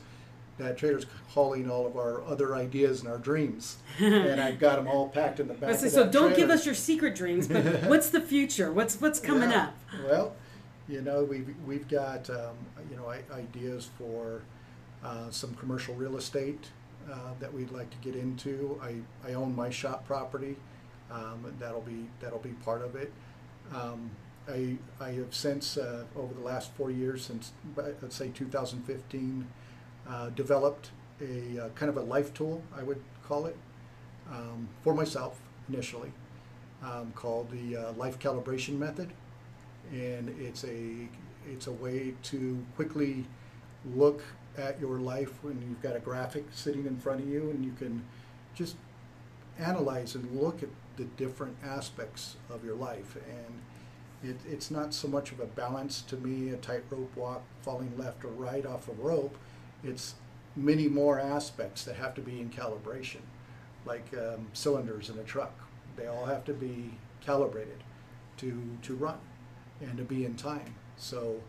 that 0.58 0.76
trailer's 0.76 1.06
hauling 1.30 1.70
all 1.70 1.86
of 1.86 1.96
our 1.96 2.24
other 2.26 2.56
ideas 2.56 3.02
and 3.02 3.10
our 3.10 3.20
dreams. 3.20 3.78
and 4.00 4.42
I've 4.42 4.60
got 4.60 4.78
them 4.78 4.88
all 4.88 5.08
packed 5.08 5.40
in 5.40 5.48
the 5.48 5.54
back. 5.54 5.76
so 5.76 6.10
don't 6.10 6.30
trailer. 6.30 6.36
give 6.36 6.50
us 6.50 6.66
your 6.66 6.74
secret 6.74 7.16
dreams, 7.16 7.48
but 7.48 7.64
what's 7.84 8.10
the 8.10 8.20
future? 8.20 8.72
What's 8.72 9.00
what's 9.00 9.20
coming 9.20 9.52
yeah. 9.52 9.66
up? 9.66 9.76
Well, 10.10 10.36
you 10.90 11.02
know, 11.02 11.24
we've 11.24 11.54
we've 11.66 11.88
got 11.88 12.30
um, 12.32 12.58
you 12.90 12.98
know 12.98 13.14
ideas 13.32 13.90
for 14.00 14.42
uh, 15.04 15.30
some 15.30 15.54
commercial 15.56 15.94
real 15.94 16.18
estate 16.18 16.72
uh, 17.12 17.34
that 17.40 17.54
we'd 17.54 17.72
like 17.72 17.92
to 17.92 17.98
get 17.98 18.20
into. 18.20 18.82
I, 18.82 18.96
I 19.30 19.34
own 19.36 19.56
my 19.56 19.70
shop 19.70 20.08
property. 20.08 20.56
Um, 21.12 21.54
that'll 21.60 21.82
be 21.82 22.08
that'll 22.20 22.40
be 22.40 22.54
part 22.66 22.82
of 22.82 22.96
it. 22.96 23.14
Um, 23.74 24.10
I, 24.50 24.78
I 25.00 25.12
have 25.12 25.34
since, 25.36 25.78
uh, 25.78 26.06
over 26.16 26.34
the 26.34 26.42
last 26.42 26.72
four 26.74 26.90
years, 26.92 27.26
since 27.26 27.52
let's 27.76 28.16
say 28.16 28.30
2015, 28.30 29.48
uh, 30.08 30.30
developed 30.30 30.92
a 31.22 31.66
uh, 31.66 31.70
kind 31.70 31.90
of 31.90 31.98
a 31.98 32.02
life 32.02 32.34
tool, 32.34 32.64
I 32.78 32.84
would 32.84 33.02
call 33.28 33.46
it, 33.46 33.58
um, 34.32 34.70
for 34.84 34.94
myself 34.94 35.40
initially, 35.70 36.12
um, 36.84 37.12
called 37.16 37.52
the 37.52 37.78
uh, 37.78 37.92
life 37.94 38.20
calibration 38.20 38.78
method, 38.78 39.12
and 39.92 40.30
it's 40.40 40.64
a 40.66 41.08
it's 41.50 41.68
a 41.68 41.72
way 41.72 42.14
to 42.24 42.64
quickly 42.76 43.26
look 43.96 44.22
at 44.58 44.80
your 44.80 44.98
life 45.00 45.32
when 45.44 45.62
you've 45.62 45.82
got 45.82 45.96
a 45.96 46.00
graphic 46.00 46.46
sitting 46.52 46.86
in 46.86 46.98
front 46.98 47.22
of 47.22 47.28
you, 47.30 47.50
and 47.52 47.64
you 47.66 47.74
can 47.74 48.04
just 48.56 48.76
analyze 49.60 50.16
and 50.16 50.40
look 50.40 50.64
at 50.64 50.70
the 50.98 51.04
different 51.04 51.56
aspects 51.64 52.36
of 52.50 52.64
your 52.66 52.76
life. 52.76 53.16
And 53.16 53.62
it, 54.24 54.38
it's 54.50 54.72
not 54.72 54.94
so 54.94 55.08
much 55.08 55.32
of 55.32 55.40
a 55.40 55.46
balance 55.46 56.02
to 56.04 56.18
me, 56.18 56.50
a 56.50 56.58
tightrope 56.58 57.16
walk, 57.16 57.44
falling 57.62 57.92
left 57.98 58.24
or 58.26 58.30
right 58.30 58.66
off 58.66 58.88
a 58.88 58.94
rope. 58.94 59.38
It's 59.84 60.16
many 60.56 60.88
more 60.88 61.20
aspects 61.20 61.84
that 61.86 61.96
have 61.96 62.16
to 62.16 62.22
be 62.22 62.40
in 62.40 62.50
calibration, 62.50 63.22
like 63.86 64.06
um, 64.18 64.48
cylinders 64.54 65.10
in 65.10 65.20
a 65.20 65.24
truck. 65.24 65.54
They 65.96 66.08
all 66.08 66.26
have 66.26 66.46
to 66.46 66.54
be 66.54 66.92
calibrated 67.22 67.84
to, 68.38 68.78
to 68.84 68.96
run 68.96 69.20
and 69.82 69.98
to 69.98 70.04
be 70.04 70.26
in 70.26 70.36
time. 70.36 70.76
So 70.98 71.42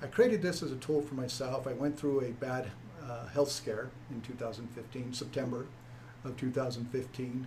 I 0.00 0.06
created 0.06 0.42
this 0.42 0.62
as 0.62 0.72
a 0.72 0.76
tool 0.76 1.02
for 1.02 1.14
myself. 1.14 1.66
I 1.66 1.72
went 1.72 1.98
through 1.98 2.20
a 2.20 2.30
bad 2.30 2.70
uh, 3.08 3.26
health 3.28 3.50
scare 3.50 3.90
in 4.10 4.20
2015, 4.22 5.12
September 5.12 5.66
of 6.24 6.36
2015, 6.36 7.46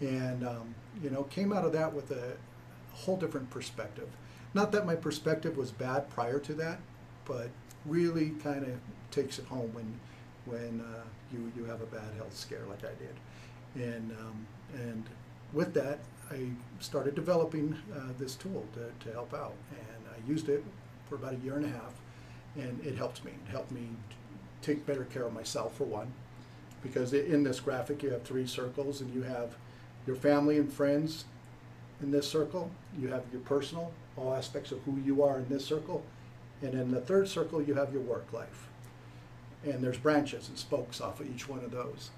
and 0.00 0.46
um, 0.46 0.74
you 1.02 1.10
know 1.10 1.24
came 1.24 1.52
out 1.52 1.64
of 1.64 1.72
that 1.72 1.92
with 1.92 2.10
a, 2.10 2.36
whole 2.98 3.16
different 3.16 3.50
perspective. 3.50 4.08
Not 4.54 4.72
that 4.72 4.86
my 4.86 4.94
perspective 4.94 5.56
was 5.56 5.70
bad 5.70 6.08
prior 6.10 6.38
to 6.40 6.54
that, 6.54 6.78
but 7.24 7.48
really 7.84 8.30
kind 8.42 8.64
of 8.64 8.78
takes 9.10 9.38
it 9.38 9.46
home 9.46 9.70
when 9.74 10.00
when 10.46 10.80
uh, 10.80 11.04
you 11.32 11.52
you 11.56 11.64
have 11.64 11.80
a 11.82 11.86
bad 11.86 12.14
health 12.16 12.36
scare 12.36 12.64
like 12.68 12.84
I 12.84 12.94
did, 13.04 13.86
and 13.94 14.12
um, 14.12 14.46
and 14.74 15.04
with 15.52 15.74
that 15.74 15.98
I 16.30 16.50
started 16.80 17.14
developing 17.14 17.76
uh, 17.94 18.12
this 18.18 18.34
tool 18.34 18.66
to, 18.74 19.06
to 19.06 19.12
help 19.12 19.34
out, 19.34 19.54
and 19.70 20.02
I 20.14 20.28
used 20.28 20.48
it 20.48 20.64
for 21.08 21.14
about 21.16 21.34
a 21.34 21.36
year 21.36 21.56
and 21.56 21.64
a 21.64 21.68
half, 21.68 21.94
and 22.56 22.84
it 22.84 22.96
helped 22.96 23.24
me. 23.24 23.32
It 23.46 23.50
helped 23.50 23.72
me 23.72 23.88
take 24.62 24.84
better 24.86 25.04
care 25.04 25.24
of 25.24 25.32
myself 25.32 25.76
for 25.76 25.84
one, 25.84 26.12
because 26.82 27.12
in 27.12 27.44
this 27.44 27.60
graphic 27.60 28.02
you 28.02 28.10
have 28.10 28.22
three 28.22 28.46
circles 28.46 29.00
and 29.00 29.14
you 29.14 29.22
have 29.22 29.56
your 30.06 30.16
family 30.16 30.58
and 30.58 30.72
friends 30.72 31.24
in 32.02 32.10
this 32.10 32.28
circle. 32.28 32.70
You 32.98 33.08
have 33.08 33.24
your 33.32 33.40
personal, 33.42 33.92
all 34.16 34.34
aspects 34.34 34.72
of 34.72 34.80
who 34.82 34.98
you 35.04 35.22
are 35.22 35.38
in 35.38 35.48
this 35.48 35.64
circle. 35.64 36.02
And 36.62 36.74
in 36.74 36.90
the 36.90 37.00
third 37.00 37.28
circle, 37.28 37.62
you 37.62 37.74
have 37.74 37.92
your 37.92 38.02
work 38.02 38.32
life. 38.32 38.68
And 39.64 39.82
there's 39.82 39.98
branches 39.98 40.48
and 40.48 40.58
spokes 40.58 41.00
off 41.00 41.20
of 41.20 41.32
each 41.32 41.48
one 41.48 41.64
of 41.64 41.70
those. 41.70 42.10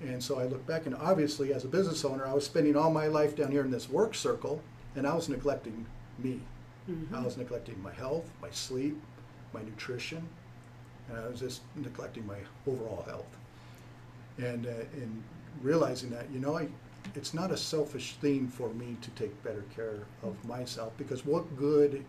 And 0.00 0.22
so 0.22 0.38
I 0.38 0.44
look 0.44 0.64
back, 0.66 0.86
and 0.86 0.94
obviously, 0.94 1.52
as 1.52 1.64
a 1.64 1.68
business 1.68 2.04
owner, 2.04 2.26
I 2.26 2.32
was 2.32 2.44
spending 2.44 2.76
all 2.76 2.90
my 2.90 3.08
life 3.08 3.34
down 3.34 3.50
here 3.50 3.62
in 3.62 3.70
this 3.70 3.88
work 3.88 4.14
circle, 4.14 4.62
and 4.94 5.06
I 5.06 5.14
was 5.14 5.28
neglecting 5.28 5.86
me. 6.18 6.40
Mm-hmm. 6.88 7.14
I 7.14 7.22
was 7.22 7.36
neglecting 7.36 7.82
my 7.82 7.92
health, 7.92 8.30
my 8.40 8.50
sleep, 8.50 9.00
my 9.52 9.60
nutrition, 9.62 10.26
and 11.08 11.18
I 11.18 11.26
was 11.28 11.40
just 11.40 11.62
neglecting 11.74 12.26
my 12.26 12.38
overall 12.66 13.02
health. 13.02 13.36
And 14.38 14.66
uh, 14.66 14.70
in 14.94 15.22
realizing 15.62 16.10
that, 16.10 16.30
you 16.32 16.38
know, 16.38 16.56
I, 16.56 16.68
it's 17.14 17.34
not 17.34 17.50
a 17.50 17.56
selfish 17.56 18.14
thing 18.16 18.48
for 18.48 18.68
me 18.70 18.96
to 19.00 19.10
take 19.10 19.42
better 19.42 19.64
care 19.74 20.00
of 20.22 20.42
myself 20.44 20.92
because 20.96 21.24
what 21.24 21.56
good 21.56 22.04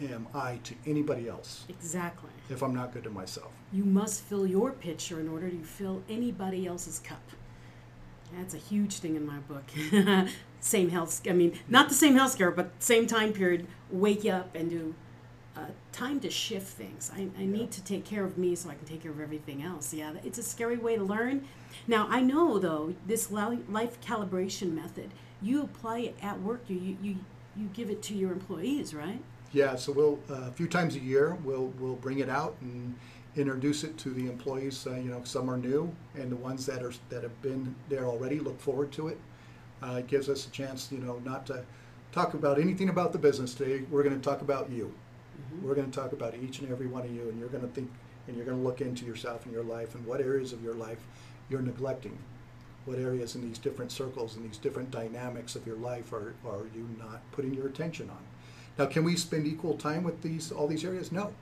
am 0.00 0.26
I 0.34 0.58
to 0.64 0.74
anybody 0.86 1.28
else 1.28 1.64
Exactly. 1.68 2.30
if 2.50 2.62
I'm 2.62 2.74
not 2.74 2.92
good 2.92 3.04
to 3.04 3.10
myself? 3.10 3.52
You 3.72 3.84
must 3.84 4.22
fill 4.22 4.46
your 4.46 4.72
pitcher 4.72 5.20
in 5.20 5.28
order 5.28 5.48
to 5.50 5.62
fill 5.62 6.02
anybody 6.08 6.66
else's 6.66 6.98
cup. 6.98 7.22
That's 8.36 8.54
a 8.54 8.58
huge 8.58 8.94
thing 8.98 9.14
in 9.14 9.26
my 9.26 9.38
book. 9.38 9.64
same 10.60 10.90
health, 10.90 11.20
I 11.28 11.32
mean, 11.32 11.58
not 11.68 11.88
the 11.88 11.94
same 11.94 12.16
health 12.16 12.36
care, 12.36 12.50
but 12.50 12.70
same 12.80 13.06
time 13.06 13.32
period. 13.32 13.66
Wake 13.90 14.26
up 14.26 14.54
and 14.56 14.68
do 14.70 14.94
uh, 15.56 15.66
time 15.92 16.20
to 16.20 16.30
shift 16.30 16.68
things. 16.68 17.10
I, 17.14 17.28
I 17.38 17.44
need 17.44 17.70
to 17.72 17.84
take 17.84 18.04
care 18.04 18.24
of 18.24 18.36
me 18.36 18.54
so 18.54 18.70
I 18.70 18.74
can 18.74 18.86
take 18.86 19.02
care 19.02 19.12
of 19.12 19.20
everything 19.20 19.62
else. 19.62 19.94
Yeah, 19.94 20.12
it's 20.24 20.38
a 20.38 20.42
scary 20.42 20.76
way 20.76 20.96
to 20.96 21.04
learn. 21.04 21.46
Now, 21.86 22.06
I 22.10 22.20
know 22.20 22.58
though, 22.58 22.94
this 23.06 23.30
life 23.30 24.00
calibration 24.00 24.72
method, 24.72 25.10
you 25.40 25.62
apply 25.62 25.98
it 26.00 26.16
at 26.22 26.40
work, 26.40 26.64
you, 26.68 26.96
you, 27.00 27.16
you, 27.56 27.68
give 27.72 27.90
it 27.90 28.02
to 28.02 28.14
your 28.14 28.32
employees, 28.32 28.94
right? 28.94 29.20
Yeah, 29.52 29.76
so 29.76 29.92
we'll 29.92 30.18
uh, 30.28 30.48
a 30.48 30.52
few 30.52 30.66
times 30.66 30.96
a 30.96 31.00
year 31.00 31.38
we'll 31.44 31.72
we'll 31.78 31.94
bring 31.94 32.18
it 32.18 32.28
out 32.28 32.56
and 32.60 32.96
introduce 33.36 33.84
it 33.84 33.96
to 33.98 34.10
the 34.10 34.26
employees. 34.26 34.86
Uh, 34.86 34.94
you 34.94 35.10
know, 35.10 35.22
some 35.24 35.48
are 35.48 35.56
new, 35.56 35.94
and 36.14 36.32
the 36.32 36.36
ones 36.36 36.66
that 36.66 36.82
are 36.82 36.92
that 37.10 37.22
have 37.22 37.42
been 37.42 37.74
there 37.88 38.06
already 38.06 38.40
look 38.40 38.60
forward 38.60 38.90
to 38.92 39.08
it. 39.08 39.18
Uh, 39.82 39.96
it 39.98 40.06
gives 40.08 40.28
us 40.28 40.46
a 40.46 40.50
chance, 40.50 40.90
you 40.90 40.98
know, 40.98 41.20
not 41.24 41.46
to 41.46 41.64
talk 42.10 42.34
about 42.34 42.58
anything 42.58 42.88
about 42.88 43.12
the 43.12 43.18
business 43.18 43.54
today. 43.54 43.84
We're 43.90 44.02
going 44.02 44.14
to 44.14 44.22
talk 44.22 44.40
about 44.40 44.70
you. 44.70 44.92
Mm-hmm. 45.34 45.66
We're 45.66 45.74
going 45.74 45.90
to 45.90 45.98
talk 46.00 46.12
about 46.12 46.34
each 46.34 46.60
and 46.60 46.70
every 46.70 46.86
one 46.86 47.04
of 47.04 47.14
you, 47.14 47.28
and 47.28 47.38
you're 47.38 47.48
going 47.48 47.62
to 47.66 47.74
think 47.74 47.90
and 48.26 48.36
you're 48.36 48.46
going 48.46 48.56
to 48.56 48.64
look 48.64 48.80
into 48.80 49.04
yourself 49.04 49.44
and 49.44 49.52
your 49.52 49.64
life 49.64 49.94
and 49.94 50.06
what 50.06 50.20
areas 50.20 50.52
of 50.52 50.62
your 50.62 50.74
life 50.74 50.98
you're 51.50 51.60
neglecting. 51.60 52.18
What 52.86 52.98
areas 52.98 53.34
in 53.34 53.42
these 53.42 53.58
different 53.58 53.92
circles 53.92 54.36
and 54.36 54.44
these 54.44 54.58
different 54.58 54.90
dynamics 54.90 55.56
of 55.56 55.66
your 55.66 55.76
life 55.76 56.12
are, 56.12 56.34
are 56.46 56.66
you 56.74 56.88
not 56.98 57.20
putting 57.32 57.54
your 57.54 57.66
attention 57.66 58.10
on? 58.10 58.18
Now, 58.78 58.86
can 58.86 59.04
we 59.04 59.16
spend 59.16 59.46
equal 59.46 59.76
time 59.76 60.02
with 60.02 60.22
these 60.22 60.52
all 60.52 60.66
these 60.66 60.84
areas? 60.84 61.12
No, 61.12 61.32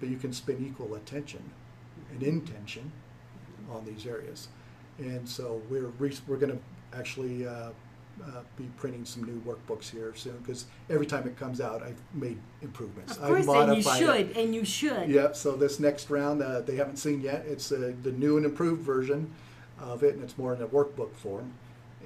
but 0.00 0.08
you 0.08 0.16
can 0.16 0.32
spend 0.32 0.66
equal 0.66 0.94
attention 0.94 1.50
and 2.10 2.22
intention 2.22 2.90
on 3.70 3.84
these 3.84 4.06
areas. 4.06 4.48
And 4.98 5.28
so 5.28 5.62
we're 5.68 5.92
re- 5.98 6.16
we're 6.26 6.38
going 6.38 6.52
to 6.52 6.98
actually 6.98 7.46
uh, 7.46 7.70
uh, 8.24 8.40
be 8.56 8.64
printing 8.76 9.04
some 9.04 9.24
new 9.24 9.40
workbooks 9.40 9.90
here 9.90 10.12
soon 10.14 10.36
because 10.38 10.66
every 10.88 11.06
time 11.06 11.26
it 11.26 11.36
comes 11.36 11.60
out, 11.60 11.82
I've 11.82 12.00
made 12.14 12.38
improvements. 12.62 13.16
Of 13.16 13.22
course, 13.22 13.48
I've 13.48 13.68
and 13.68 13.76
you 13.76 13.82
should, 13.82 14.30
it. 14.30 14.36
and 14.36 14.54
you 14.54 14.64
should. 14.64 15.08
Yep. 15.08 15.36
So 15.36 15.56
this 15.56 15.80
next 15.80 16.10
round, 16.10 16.42
uh, 16.42 16.60
they 16.60 16.76
haven't 16.76 16.96
seen 16.96 17.20
yet. 17.20 17.44
It's 17.46 17.72
uh, 17.72 17.92
the 18.02 18.12
new 18.12 18.36
and 18.36 18.46
improved 18.46 18.82
version 18.82 19.32
of 19.78 20.02
it, 20.02 20.14
and 20.14 20.22
it's 20.22 20.36
more 20.36 20.54
in 20.54 20.62
a 20.62 20.66
workbook 20.66 21.14
form. 21.14 21.52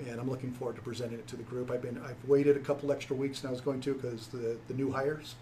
And 0.09 0.21
I'm 0.21 0.29
looking 0.29 0.53
forward 0.53 0.77
to 0.77 0.83
presenting 0.83 1.19
it 1.19 1.27
to 1.29 1.37
the 1.37 1.45
group. 1.45 1.71
I've 1.71 1.83
been 1.83 2.01
I've 2.05 2.29
waited 2.29 2.57
a 2.57 2.61
couple 2.61 2.91
extra 2.91 3.15
weeks, 3.15 3.41
and 3.41 3.49
I 3.49 3.53
was 3.53 3.61
going 3.61 3.81
to 3.83 3.95
because 3.95 4.29
the 4.29 4.57
the 4.69 4.75
new 4.75 4.91
hires. 4.91 5.37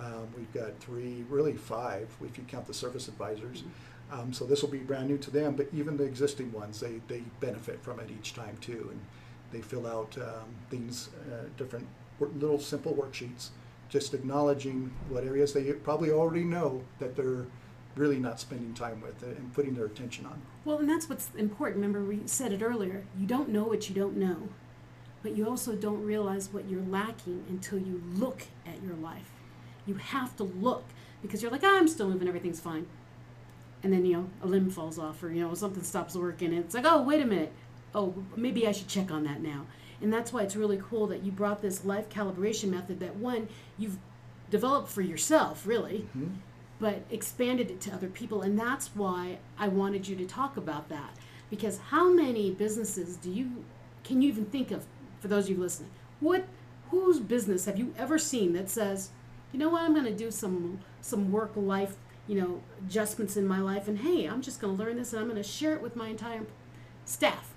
Um, 0.00 0.26
we've 0.36 0.52
got 0.52 0.76
three, 0.80 1.24
really 1.28 1.52
five, 1.52 2.08
if 2.24 2.36
you 2.36 2.44
count 2.48 2.66
the 2.66 2.74
service 2.74 3.06
advisors. 3.06 3.62
Um, 4.12 4.32
so 4.32 4.44
this 4.44 4.62
will 4.62 4.70
be 4.70 4.78
brand 4.78 5.08
new 5.08 5.18
to 5.18 5.30
them, 5.30 5.54
but 5.54 5.68
even 5.72 5.96
the 5.96 6.04
existing 6.04 6.52
ones, 6.52 6.80
they, 6.80 7.00
they 7.08 7.22
benefit 7.40 7.82
from 7.82 8.00
it 8.00 8.10
each 8.10 8.34
time 8.34 8.56
too. 8.60 8.88
And 8.90 9.00
they 9.54 9.62
fill 9.62 9.86
out 9.86 10.16
um, 10.18 10.54
things, 10.70 11.10
uh, 11.30 11.44
different 11.56 11.86
little 12.20 12.58
simple 12.58 12.92
worksheets, 12.94 13.50
just 13.88 14.14
acknowledging 14.14 14.92
what 15.08 15.24
areas 15.24 15.52
they 15.52 15.72
probably 15.72 16.10
already 16.10 16.44
know 16.44 16.82
that 16.98 17.16
they're 17.16 17.46
really 17.96 18.18
not 18.18 18.40
spending 18.40 18.74
time 18.74 19.00
with 19.00 19.22
and 19.22 19.52
putting 19.54 19.74
their 19.74 19.86
attention 19.86 20.26
on. 20.26 20.42
Well, 20.64 20.78
and 20.78 20.88
that's 20.88 21.08
what's 21.08 21.30
important. 21.36 21.76
Remember, 21.76 22.04
we 22.04 22.22
said 22.26 22.52
it 22.52 22.62
earlier. 22.62 23.04
You 23.16 23.26
don't 23.26 23.50
know 23.50 23.64
what 23.64 23.88
you 23.88 23.94
don't 23.94 24.16
know, 24.16 24.48
but 25.22 25.36
you 25.36 25.48
also 25.48 25.74
don't 25.76 26.04
realize 26.04 26.52
what 26.52 26.68
you're 26.68 26.82
lacking 26.82 27.44
until 27.48 27.78
you 27.78 28.02
look 28.14 28.44
at 28.66 28.82
your 28.82 28.96
life. 28.96 29.30
You 29.86 29.94
have 29.94 30.36
to 30.38 30.44
look 30.44 30.84
because 31.22 31.42
you're 31.42 31.52
like, 31.52 31.62
"Ah, 31.62 31.78
I'm 31.78 31.88
still 31.88 32.08
moving, 32.08 32.26
everything's 32.26 32.60
fine. 32.60 32.86
And 33.82 33.92
then, 33.92 34.06
you 34.06 34.14
know, 34.14 34.30
a 34.42 34.46
limb 34.46 34.70
falls 34.70 34.98
off 34.98 35.22
or, 35.22 35.30
you 35.30 35.46
know, 35.46 35.52
something 35.54 35.82
stops 35.82 36.16
working. 36.16 36.48
And 36.54 36.64
it's 36.64 36.74
like, 36.74 36.86
oh, 36.86 37.02
wait 37.02 37.20
a 37.20 37.26
minute. 37.26 37.52
Oh, 37.94 38.14
maybe 38.36 38.66
I 38.66 38.72
should 38.72 38.88
check 38.88 39.10
on 39.10 39.24
that 39.24 39.40
now. 39.40 39.66
And 40.00 40.12
that's 40.12 40.32
why 40.32 40.42
it's 40.42 40.56
really 40.56 40.80
cool 40.82 41.06
that 41.06 41.24
you 41.24 41.32
brought 41.32 41.62
this 41.62 41.84
life 41.84 42.08
calibration 42.08 42.70
method 42.70 43.00
that, 43.00 43.16
one, 43.16 43.48
you've 43.78 43.98
developed 44.50 44.88
for 44.88 45.02
yourself, 45.02 45.66
really 45.66 46.06
mm-hmm. 46.16 46.34
but 46.78 47.02
expanded 47.10 47.70
it 47.70 47.80
to 47.80 47.92
other 47.92 48.08
people 48.08 48.42
and 48.42 48.58
that's 48.58 48.88
why 48.94 49.38
i 49.58 49.66
wanted 49.66 50.06
you 50.06 50.14
to 50.16 50.26
talk 50.26 50.56
about 50.56 50.88
that. 50.88 51.16
Because 51.50 51.78
how 51.78 52.10
many 52.10 52.50
businesses 52.50 53.16
do 53.16 53.30
you 53.30 53.64
can 54.02 54.20
you 54.20 54.28
even 54.28 54.44
think 54.44 54.70
of 54.70 54.84
for 55.20 55.28
those 55.28 55.44
of 55.44 55.50
you 55.50 55.56
listening? 55.56 55.90
What 56.20 56.44
whose 56.90 57.20
business 57.20 57.64
have 57.64 57.78
you 57.78 57.92
ever 57.98 58.18
seen 58.18 58.52
that 58.52 58.70
says 58.70 59.10
you 59.52 59.58
know 59.58 59.68
what 59.68 59.82
i'm 59.82 59.92
going 59.92 60.04
to 60.04 60.14
do 60.14 60.30
some 60.30 60.78
some 61.00 61.32
work 61.32 61.52
life 61.56 61.96
you 62.26 62.40
know 62.40 62.62
adjustments 62.86 63.36
in 63.36 63.46
my 63.46 63.58
life 63.60 63.88
and 63.88 63.98
hey 64.00 64.26
i'm 64.26 64.42
just 64.42 64.60
going 64.60 64.76
to 64.76 64.82
learn 64.82 64.96
this 64.96 65.12
and 65.12 65.20
i'm 65.20 65.28
going 65.28 65.42
to 65.42 65.48
share 65.48 65.74
it 65.74 65.82
with 65.82 65.96
my 65.96 66.08
entire 66.08 66.42
staff 67.04 67.54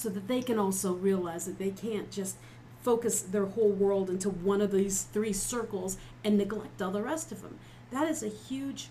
so 0.00 0.08
that 0.08 0.28
they 0.28 0.40
can 0.40 0.58
also 0.58 0.94
realize 0.94 1.44
that 1.44 1.58
they 1.58 1.70
can't 1.70 2.10
just 2.10 2.36
focus 2.82 3.20
their 3.20 3.44
whole 3.44 3.68
world 3.68 4.08
into 4.08 4.30
one 4.30 4.62
of 4.62 4.72
these 4.72 5.02
three 5.02 5.32
circles 5.34 5.98
and 6.24 6.38
neglect 6.38 6.80
all 6.80 6.90
the 6.90 7.02
rest 7.02 7.30
of 7.30 7.42
them. 7.42 7.58
That 7.90 8.08
is 8.08 8.22
a 8.22 8.28
huge, 8.28 8.88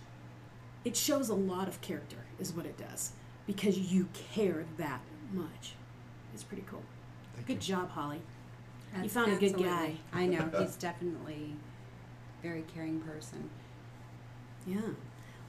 it 0.85 0.95
shows 0.95 1.29
a 1.29 1.33
lot 1.33 1.67
of 1.67 1.81
character, 1.81 2.17
is 2.39 2.53
what 2.53 2.67
it 2.67 2.77
does, 2.77 3.13
because 3.47 3.79
you 3.91 4.07
care 4.13 4.65
that 4.77 5.01
much. 5.33 5.73
It's 6.31 6.43
pretty 6.43 6.63
cool. 6.69 6.83
Thank 7.33 7.47
Good 7.47 7.67
you. 7.67 7.75
job, 7.75 7.89
Holly. 7.89 8.21
You 8.95 9.05
Abs- 9.05 9.13
found 9.13 9.31
a 9.31 9.35
good 9.37 9.57
guy. 9.57 9.95
I 10.13 10.27
know 10.27 10.47
he's 10.59 10.75
definitely 10.75 11.55
a 12.39 12.47
very 12.47 12.63
caring 12.71 12.99
person. 13.01 13.49
Yeah. 14.67 14.81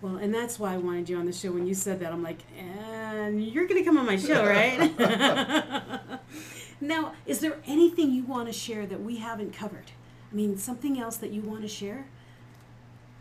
Well, 0.02 0.16
and 0.16 0.32
that's 0.32 0.58
why 0.58 0.74
I 0.74 0.78
wanted 0.78 1.08
you 1.10 1.18
on 1.18 1.26
the 1.26 1.32
show. 1.32 1.52
When 1.52 1.66
you 1.66 1.74
said 1.74 2.00
that, 2.00 2.12
I'm 2.12 2.22
like, 2.22 2.38
and 2.58 3.44
you're 3.44 3.66
going 3.66 3.82
to 3.82 3.84
come 3.84 3.98
on 3.98 4.06
my 4.06 4.16
show, 4.16 4.46
right? 4.46 4.90
now, 6.80 7.12
is 7.26 7.40
there 7.40 7.58
anything 7.66 8.10
you 8.10 8.24
want 8.24 8.46
to 8.46 8.52
share 8.52 8.86
that 8.86 9.02
we 9.02 9.16
haven't 9.16 9.52
covered? 9.52 9.90
I 10.32 10.34
mean, 10.34 10.56
something 10.56 10.98
else 10.98 11.16
that 11.18 11.30
you 11.30 11.42
want 11.42 11.62
to 11.62 11.68
share? 11.68 12.06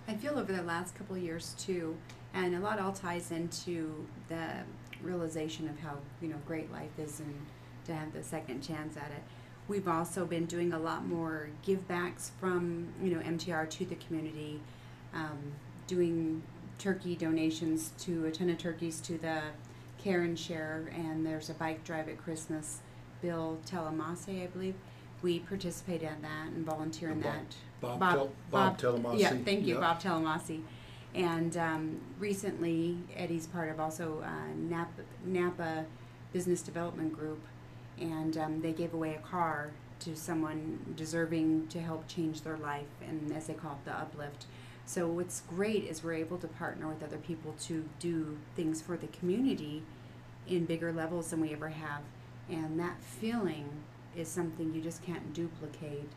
I 0.08 0.16
feel 0.16 0.40
over 0.40 0.54
the 0.54 0.64
last 0.64 0.96
couple 0.96 1.16
of 1.16 1.22
years 1.22 1.54
too, 1.60 1.96
and 2.34 2.56
a 2.56 2.60
lot 2.60 2.80
all 2.80 2.94
ties 2.94 3.32
into 3.32 4.08
the 4.28 4.64
realization 5.04 5.70
of 5.70 5.80
how 5.80 5.98
you 6.22 6.30
know 6.30 6.38
great 6.48 6.72
life 6.72 6.98
is 6.98 7.20
and 7.20 7.36
to 7.86 7.94
have 7.94 8.12
the 8.14 8.24
second 8.24 8.62
chance 8.62 8.98
at 8.98 9.12
it. 9.12 9.24
We've 9.68 9.88
also 9.88 10.26
been 10.26 10.46
doing 10.46 10.74
a 10.74 10.80
lot 10.80 11.06
more 11.06 11.50
give 11.64 11.88
backs 11.88 12.32
from 12.40 12.88
you 13.04 13.14
know 13.14 13.22
MTR 13.22 13.70
to 13.70 13.86
the 13.86 13.96
community, 13.96 14.62
um, 15.14 15.38
doing 15.86 16.42
turkey 16.80 17.16
donations 17.16 17.92
to 18.00 18.26
a 18.26 18.32
ton 18.32 18.50
of 18.50 18.58
turkeys 18.58 19.00
to 19.02 19.18
the 19.18 19.42
Care 20.02 20.22
and 20.22 20.40
Share, 20.40 20.90
and 20.96 21.26
there's 21.26 21.50
a 21.50 21.54
bike 21.54 21.84
drive 21.84 22.08
at 22.08 22.18
Christmas. 22.18 22.80
Bill 23.22 23.60
Telemase, 23.70 24.44
I 24.44 24.48
believe, 24.48 24.76
we 25.22 25.40
participate 25.40 26.02
in 26.02 26.22
that 26.22 26.48
and 26.48 26.66
volunteer 26.66 27.12
in 27.12 27.20
that. 27.22 27.56
Bob 27.82 28.00
Bob, 28.00 28.16
Tel- 28.16 28.32
Bob 28.50 28.78
Telemasi, 28.80 29.20
Yeah, 29.20 29.34
thank 29.44 29.66
you, 29.68 29.76
yeah. 29.76 29.82
Bob 29.82 30.02
Telemasi. 30.02 30.62
And 31.14 31.58
um, 31.58 32.00
recently, 32.18 32.98
Eddie's 33.16 33.48
part 33.48 33.70
of 33.70 33.80
also 33.80 34.24
uh, 34.26 34.56
Napa, 34.56 35.02
Napa 35.26 35.86
Business 36.32 36.62
Development 36.62 37.12
Group, 37.12 37.42
and 38.00 38.38
um, 38.38 38.62
they 38.62 38.72
gave 38.72 38.94
away 38.94 39.16
a 39.16 39.28
car 39.28 39.72
to 40.02 40.16
someone 40.16 40.94
deserving 40.96 41.68
to 41.68 41.82
help 41.82 42.08
change 42.08 42.44
their 42.44 42.58
life, 42.58 42.88
and 43.06 43.34
as 43.36 43.48
they 43.48 43.54
call 43.54 43.74
it, 43.74 43.86
the 43.86 43.92
uplift. 43.92 44.46
So 44.90 45.06
what's 45.06 45.42
great 45.42 45.84
is 45.84 46.04
we're 46.04 46.14
able 46.14 46.40
to 46.40 46.48
partner 46.48 46.88
with 46.88 47.04
other 47.04 47.20
people 47.20 47.54
to 47.66 47.88
do 48.00 48.40
things 48.56 48.82
for 48.82 48.98
the 48.98 49.06
community 49.06 49.84
in 50.48 50.66
bigger 50.66 50.92
levels 50.92 51.30
than 51.30 51.42
we 51.42 51.54
ever 51.54 51.70
have, 51.70 52.02
and 52.50 52.80
that 52.80 53.00
feeling 53.00 53.70
is 54.18 54.28
something 54.28 54.74
you 54.74 54.82
just 54.82 55.04
can't 55.04 55.32
duplicate, 55.32 56.10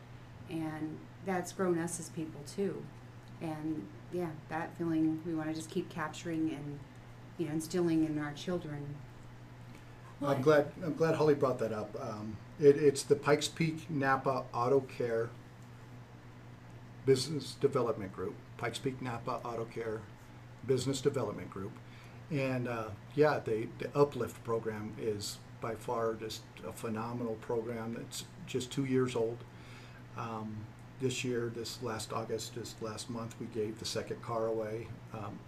and 0.49 0.97
that's 1.27 1.53
grown 1.53 1.79
us 1.79 2.01
as 2.01 2.09
people 2.09 2.41
too. 2.47 2.83
And 3.43 3.87
yeah, 4.11 4.31
that 4.49 4.71
feeling 4.79 5.21
we 5.27 5.35
want 5.35 5.51
to 5.51 5.55
just 5.55 5.69
keep 5.69 5.91
capturing 5.91 6.49
and 6.49 6.79
you 7.37 7.49
know 7.49 7.53
instilling 7.53 8.07
in 8.07 8.19
our 8.19 8.33
children. 8.33 8.95
I'm 10.23 10.41
glad. 10.41 10.73
I'm 10.83 10.95
glad 10.95 11.17
Holly 11.17 11.35
brought 11.35 11.59
that 11.59 11.75
up. 11.75 11.95
Um, 12.01 12.39
it, 12.59 12.77
it's 12.79 13.03
the 13.03 13.17
Pikes 13.17 13.49
Peak 13.49 13.91
Napa 13.91 14.45
Auto 14.55 14.81
Care 14.81 15.29
Business 17.07 17.57
Development 17.61 18.13
Group. 18.13 18.35
Pikes 18.57 18.79
Peak 18.79 19.03
Napa 19.03 19.41
Auto 19.45 19.65
Care 19.65 20.01
Business 20.67 21.01
Development 21.01 21.51
Group, 21.51 21.73
and 22.31 22.69
uh, 22.69 22.89
yeah, 23.15 23.41
the 23.45 23.69
the 23.79 23.89
Uplift 23.99 24.43
program 24.45 24.93
is 25.01 25.39
by 25.61 25.75
far 25.75 26.15
just 26.15 26.43
a 26.67 26.73
phenomenal 26.73 27.35
program. 27.41 27.97
It's 28.01 28.25
just 28.47 28.71
two 28.71 28.85
years 28.85 29.17
old. 29.17 29.39
Um, 30.17 30.57
this 31.01 31.25
year, 31.25 31.51
this 31.55 31.83
last 31.83 32.13
August, 32.13 32.55
this 32.55 32.77
last 32.81 33.11
month, 33.11 33.35
we 33.41 33.47
gave 33.47 33.79
the 33.79 33.85
second 33.85 34.23
car 34.23 34.47
away. 34.47 34.87
Um, 35.13 35.39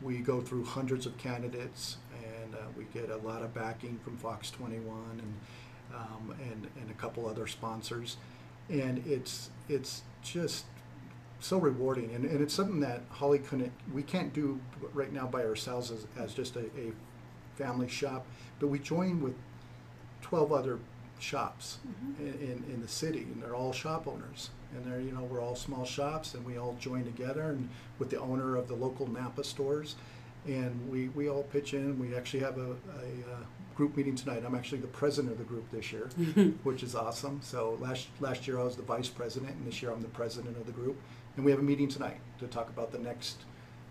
we 0.00 0.18
go 0.18 0.40
through 0.40 0.64
hundreds 0.64 1.06
of 1.06 1.16
candidates, 1.18 1.96
and 2.22 2.54
uh, 2.54 2.58
we 2.76 2.84
get 2.92 3.10
a 3.10 3.16
lot 3.16 3.42
of 3.42 3.52
backing 3.54 3.98
from 4.04 4.16
Fox 4.16 4.50
21 4.50 4.94
and 5.18 5.34
um, 5.94 6.34
and 6.40 6.68
and 6.80 6.90
a 6.90 6.94
couple 6.94 7.28
other 7.28 7.46
sponsors, 7.46 8.16
and 8.68 9.04
it's 9.06 9.50
it's 9.68 10.02
just 10.22 10.64
so 11.44 11.58
rewarding, 11.58 12.14
and, 12.14 12.24
and 12.24 12.40
it's 12.40 12.54
something 12.54 12.80
that 12.80 13.02
Holly 13.10 13.38
couldn't 13.38 13.70
we 13.92 14.02
can't 14.02 14.32
do 14.32 14.58
right 14.94 15.12
now 15.12 15.26
by 15.26 15.44
ourselves 15.44 15.90
as, 15.90 16.06
as 16.18 16.32
just 16.32 16.56
a, 16.56 16.64
a 16.78 16.92
family 17.56 17.86
shop, 17.86 18.26
but 18.58 18.68
we 18.68 18.78
join 18.78 19.20
with 19.20 19.34
12 20.22 20.52
other 20.52 20.78
shops 21.18 21.78
in, 22.18 22.26
in, 22.26 22.64
in 22.72 22.80
the 22.80 22.88
city, 22.88 23.26
and 23.32 23.42
they're 23.42 23.54
all 23.54 23.72
shop 23.72 24.08
owners. 24.08 24.50
And 24.74 24.90
they're, 24.90 25.00
you 25.00 25.12
know, 25.12 25.22
we're 25.22 25.40
all 25.40 25.54
small 25.54 25.84
shops, 25.84 26.34
and 26.34 26.44
we 26.44 26.58
all 26.58 26.76
join 26.80 27.04
together, 27.04 27.50
and 27.50 27.68
with 27.98 28.08
the 28.08 28.18
owner 28.18 28.56
of 28.56 28.66
the 28.66 28.74
local 28.74 29.06
Napa 29.06 29.44
stores, 29.44 29.96
and 30.46 30.90
we, 30.90 31.08
we 31.10 31.28
all 31.28 31.42
pitch 31.44 31.74
in. 31.74 31.98
We 31.98 32.16
actually 32.16 32.40
have 32.40 32.56
a, 32.56 32.70
a, 32.70 33.32
uh 33.32 33.44
group 33.74 33.96
meeting 33.96 34.14
tonight. 34.14 34.42
I'm 34.46 34.54
actually 34.54 34.78
the 34.78 34.86
president 34.86 35.32
of 35.32 35.38
the 35.38 35.44
group 35.44 35.68
this 35.72 35.92
year, 35.92 36.08
which 36.62 36.82
is 36.82 36.94
awesome. 36.94 37.40
So 37.42 37.76
last 37.80 38.06
last 38.20 38.46
year 38.46 38.60
I 38.60 38.62
was 38.62 38.76
the 38.76 38.82
vice 38.82 39.08
president, 39.08 39.52
and 39.56 39.66
this 39.66 39.82
year 39.82 39.90
I'm 39.90 40.00
the 40.00 40.08
president 40.08 40.56
of 40.56 40.66
the 40.66 40.72
group. 40.72 40.96
And 41.36 41.44
we 41.44 41.50
have 41.50 41.60
a 41.60 41.64
meeting 41.64 41.88
tonight 41.88 42.18
to 42.38 42.46
talk 42.46 42.68
about 42.68 42.92
the 42.92 42.98
next 42.98 43.38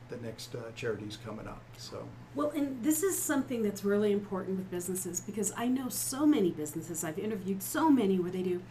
the 0.10 0.18
next 0.18 0.54
uh, 0.54 0.60
charities 0.76 1.18
coming 1.26 1.48
up. 1.48 1.64
So 1.78 2.08
Well, 2.36 2.52
and 2.52 2.84
this 2.84 3.04
is 3.04 3.20
something 3.20 3.64
that's 3.64 3.84
really 3.84 4.12
important 4.12 4.58
with 4.58 4.70
businesses 4.70 5.22
because 5.22 5.52
I 5.58 5.68
know 5.68 5.90
so 5.90 6.26
many 6.26 6.52
businesses. 6.52 7.04
I've 7.04 7.18
interviewed 7.18 7.64
so 7.64 7.90
many 7.90 8.20
where 8.20 8.32
they 8.32 8.44
do. 8.44 8.62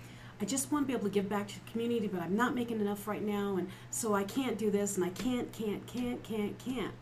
I 0.41 0.45
just 0.45 0.73
want 0.73 0.85
to 0.85 0.87
be 0.89 0.93
able 0.93 1.05
to 1.05 1.11
give 1.11 1.29
back 1.29 1.49
to 1.49 1.65
the 1.65 1.71
community, 1.71 2.09
but 2.09 2.21
I'm 2.21 2.37
not 2.37 2.55
making 2.55 2.81
enough 2.81 3.07
right 3.07 3.23
now, 3.23 3.57
and 3.57 3.69
so 3.91 4.15
I 4.15 4.25
can't 4.25 4.59
do 4.59 4.71
this, 4.73 4.97
and 4.97 5.05
I 5.05 5.11
can't, 5.11 5.53
can't, 5.53 5.87
can't, 5.87 6.23
can't, 6.25 6.59
can't. 6.59 6.95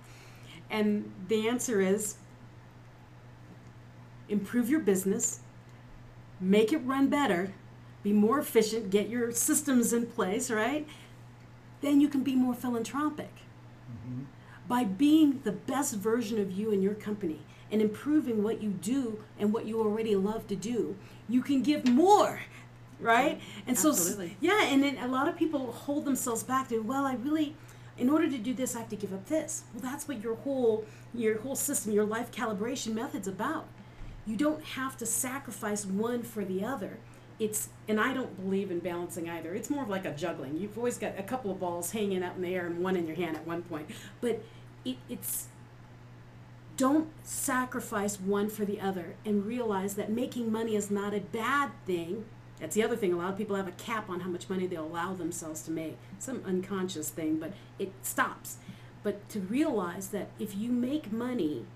And 0.69 1.11
the 1.29 1.49
answer 1.49 1.81
is 1.81 2.17
improve 4.29 4.69
your 4.69 4.81
business, 4.81 5.41
make 6.39 6.73
it 6.73 6.79
run 6.79 7.09
better, 7.09 7.53
be 8.03 8.13
more 8.13 8.39
efficient, 8.39 8.91
get 8.91 9.09
your 9.09 9.33
systems 9.33 9.93
in 9.93 10.07
place, 10.07 10.51
right? 10.51 10.87
Then 11.81 12.01
you 12.01 12.09
can 12.09 12.23
be 12.23 12.35
more 12.35 12.55
philanthropic. 12.55 13.33
mhm. 13.91 14.25
By 14.69 14.85
being 14.85 15.41
the 15.45 15.53
best 15.53 15.95
version 15.97 16.39
of 16.39 16.53
you 16.53 16.71
in 16.71 16.81
your 16.83 16.95
company 16.95 17.41
and 17.73 17.81
improving 17.83 18.43
what 18.43 18.63
you 18.63 18.71
do 18.71 19.19
and 19.39 19.53
what 19.53 19.67
you 19.67 19.81
already 19.81 20.15
love 20.15 20.47
to 20.49 20.57
do, 20.57 20.97
you 21.29 21.43
can 21.43 21.63
give 21.63 21.87
more, 21.89 22.41
right? 23.01 23.41
And 23.67 23.77
so, 23.79 23.93
yeah, 24.41 24.65
and 24.65 24.83
then 24.83 24.97
a 24.99 25.09
lot 25.09 25.27
of 25.29 25.37
people 25.37 25.73
hold 25.73 26.05
themselves 26.05 26.43
back 26.45 26.69
to, 26.69 26.79
well, 26.81 27.05
I 27.05 27.15
really, 27.15 27.57
in 27.99 28.09
order 28.09 28.29
to 28.31 28.39
do 28.39 28.55
this, 28.55 28.77
I 28.77 28.81
have 28.81 28.89
to 28.91 28.97
give 28.97 29.13
up 29.13 29.27
this. 29.27 29.65
Well, 29.75 29.83
that's 29.83 30.07
what 30.07 30.23
your 30.23 30.37
whole 30.37 30.85
your 31.13 31.39
whole 31.41 31.57
system, 31.57 31.93
your 31.93 32.05
life 32.05 32.31
calibration 32.31 32.95
method's 32.95 33.27
about. 33.27 33.67
You 34.27 34.37
don't 34.37 34.63
have 34.63 34.97
to 34.99 35.07
sacrifice 35.07 35.85
one 35.85 36.23
for 36.23 36.45
the 36.45 36.65
other. 36.65 36.99
It's 37.41 37.71
and 37.89 37.99
I 37.99 38.15
don't 38.15 38.41
believe 38.41 38.71
in 38.71 38.79
balancing 38.79 39.29
either. 39.29 39.55
It's 39.55 39.71
more 39.71 39.83
of 39.83 39.89
like 39.89 40.05
a 40.05 40.13
juggling. 40.13 40.59
You've 40.59 40.79
always 40.79 40.99
got 40.99 41.19
a 41.19 41.23
couple 41.23 41.51
of 41.51 41.59
balls 41.59 41.91
hanging 41.91 42.23
out 42.23 42.37
in 42.37 42.43
the 42.43 42.55
air 42.55 42.67
and 42.67 42.85
one 42.85 42.95
in 42.97 43.07
your 43.07 43.17
hand 43.17 43.37
at 43.37 43.47
one 43.47 43.63
point. 43.63 43.91
But 44.21 44.43
it, 44.85 44.99
it's 45.09 45.49
don't 46.77 47.09
sacrifice 47.25 48.21
one 48.21 48.49
for 48.49 48.65
the 48.65 48.81
other 48.81 49.15
and 49.25 49.45
realize 49.45 49.95
that 49.95 50.11
making 50.11 50.51
money 50.51 50.77
is 50.77 50.91
not 50.91 51.13
a 51.13 51.21
bad 51.21 51.73
thing. 51.87 52.25
That's 52.59 52.75
the 52.75 52.83
other 52.83 52.97
thing. 52.97 53.13
A 53.13 53.17
lot 53.17 53.31
of 53.31 53.39
people 53.39 53.57
have 53.57 53.69
a 53.69 53.73
cap 53.73 54.09
on 54.09 54.21
how 54.21 54.29
much 54.29 54.49
money 54.49 54.67
they'll 54.67 54.87
allow 54.87 55.15
themselves 55.15 55.63
to 55.63 55.71
make. 55.71 55.99
Some 56.19 56.43
unconscious 56.47 57.09
thing, 57.09 57.39
but 57.39 57.53
it 57.79 57.93
stops. 58.03 58.57
But 59.03 59.29
to 59.31 59.41
realize 59.41 60.09
that 60.09 60.29
if 60.39 60.55
you 60.55 60.71
make 60.71 61.11
money, 61.11 61.67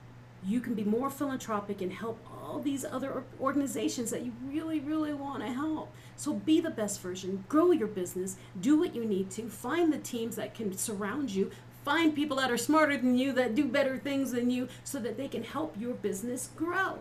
you 0.43 0.61
can 0.61 0.75
be 0.75 0.85
more 0.85 1.11
philanthropic 1.11 1.81
and 1.81 1.93
help 1.93 2.19
all 2.45 2.59
these 2.59 2.85
other 2.85 3.25
organizations 3.41 4.11
that 4.11 4.23
you 4.23 4.33
really, 4.45 4.81
really 4.81 5.15
want 5.15 5.43
to 5.43 5.53
help. 5.53 5.91
So 6.17 6.35
be 6.35 6.61
the 6.61 6.71
best 6.71 7.01
version, 7.01 7.45
grow 7.49 7.71
your 7.71 7.89
business, 7.89 8.37
do 8.61 8.79
what 8.79 8.95
you 8.95 9.05
need 9.05 9.31
to, 9.33 9.49
find 9.49 9.93
the 9.93 9.99
teams 9.99 10.37
that 10.37 10.55
can 10.55 10.77
surround 10.77 11.31
you, 11.31 11.51
find 11.85 12.15
people 12.15 12.37
that 12.37 12.51
are 12.51 12.59
smarter 12.59 12.97
than 12.97 13.17
you, 13.17 13.33
that 13.33 13.55
do 13.55 13.65
better 13.65 13.99
things 13.99 14.33
than 14.33 14.51
you, 14.51 14.69
so 14.85 14.99
that 14.99 15.17
they 15.17 15.29
can 15.29 15.43
help 15.43 15.75
your 15.79 15.95
business 15.95 16.51
grow. 16.57 16.99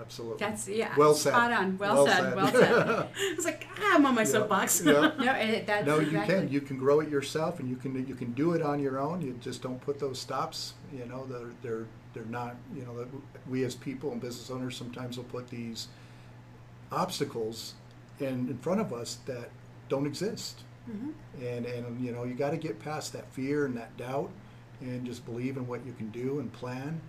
Absolutely. 0.00 0.38
That's 0.38 0.68
yeah. 0.68 0.94
well 0.96 1.14
said. 1.14 1.30
Spot 1.30 1.52
on. 1.52 1.78
Well, 1.78 2.06
said. 2.06 2.34
Well 2.36 2.52
said. 2.52 3.08
It's 3.16 3.44
like, 3.44 3.66
ah, 3.78 3.94
I'm 3.94 4.06
on 4.06 4.14
my 4.14 4.22
Yeah. 4.22 4.26
soapbox. 4.28 4.82
Yeah. 4.84 5.12
no, 5.18 5.32
it, 5.32 5.66
that's 5.66 5.86
No, 5.86 5.96
you 5.96 6.06
exactly. 6.06 6.34
can. 6.34 6.48
You 6.50 6.60
can 6.60 6.78
grow 6.78 7.00
it 7.00 7.08
yourself, 7.08 7.60
and 7.60 7.68
you 7.68 7.76
can 7.76 8.06
you 8.06 8.14
can 8.14 8.32
do 8.32 8.52
it 8.52 8.62
on 8.62 8.80
your 8.80 8.98
own. 8.98 9.22
You 9.22 9.34
just 9.40 9.62
don't 9.62 9.80
put 9.80 9.98
those 9.98 10.18
stops. 10.18 10.74
You 10.92 11.06
know, 11.06 11.26
they're 11.26 11.52
they're 11.62 11.86
they're 12.14 12.24
not. 12.30 12.56
You 12.74 12.84
know, 12.84 12.96
that 12.98 13.08
we 13.48 13.64
as 13.64 13.74
people 13.74 14.12
and 14.12 14.20
business 14.20 14.50
owners 14.50 14.76
sometimes 14.76 15.16
will 15.16 15.24
put 15.24 15.48
these 15.48 15.88
obstacles 16.92 17.74
in 18.20 18.48
in 18.48 18.58
front 18.58 18.80
of 18.80 18.92
us 18.92 19.18
that 19.26 19.50
don't 19.88 20.06
exist. 20.06 20.60
Mhm. 20.90 21.12
And 21.42 21.66
and 21.66 22.00
you 22.04 22.12
know, 22.12 22.24
you 22.24 22.34
got 22.34 22.50
to 22.50 22.56
get 22.56 22.78
past 22.78 23.12
that 23.12 23.30
fear 23.32 23.66
and 23.66 23.76
that 23.76 23.96
doubt, 23.96 24.30
and 24.80 25.04
just 25.04 25.24
believe 25.24 25.56
in 25.56 25.66
what 25.66 25.84
you 25.84 25.92
can 25.92 26.10
do 26.10 26.38
and 26.38 26.52
plan, 26.52 27.00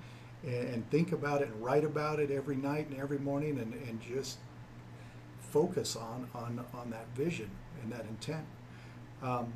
and, 0.48 0.70
and 0.70 0.90
think 0.90 1.12
about 1.12 1.42
it 1.42 1.50
and 1.50 1.64
write 1.64 1.84
about 1.84 2.20
it 2.20 2.32
every 2.32 2.56
night 2.56 2.88
and 2.90 3.00
every 3.00 3.20
morning, 3.20 3.60
and 3.60 3.74
and 3.74 4.02
just 4.02 4.38
focus 5.40 5.96
on 5.96 6.28
on 6.34 6.64
on 6.74 6.90
that 6.90 7.08
vision 7.16 7.50
and 7.84 7.92
that 7.92 8.06
intent. 8.10 8.46
Um, 9.22 9.52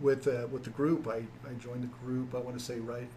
with 0.00 0.26
uh, 0.26 0.46
with 0.50 0.64
the 0.64 0.70
group, 0.70 1.06
I, 1.06 1.26
I 1.48 1.52
joined 1.58 1.82
the 1.82 2.04
group. 2.04 2.34
I 2.34 2.38
want 2.38 2.58
to 2.58 2.64
say 2.64 2.78
right 2.80 3.08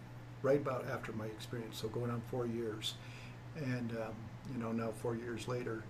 right 0.42 0.60
about 0.60 0.86
after 0.90 1.12
my 1.12 1.26
experience, 1.26 1.78
so 1.80 1.88
going 1.88 2.10
on 2.10 2.20
four 2.30 2.46
years, 2.46 2.94
and 3.56 3.90
um, 3.92 4.14
you 4.52 4.62
know 4.62 4.72
now 4.72 4.90
four 4.90 5.16
years 5.16 5.48
later, 5.48 5.82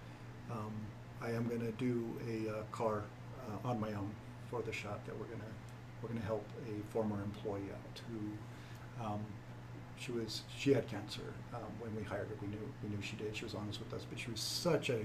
um, 0.51 0.73
I 1.21 1.31
am 1.31 1.49
going 1.49 1.61
to 1.61 1.73
do 1.73 2.05
a 2.31 2.51
uh, 2.51 2.63
car 2.71 3.03
uh, 3.49 3.69
on 3.69 3.81
my 3.81 3.93
own 3.95 4.11
for 4.51 4.63
the 4.63 4.73
shop 4.73 5.05
that 5.07 5.19
we're 5.19 5.27
gonna 5.27 5.51
we're 6.03 6.11
gonna 6.11 6.21
help 6.21 6.47
a 6.69 6.93
former 6.93 7.21
employee 7.23 7.71
out 7.73 8.01
who. 8.09 9.05
She 9.99 10.13
was 10.13 10.43
she 10.57 10.73
had 10.73 10.87
cancer 10.89 11.23
um, 11.55 11.61
when 11.81 11.95
we 11.97 12.03
hired 12.03 12.29
her. 12.29 12.35
We 12.41 12.49
knew 12.49 12.73
we 12.83 12.89
knew 12.91 13.03
she 13.03 13.17
did. 13.17 13.37
She 13.37 13.45
was 13.45 13.55
honest 13.55 13.79
with 13.81 13.93
us, 13.95 14.07
but 14.09 14.19
she 14.19 14.31
was 14.31 14.41
such 14.41 14.91
a 14.91 15.01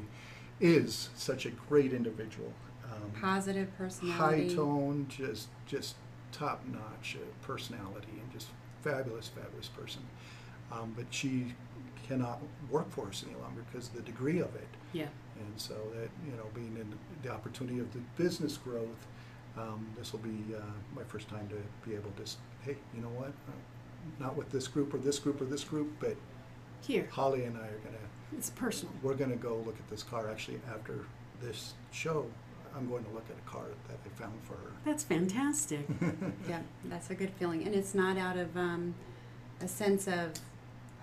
is 0.59 1.09
such 1.15 1.45
a 1.45 1.51
great 1.51 1.93
individual. 1.93 2.51
Um, 2.85 3.11
Positive 3.21 3.69
personality. 3.77 4.47
high 4.49 4.55
tone, 4.55 5.05
just 5.09 5.49
just 5.65 5.95
top 6.31 6.63
notch 6.65 7.17
uh, 7.17 7.45
personality, 7.45 8.13
and 8.21 8.31
just 8.31 8.47
fabulous, 8.81 9.27
fabulous 9.27 9.67
person. 9.67 10.01
Um, 10.71 10.93
but 10.95 11.05
she 11.09 11.53
cannot 12.07 12.41
work 12.69 12.89
for 12.91 13.07
us 13.07 13.23
any 13.27 13.39
longer 13.39 13.63
because 13.71 13.87
of 13.89 13.95
the 13.95 14.01
degree 14.01 14.39
of 14.39 14.53
it. 14.55 14.67
Yeah. 14.93 15.07
And 15.39 15.53
so 15.55 15.75
that 15.95 16.09
you 16.25 16.35
know, 16.35 16.45
being 16.53 16.75
in 16.79 16.93
the 17.23 17.29
opportunity 17.29 17.79
of 17.79 17.91
the 17.93 17.99
business 18.21 18.57
growth, 18.57 19.07
um, 19.57 19.87
this 19.97 20.11
will 20.11 20.19
be 20.19 20.55
uh, 20.55 20.61
my 20.95 21.03
first 21.03 21.29
time 21.29 21.47
to 21.49 21.89
be 21.89 21.95
able 21.95 22.11
to, 22.11 22.23
hey, 22.63 22.75
you 22.95 23.01
know 23.01 23.09
what? 23.09 23.29
Uh, 23.47 23.51
not 24.19 24.35
with 24.35 24.49
this 24.51 24.67
group 24.67 24.93
or 24.93 24.97
this 24.97 25.19
group 25.19 25.41
or 25.41 25.45
this 25.45 25.63
group, 25.63 25.91
but 25.99 26.15
Here, 26.81 27.07
Holly 27.11 27.43
and 27.45 27.57
I 27.57 27.61
are 27.67 27.79
gonna 27.83 27.97
it's 28.37 28.49
personal. 28.51 28.93
we're 29.01 29.15
gonna 29.15 29.35
go 29.35 29.57
look 29.65 29.77
at 29.79 29.89
this 29.89 30.03
car. 30.03 30.29
Actually, 30.29 30.59
after 30.73 31.05
this 31.41 31.73
show, 31.91 32.25
I'm 32.75 32.87
going 32.89 33.03
to 33.05 33.09
look 33.11 33.25
at 33.29 33.35
a 33.37 33.49
car 33.49 33.63
that 33.87 33.97
I 34.05 34.09
found 34.21 34.33
for 34.43 34.53
her. 34.53 34.71
That's 34.85 35.03
fantastic. 35.03 35.87
Yeah, 36.47 36.59
that's 36.85 37.09
a 37.09 37.15
good 37.15 37.31
feeling, 37.39 37.63
and 37.65 37.73
it's 37.73 37.93
not 37.95 38.17
out 38.17 38.37
of 38.37 38.55
um, 38.57 38.93
a 39.61 39.67
sense 39.67 40.07
of 40.07 40.31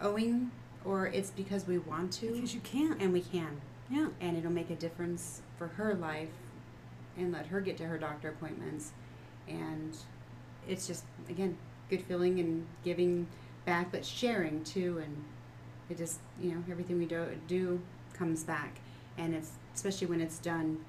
owing, 0.01 0.51
or 0.85 1.07
it's 1.09 1.31
because 1.31 1.67
we 1.67 1.79
want 1.79 2.13
to, 2.15 2.33
because 2.33 2.55
you 2.55 2.61
can't. 2.61 3.01
and 3.03 3.13
we 3.13 3.21
can, 3.23 3.61
Yeah. 3.91 4.09
and 4.21 4.37
it'll 4.37 4.53
make 4.53 4.71
a 4.71 4.77
difference 4.77 5.43
for 5.59 5.67
her 5.69 5.95
life, 5.95 6.29
and 7.17 7.33
let 7.33 7.47
her 7.47 7.61
get 7.61 7.77
to 7.79 7.87
her 7.87 7.99
doctor 7.99 8.29
appointments, 8.29 8.93
and 9.49 9.97
it's 10.69 10.87
just 10.87 11.05
again 11.29 11.57
good 11.91 12.03
feeling 12.05 12.39
and 12.41 12.67
giving 12.85 13.27
back, 13.65 13.91
but 13.93 14.05
sharing 14.05 14.63
too, 14.65 15.01
and 15.05 15.25
it 15.91 15.99
just 15.99 16.21
you 16.41 16.53
know 16.53 16.63
everything 16.71 16.99
we 16.99 17.07
do 17.07 17.27
do 17.47 17.81
comes 18.15 18.43
back, 18.45 18.79
and 19.19 19.35
it's 19.35 19.53
especially 19.75 20.07
when 20.07 20.21
it's 20.21 20.39
done 20.39 20.85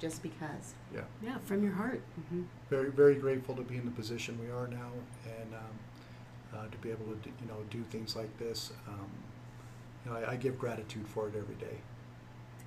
just 0.00 0.22
because. 0.22 0.74
yeah. 0.92 1.02
Yeah, 1.22 1.38
from 1.44 1.62
your 1.62 1.72
heart. 1.72 2.02
hmm 2.30 2.42
very 2.70 2.90
very 2.90 3.14
grateful 3.14 3.54
to 3.54 3.62
be 3.62 3.76
in 3.76 3.84
the 3.84 3.90
position 3.92 4.38
we 4.40 4.50
are 4.50 4.66
now 4.66 4.90
and 5.26 5.54
um, 5.54 6.58
uh, 6.58 6.66
to 6.70 6.78
be 6.78 6.90
able 6.90 7.04
to 7.06 7.14
do, 7.16 7.30
you 7.40 7.46
know 7.48 7.58
do 7.70 7.82
things 7.82 8.16
like 8.16 8.36
this 8.38 8.72
um, 8.88 9.10
you 10.04 10.10
know 10.10 10.16
I, 10.18 10.32
I 10.32 10.36
give 10.36 10.58
gratitude 10.58 11.06
for 11.06 11.28
it 11.28 11.34
every 11.36 11.54
day 11.56 11.76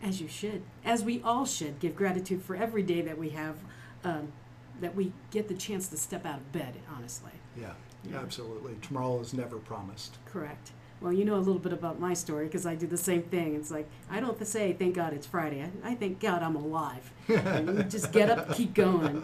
As 0.04 0.22
you 0.22 0.28
should. 0.28 0.62
As 0.86 1.04
we 1.04 1.22
all 1.24 1.46
should 1.46 1.80
give 1.80 1.96
gratitude 1.96 2.42
for 2.44 2.56
every 2.56 2.84
day 2.84 3.02
that 3.02 3.18
we 3.18 3.30
have, 3.30 3.56
um, 4.04 4.32
that 4.82 4.96
we 4.96 5.12
get 5.32 5.48
the 5.48 5.54
chance 5.54 5.88
to 5.90 5.98
step 5.98 6.26
out 6.26 6.38
of 6.38 6.52
bed, 6.52 6.76
honestly. 6.96 7.32
yeah, 7.60 7.74
Yeah. 8.10 8.20
absolutely 8.20 8.76
tomorrow 8.82 9.20
is 9.20 9.34
never 9.34 9.58
promised 9.58 10.18
Correct. 10.26 10.72
Well, 11.02 11.12
you 11.12 11.26
know 11.26 11.36
a 11.36 11.44
little 11.44 11.60
bit 11.60 11.74
about 11.74 12.00
my 12.00 12.14
story 12.14 12.46
because 12.46 12.66
I 12.66 12.74
do 12.76 12.88
the 12.88 12.98
same 12.98 13.24
thing. 13.24 13.56
It's 13.56 13.70
like 13.70 13.88
I 14.10 14.20
don't 14.22 14.44
say 14.48 14.72
thank 14.74 14.96
God 14.96 15.12
it's 15.14 15.28
Friday. 15.28 15.62
I, 15.62 15.92
I 15.92 15.96
thank 15.96 16.20
God 16.22 16.42
I'm 16.42 16.56
alive. 16.56 17.12
and 17.28 17.78
you 17.78 17.84
just 17.84 18.12
get 18.14 18.30
up, 18.30 18.56
keep 18.56 18.74
going. 18.74 19.22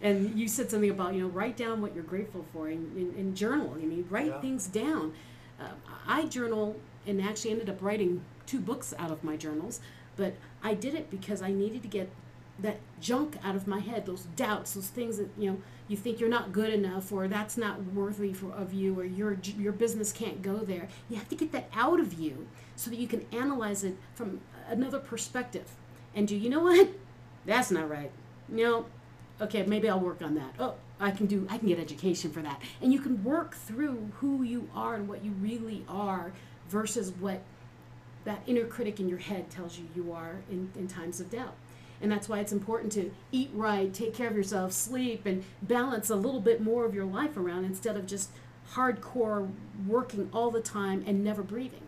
And 0.00 0.38
you 0.38 0.48
said 0.48 0.70
something 0.70 0.90
about 0.90 1.14
you 1.14 1.20
know 1.22 1.28
write 1.28 1.56
down 1.56 1.82
what 1.82 1.94
you're 1.94 2.02
grateful 2.02 2.44
for 2.52 2.68
and, 2.68 2.96
and, 2.96 3.14
and 3.14 3.36
journal. 3.36 3.74
I 3.74 3.84
mean, 3.84 4.06
write 4.08 4.26
Yeah. 4.28 4.40
things 4.40 4.66
down. 4.66 5.12
Uh, 5.60 5.64
I 6.06 6.24
journal 6.26 6.76
and 7.06 7.20
actually 7.20 7.50
ended 7.52 7.68
up 7.68 7.80
writing 7.82 8.22
two 8.46 8.58
books 8.58 8.94
out 8.98 9.10
of 9.10 9.22
my 9.22 9.36
journals, 9.36 9.80
but 10.16 10.34
I 10.62 10.72
did 10.74 10.94
it 10.94 11.10
because 11.10 11.42
I 11.42 11.52
needed 11.52 11.82
to 11.82 11.88
get 11.88 12.08
that 12.62 12.78
junk 13.00 13.36
out 13.44 13.54
of 13.54 13.66
my 13.66 13.80
head, 13.80 14.06
those 14.06 14.22
doubts, 14.36 14.74
those 14.74 14.88
things 14.88 15.18
that 15.18 15.28
you 15.36 15.50
know 15.50 15.58
you 15.88 15.96
think 15.96 16.20
you're 16.20 16.28
not 16.28 16.52
good 16.52 16.72
enough, 16.72 17.12
or 17.12 17.28
that's 17.28 17.56
not 17.56 17.82
worthy 17.86 18.32
for, 18.32 18.52
of 18.52 18.72
you, 18.72 18.98
or 18.98 19.04
your 19.04 19.38
your 19.58 19.72
business 19.72 20.12
can't 20.12 20.42
go 20.42 20.58
there. 20.58 20.88
You 21.10 21.16
have 21.16 21.28
to 21.28 21.36
get 21.36 21.52
that 21.52 21.68
out 21.74 22.00
of 22.00 22.14
you 22.14 22.46
so 22.76 22.90
that 22.90 22.98
you 22.98 23.06
can 23.06 23.26
analyze 23.32 23.84
it 23.84 23.96
from 24.14 24.40
another 24.68 24.98
perspective. 24.98 25.70
And 26.14 26.26
do 26.26 26.36
you 26.36 26.48
know 26.48 26.60
what? 26.60 26.88
That's 27.46 27.70
not 27.70 27.90
right. 27.90 28.10
You 28.48 28.64
know, 28.64 28.86
okay, 29.40 29.64
maybe 29.64 29.88
I'll 29.88 30.00
work 30.00 30.22
on 30.22 30.34
that. 30.36 30.54
Oh, 30.58 30.74
I 31.00 31.10
can 31.10 31.26
do. 31.26 31.46
I 31.50 31.58
can 31.58 31.68
get 31.68 31.78
education 31.78 32.30
for 32.30 32.42
that, 32.42 32.62
and 32.80 32.92
you 32.92 33.00
can 33.00 33.22
work 33.24 33.54
through 33.54 34.10
who 34.20 34.42
you 34.42 34.68
are 34.74 34.94
and 34.94 35.08
what 35.08 35.24
you 35.24 35.32
really 35.32 35.84
are 35.88 36.32
versus 36.68 37.12
what 37.18 37.42
that 38.24 38.40
inner 38.46 38.64
critic 38.64 39.00
in 39.00 39.08
your 39.08 39.18
head 39.18 39.50
tells 39.50 39.78
you 39.78 39.86
you 39.96 40.12
are 40.12 40.36
in, 40.50 40.70
in 40.76 40.86
times 40.86 41.20
of 41.20 41.30
doubt. 41.30 41.54
And 42.02 42.10
that's 42.10 42.28
why 42.28 42.40
it's 42.40 42.52
important 42.52 42.90
to 42.92 43.12
eat 43.30 43.50
right, 43.54 43.94
take 43.94 44.12
care 44.12 44.28
of 44.28 44.36
yourself, 44.36 44.72
sleep, 44.72 45.24
and 45.24 45.44
balance 45.62 46.10
a 46.10 46.16
little 46.16 46.40
bit 46.40 46.60
more 46.60 46.84
of 46.84 46.94
your 46.94 47.04
life 47.04 47.36
around 47.36 47.64
instead 47.64 47.96
of 47.96 48.06
just 48.06 48.30
hardcore 48.72 49.48
working 49.86 50.28
all 50.32 50.50
the 50.50 50.60
time 50.60 51.04
and 51.06 51.22
never 51.22 51.42
breathing. 51.42 51.86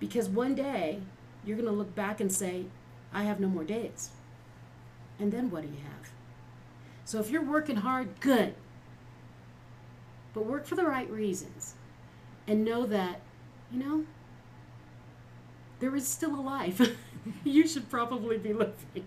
Because 0.00 0.28
one 0.28 0.56
day 0.56 1.00
you're 1.44 1.56
going 1.56 1.68
to 1.68 1.74
look 1.74 1.94
back 1.94 2.20
and 2.20 2.32
say, 2.32 2.66
I 3.12 3.22
have 3.22 3.38
no 3.38 3.46
more 3.46 3.62
days. 3.62 4.10
And 5.20 5.32
then 5.32 5.50
what 5.50 5.62
do 5.62 5.68
you 5.68 5.82
have? 5.84 6.10
So 7.04 7.20
if 7.20 7.30
you're 7.30 7.44
working 7.44 7.76
hard, 7.76 8.20
good. 8.20 8.54
But 10.34 10.46
work 10.46 10.66
for 10.66 10.74
the 10.74 10.84
right 10.84 11.08
reasons. 11.08 11.74
And 12.48 12.64
know 12.64 12.84
that, 12.86 13.20
you 13.70 13.78
know, 13.78 14.04
there 15.78 15.94
is 15.94 16.06
still 16.06 16.34
a 16.34 16.42
life 16.42 16.80
you 17.44 17.66
should 17.66 17.88
probably 17.90 18.38
be 18.38 18.52
living. 18.52 19.04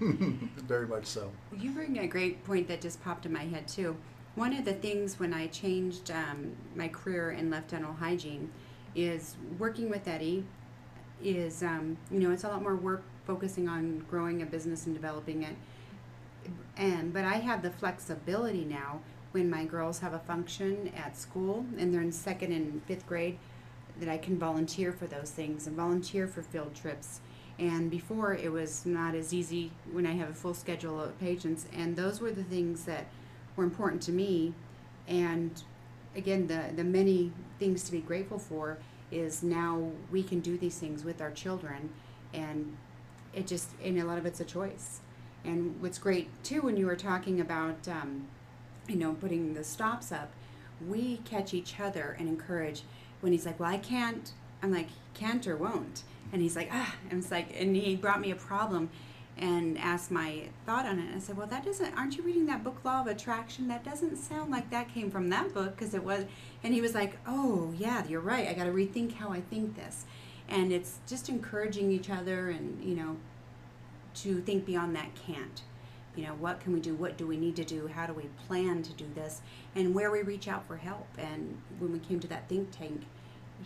Very 0.56 0.86
much 0.86 1.06
so. 1.06 1.30
You 1.56 1.70
bring 1.70 1.98
a 1.98 2.06
great 2.06 2.44
point 2.44 2.68
that 2.68 2.80
just 2.80 3.02
popped 3.02 3.26
in 3.26 3.32
my 3.32 3.44
head 3.44 3.68
too. 3.68 3.96
One 4.34 4.52
of 4.54 4.64
the 4.64 4.72
things 4.72 5.20
when 5.20 5.34
I 5.34 5.46
changed 5.48 6.10
um, 6.10 6.52
my 6.74 6.88
career 6.88 7.30
and 7.30 7.50
left 7.50 7.70
dental 7.70 7.92
hygiene 7.92 8.50
is 8.94 9.36
working 9.58 9.90
with 9.90 10.08
Eddie. 10.08 10.44
Is 11.22 11.62
um, 11.62 11.96
you 12.10 12.18
know 12.18 12.32
it's 12.32 12.42
a 12.42 12.48
lot 12.48 12.62
more 12.62 12.74
work 12.74 13.04
focusing 13.26 13.68
on 13.68 14.04
growing 14.10 14.42
a 14.42 14.46
business 14.46 14.86
and 14.86 14.94
developing 14.94 15.44
it. 15.44 15.54
And 16.76 17.12
but 17.12 17.24
I 17.24 17.34
have 17.34 17.62
the 17.62 17.70
flexibility 17.70 18.64
now 18.64 19.00
when 19.30 19.48
my 19.48 19.64
girls 19.64 20.00
have 20.00 20.14
a 20.14 20.18
function 20.18 20.92
at 20.96 21.16
school 21.16 21.64
and 21.78 21.92
they're 21.92 22.02
in 22.02 22.12
second 22.12 22.52
and 22.52 22.82
fifth 22.84 23.06
grade 23.06 23.38
that 24.00 24.08
I 24.08 24.18
can 24.18 24.38
volunteer 24.38 24.92
for 24.92 25.06
those 25.06 25.30
things 25.30 25.66
and 25.66 25.76
volunteer 25.76 26.26
for 26.26 26.42
field 26.42 26.74
trips. 26.74 27.20
And 27.58 27.90
before 27.90 28.34
it 28.34 28.50
was 28.50 28.86
not 28.86 29.14
as 29.14 29.32
easy 29.32 29.72
when 29.90 30.06
I 30.06 30.12
have 30.12 30.30
a 30.30 30.34
full 30.34 30.54
schedule 30.54 31.00
of 31.00 31.18
patients. 31.20 31.66
And 31.72 31.96
those 31.96 32.20
were 32.20 32.32
the 32.32 32.44
things 32.44 32.84
that 32.84 33.06
were 33.56 33.64
important 33.64 34.02
to 34.02 34.12
me. 34.12 34.54
And 35.06 35.62
again, 36.16 36.46
the, 36.46 36.64
the 36.74 36.84
many 36.84 37.32
things 37.58 37.84
to 37.84 37.92
be 37.92 38.00
grateful 38.00 38.38
for 38.38 38.78
is 39.10 39.42
now 39.42 39.90
we 40.10 40.22
can 40.22 40.40
do 40.40 40.56
these 40.56 40.78
things 40.78 41.04
with 41.04 41.20
our 41.20 41.30
children. 41.30 41.90
And 42.32 42.76
it 43.32 43.46
just, 43.46 43.70
and 43.84 43.98
a 43.98 44.04
lot 44.04 44.18
of 44.18 44.26
it's 44.26 44.40
a 44.40 44.44
choice. 44.44 45.00
And 45.44 45.80
what's 45.80 45.98
great 45.98 46.30
too, 46.42 46.62
when 46.62 46.76
you 46.76 46.86
were 46.86 46.96
talking 46.96 47.40
about, 47.40 47.86
um, 47.88 48.28
you 48.88 48.96
know, 48.96 49.14
putting 49.14 49.54
the 49.54 49.64
stops 49.64 50.12
up, 50.12 50.32
we 50.86 51.18
catch 51.24 51.54
each 51.54 51.78
other 51.78 52.16
and 52.18 52.28
encourage 52.28 52.82
when 53.20 53.32
he's 53.32 53.46
like, 53.46 53.60
"Well, 53.60 53.70
I 53.70 53.78
can't," 53.78 54.32
I'm 54.62 54.72
like, 54.72 54.88
"Can't 55.14 55.46
or 55.46 55.56
won't," 55.56 56.02
and 56.32 56.42
he's 56.42 56.56
like, 56.56 56.68
"Ah," 56.72 56.94
and 57.10 57.20
it's 57.20 57.30
like, 57.30 57.54
and 57.58 57.76
he 57.76 57.96
brought 57.96 58.20
me 58.20 58.30
a 58.30 58.36
problem, 58.36 58.90
and 59.36 59.78
asked 59.78 60.10
my 60.10 60.48
thought 60.66 60.86
on 60.86 60.98
it. 60.98 61.06
And 61.06 61.16
I 61.16 61.18
said, 61.18 61.36
"Well, 61.36 61.46
that 61.46 61.64
doesn't. 61.64 61.94
Aren't 61.96 62.16
you 62.16 62.22
reading 62.22 62.46
that 62.46 62.62
book, 62.64 62.84
Law 62.84 63.00
of 63.00 63.06
Attraction? 63.06 63.68
That 63.68 63.84
doesn't 63.84 64.16
sound 64.16 64.50
like 64.50 64.70
that 64.70 64.92
came 64.92 65.10
from 65.10 65.30
that 65.30 65.54
book 65.54 65.76
because 65.76 65.94
it 65.94 66.04
was." 66.04 66.24
And 66.62 66.74
he 66.74 66.80
was 66.80 66.94
like, 66.94 67.18
"Oh, 67.26 67.72
yeah, 67.76 68.06
you're 68.06 68.20
right. 68.20 68.48
I 68.48 68.54
got 68.54 68.64
to 68.64 68.72
rethink 68.72 69.14
how 69.14 69.30
I 69.30 69.40
think 69.40 69.76
this," 69.76 70.04
and 70.48 70.72
it's 70.72 70.98
just 71.06 71.28
encouraging 71.28 71.90
each 71.90 72.10
other, 72.10 72.50
and 72.50 72.82
you 72.84 72.94
know, 72.94 73.16
to 74.14 74.40
think 74.42 74.66
beyond 74.66 74.94
that 74.96 75.14
can't 75.14 75.62
you 76.16 76.24
know 76.24 76.34
what 76.34 76.60
can 76.60 76.72
we 76.72 76.80
do 76.80 76.94
what 76.94 77.16
do 77.16 77.26
we 77.26 77.36
need 77.36 77.56
to 77.56 77.64
do 77.64 77.86
how 77.86 78.06
do 78.06 78.12
we 78.12 78.24
plan 78.46 78.82
to 78.82 78.92
do 78.92 79.06
this 79.14 79.40
and 79.74 79.94
where 79.94 80.10
we 80.10 80.22
reach 80.22 80.48
out 80.48 80.66
for 80.66 80.76
help 80.76 81.06
and 81.18 81.58
when 81.78 81.92
we 81.92 81.98
came 81.98 82.20
to 82.20 82.26
that 82.26 82.48
think 82.48 82.70
tank 82.70 83.02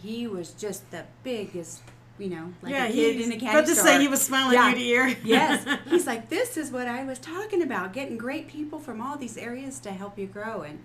he 0.02 0.26
was 0.26 0.52
just 0.52 0.90
the 0.90 1.04
biggest 1.22 1.82
you 2.18 2.28
know 2.30 2.52
like 2.62 2.72
a 2.74 2.92
kid 2.92 3.20
in 3.20 3.32
a 3.32 3.36
candy 3.36 3.46
But 3.52 3.66
to 3.66 3.74
store 3.74 3.86
say 3.86 4.00
he 4.00 4.08
was 4.08 4.22
smiling 4.22 4.54
Yeah. 4.54 4.70
ear 4.70 4.74
to 4.74 4.82
ear. 4.82 5.16
yes 5.24 5.66
he's 5.88 6.06
like 6.06 6.28
this 6.30 6.56
is 6.56 6.70
what 6.70 6.88
i 6.88 7.04
was 7.04 7.18
talking 7.18 7.62
about 7.62 7.92
getting 7.92 8.16
great 8.16 8.48
people 8.48 8.78
from 8.78 9.00
all 9.02 9.16
these 9.16 9.36
areas 9.36 9.78
to 9.80 9.92
help 9.92 10.18
you 10.18 10.26
grow 10.26 10.62
and 10.62 10.78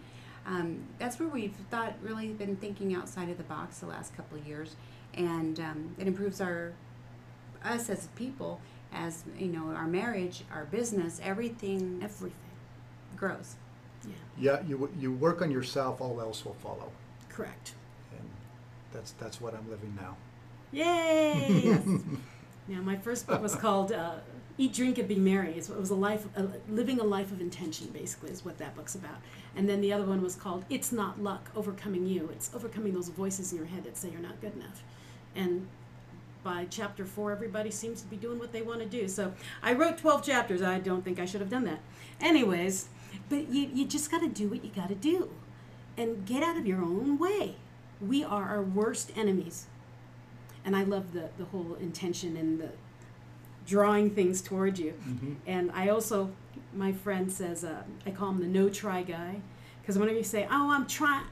um, 0.45 0.79
that's 0.97 1.19
where 1.19 1.29
we've 1.29 1.53
thought 1.69 1.93
really 2.01 2.29
been 2.33 2.55
thinking 2.55 2.95
outside 2.95 3.29
of 3.29 3.37
the 3.37 3.43
box 3.43 3.77
the 3.79 3.85
last 3.85 4.15
couple 4.17 4.37
of 4.39 4.45
years 4.47 4.75
and 5.13 5.59
um, 5.59 5.95
it 5.99 6.07
improves 6.07 6.41
our 6.41 6.73
us 7.63 7.89
as 7.89 8.07
people 8.15 8.59
as 8.91 9.23
you 9.37 9.47
know 9.47 9.67
our 9.75 9.87
marriage 9.87 10.43
our 10.51 10.65
business 10.65 11.21
everything 11.23 11.99
everything. 12.03 12.35
grows 13.15 13.55
Yeah, 14.05 14.13
Yeah, 14.39 14.61
you 14.67 14.89
you 14.99 15.11
work 15.13 15.41
on 15.41 15.51
yourself, 15.51 16.01
all 16.01 16.19
else 16.19 16.43
will 16.43 16.55
follow, 16.55 16.91
correct. 17.29 17.75
That's 18.91 19.11
that's 19.13 19.41
what 19.41 19.53
I'm 19.53 19.69
living 19.69 19.97
now. 19.99 20.17
Yay! 20.71 21.79
Now, 22.67 22.81
my 22.81 22.95
first 22.95 23.27
book 23.27 23.41
was 23.41 23.55
called 23.55 23.91
uh, 23.91 24.15
"Eat, 24.57 24.73
Drink, 24.73 24.97
and 24.97 25.07
Be 25.07 25.15
Merry." 25.15 25.53
It's, 25.53 25.69
it 25.69 25.77
was 25.77 25.89
a 25.89 25.95
life, 25.95 26.25
a, 26.35 26.47
living 26.69 26.99
a 26.99 27.03
life 27.03 27.31
of 27.31 27.41
intention, 27.41 27.87
basically, 27.87 28.29
is 28.29 28.45
what 28.45 28.57
that 28.59 28.75
book's 28.75 28.95
about. 28.95 29.17
And 29.55 29.67
then 29.67 29.81
the 29.81 29.91
other 29.91 30.05
one 30.05 30.21
was 30.21 30.35
called 30.35 30.63
"It's 30.69 30.91
Not 30.91 31.21
Luck, 31.21 31.49
Overcoming 31.55 32.05
You." 32.05 32.29
It's 32.31 32.53
overcoming 32.53 32.93
those 32.93 33.09
voices 33.09 33.51
in 33.51 33.57
your 33.57 33.67
head 33.67 33.83
that 33.83 33.97
say 33.97 34.09
you're 34.09 34.21
not 34.21 34.39
good 34.41 34.55
enough. 34.55 34.83
And 35.35 35.67
by 36.43 36.65
chapter 36.69 37.05
four, 37.05 37.31
everybody 37.31 37.71
seems 37.71 38.01
to 38.01 38.07
be 38.07 38.15
doing 38.15 38.39
what 38.39 38.51
they 38.51 38.61
want 38.61 38.79
to 38.79 38.85
do. 38.85 39.07
So 39.07 39.33
I 39.61 39.73
wrote 39.73 39.97
12 39.97 40.23
chapters. 40.23 40.61
I 40.61 40.79
don't 40.79 41.03
think 41.03 41.19
I 41.19 41.25
should 41.25 41.41
have 41.41 41.49
done 41.49 41.65
that. 41.65 41.79
Anyways, 42.19 42.89
but 43.29 43.49
you, 43.49 43.69
you 43.73 43.85
just 43.85 44.09
got 44.09 44.21
to 44.21 44.27
do 44.27 44.49
what 44.49 44.63
you 44.63 44.71
got 44.71 44.89
to 44.89 44.95
do 44.95 45.29
and 45.97 46.25
get 46.25 46.41
out 46.41 46.57
of 46.57 46.65
your 46.65 46.81
own 46.81 47.17
way. 47.17 47.55
We 48.05 48.23
are 48.23 48.43
our 48.49 48.61
worst 48.61 49.11
enemies. 49.15 49.67
And 50.63 50.75
I 50.75 50.83
love 50.83 51.13
the, 51.13 51.29
the 51.37 51.45
whole 51.45 51.75
intention 51.79 52.37
and 52.37 52.59
the 52.59 52.69
drawing 53.65 54.09
things 54.11 54.41
towards 54.41 54.79
you. 54.79 54.93
And 55.45 55.71
I 55.71 55.89
also, 55.89 56.31
my 56.73 56.91
friend 56.91 57.31
says, 57.31 57.63
uh, 57.63 57.83
I 58.05 58.11
call 58.11 58.29
him 58.29 58.39
the 58.39 58.47
no 58.47 58.69
try 58.69 59.03
guy. 59.03 59.41
Because 59.81 59.97
whenever 59.97 60.17
you 60.17 60.23
say, 60.23 60.47
oh, 60.49 60.71
I'm 60.71 60.85
trying, 60.85 61.25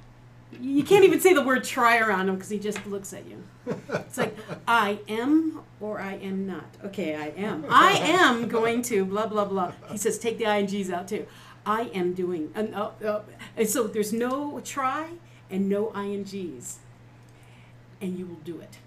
you 0.60 0.84
can't 0.84 1.04
even 1.04 1.20
say 1.20 1.34
the 1.34 1.44
word 1.44 1.64
try 1.64 2.00
around 2.00 2.30
him 2.30 2.36
because 2.36 2.50
he 2.50 2.58
just 2.60 2.84
looks 2.88 3.14
at 3.14 3.26
you. 3.28 3.44
It's 3.90 4.18
like, 4.18 4.36
I 4.68 5.00
am 5.08 5.62
or 5.80 6.00
I 6.00 6.14
am 6.14 6.48
not. 6.48 6.66
Okay, 6.86 7.16
I 7.16 7.28
am. 7.40 7.66
I 7.70 7.92
am 7.92 8.48
going 8.48 8.82
to 8.84 9.06
blah, 9.06 9.28
blah, 9.28 9.46
blah. 9.46 9.74
He 9.92 9.98
says, 9.98 10.18
take 10.18 10.38
the 10.38 10.46
INGs 10.46 10.92
out 10.92 11.08
too. 11.08 11.26
I 11.66 11.84
am 11.94 12.14
doing. 12.14 12.52
And, 12.56 12.74
uh, 12.74 12.92
uh, 13.06 13.22
and 13.56 13.70
so 13.70 13.86
there's 13.86 14.14
no 14.14 14.60
try 14.62 15.10
and 15.50 15.68
no 15.70 15.88
INGs. 15.88 16.76
And 18.02 18.18
you 18.18 18.26
will 18.26 18.40
do 18.46 18.60
it. 18.60 18.78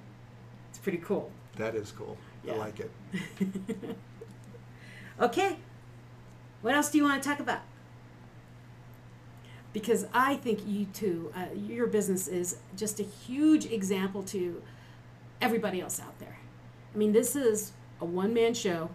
It's 0.70 0.78
pretty 0.78 0.98
cool. 0.98 1.30
That 1.56 1.74
is 1.74 1.92
cool. 1.92 2.16
Yeah. 2.44 2.54
I 2.54 2.56
like 2.56 2.80
it. 2.80 2.90
Okay. 5.20 5.56
What 6.62 6.74
else 6.74 6.90
do 6.90 6.98
you 6.98 7.04
want 7.04 7.22
to 7.22 7.28
talk 7.28 7.38
about? 7.38 7.60
Because 9.72 10.06
I 10.12 10.34
think 10.36 10.66
you 10.66 10.86
too, 10.86 11.32
uh, 11.34 11.46
your 11.54 11.86
business 11.86 12.28
is 12.28 12.56
just 12.76 13.00
a 13.00 13.04
huge 13.04 13.66
example 13.66 14.22
to 14.24 14.62
everybody 15.40 15.80
else 15.80 16.00
out 16.00 16.18
there. 16.18 16.38
I 16.94 16.98
mean, 16.98 17.12
this 17.12 17.34
is 17.34 17.72
a 18.00 18.04
one 18.04 18.34
man 18.34 18.52
show 18.54 18.90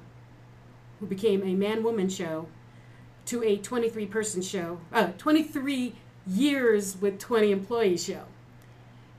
who 0.99 1.07
became 1.07 1.43
a 1.43 1.53
man 1.53 1.83
woman 1.83 2.09
show 2.09 2.47
to 3.25 3.43
a 3.43 3.57
23 3.57 4.05
person 4.05 4.41
show, 4.41 4.79
uh, 4.93 5.07
23 5.17 5.95
years 6.27 6.99
with 6.99 7.19
20 7.19 7.51
employees 7.51 8.03
show. 8.05 8.23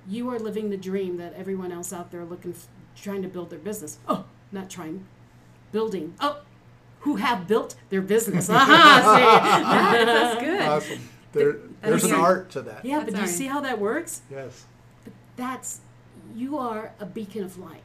You 0.07 0.31
are 0.31 0.39
living 0.39 0.71
the 0.71 0.77
dream 0.77 1.17
that 1.19 1.35
everyone 1.35 1.73
else 1.73 1.93
out 1.93 2.11
there 2.11 2.25
looking, 2.25 2.53
f- 2.53 2.67
trying 2.97 3.23
to 3.23 3.29
build 3.29 3.51
their 3.51 3.59
business. 3.59 3.99
Oh, 4.09 4.25
not 4.53 4.71
trying, 4.71 5.05
building. 5.73 6.15
Oh, 6.21 6.41
who 7.01 7.17
have 7.17 7.47
built 7.47 7.75
their 7.91 8.01
business. 8.03 8.49
Aha, 8.51 9.95
see? 9.99 10.05
that's 10.05 10.43
good 10.43 10.61
Awesome. 10.69 11.09
There, 11.33 11.57
there's 11.83 12.05
an 12.05 12.15
art 12.15 12.51
to 12.51 12.63
that. 12.63 12.85
Yeah, 12.85 13.01
but 13.01 13.11
do 13.11 13.17
you 13.17 13.23
all 13.23 13.29
see 13.29 13.47
how 13.47 13.61
that 13.61 13.79
works? 13.79 14.23
Yes. 14.31 14.65
But 15.05 15.13
That's, 15.37 15.81
you 16.35 16.57
are 16.59 16.93
a 16.99 17.07
beacon 17.07 17.45
of 17.45 17.59
light. 17.59 17.83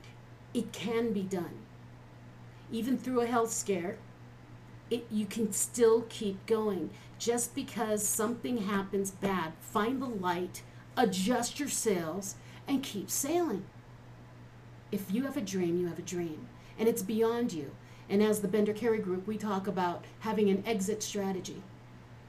It 0.53 0.71
can 0.71 1.11
be 1.13 1.23
done. 1.23 1.59
Even 2.71 2.97
through 2.97 3.21
a 3.21 3.25
health 3.25 3.51
scare, 3.51 3.97
it, 4.89 5.05
you 5.11 5.25
can 5.25 5.51
still 5.51 6.05
keep 6.09 6.43
going. 6.45 6.89
Just 7.23 7.55
because 7.55 8.05
something 8.05 8.57
happens 8.57 9.11
bad, 9.11 9.53
find 9.61 10.01
the 10.01 10.07
light, 10.07 10.61
adjust 10.97 11.57
your 11.57 11.69
sails, 11.69 12.35
and 12.67 12.83
keep 12.83 13.09
sailing. 13.09 13.65
If 14.91 15.09
you 15.09 15.23
have 15.23 15.37
a 15.37 15.41
dream, 15.41 15.79
you 15.79 15.87
have 15.87 15.99
a 15.99 16.01
dream, 16.01 16.49
and 16.77 16.89
it's 16.89 17.01
beyond 17.01 17.53
you. 17.53 17.71
And 18.09 18.21
as 18.21 18.41
the 18.41 18.49
Bender 18.49 18.73
Carey 18.73 18.99
Group, 18.99 19.25
we 19.25 19.37
talk 19.37 19.67
about 19.67 20.03
having 20.19 20.49
an 20.49 20.63
exit 20.65 21.01
strategy. 21.01 21.63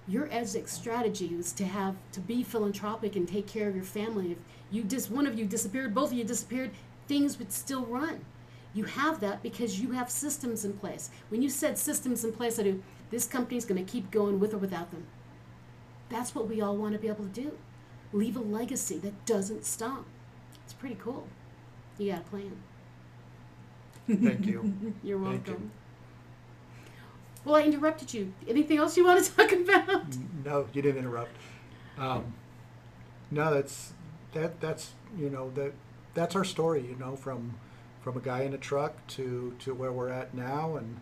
Your 0.06 0.28
exit 0.30 0.68
strategy 0.68 1.34
is 1.34 1.50
to 1.54 1.64
have 1.64 1.96
to 2.12 2.20
be 2.20 2.44
philanthropic 2.44 3.16
and 3.16 3.26
take 3.26 3.48
care 3.48 3.68
of 3.68 3.74
your 3.74 3.84
family. 3.84 4.30
If 4.30 4.38
you 4.70 4.84
just 4.84 5.10
one 5.10 5.26
of 5.26 5.36
you 5.36 5.44
disappeared, 5.44 5.92
both 5.92 6.12
of 6.12 6.18
you 6.18 6.22
disappeared, 6.22 6.70
things 7.08 7.36
would 7.40 7.50
still 7.50 7.84
run. 7.84 8.24
You 8.74 8.84
have 8.84 9.18
that 9.20 9.42
because 9.42 9.80
you 9.80 9.90
have 9.90 10.08
systems 10.08 10.64
in 10.64 10.74
place. 10.74 11.10
When 11.30 11.42
you 11.42 11.48
said 11.48 11.78
systems 11.78 12.24
in 12.24 12.32
place, 12.32 12.60
I 12.60 12.62
do. 12.62 12.82
This 13.14 13.26
company 13.26 13.56
is 13.56 13.64
going 13.64 13.82
to 13.82 13.88
keep 13.88 14.10
going 14.10 14.40
with 14.40 14.52
or 14.54 14.58
without 14.58 14.90
them. 14.90 15.06
That's 16.08 16.34
what 16.34 16.48
we 16.48 16.60
all 16.60 16.76
want 16.76 16.94
to 16.94 16.98
be 16.98 17.06
able 17.06 17.22
to 17.22 17.30
do. 17.30 17.56
Leave 18.12 18.36
a 18.36 18.40
legacy 18.40 18.98
that 18.98 19.24
doesn't 19.24 19.64
stop. 19.64 20.04
It's 20.64 20.72
pretty 20.72 20.96
cool. 20.96 21.28
You 21.96 22.10
got 22.10 22.22
a 22.22 22.24
plan. 22.24 22.56
Thank 24.08 24.46
you. 24.46 24.94
You're 25.04 25.18
welcome. 25.18 25.44
you. 25.46 25.70
Well, 27.44 27.54
I 27.54 27.62
interrupted 27.62 28.12
you. 28.12 28.32
Anything 28.48 28.78
else 28.78 28.96
you 28.96 29.04
want 29.04 29.24
to 29.24 29.30
talk 29.36 29.52
about? 29.52 30.06
No, 30.44 30.66
you 30.72 30.82
didn't 30.82 30.98
interrupt. 30.98 31.36
Um, 31.96 32.34
no, 33.30 33.54
that's 33.54 33.92
that 34.32 34.60
that's 34.60 34.90
you 35.16 35.30
know 35.30 35.52
that 35.54 35.72
that's 36.14 36.34
our 36.34 36.42
story. 36.42 36.84
You 36.84 36.96
know, 36.96 37.14
from 37.14 37.60
from 38.00 38.16
a 38.16 38.20
guy 38.20 38.42
in 38.42 38.54
a 38.54 38.58
truck 38.58 39.06
to 39.06 39.54
to 39.60 39.72
where 39.72 39.92
we're 39.92 40.08
at 40.08 40.34
now, 40.34 40.74
and 40.74 41.00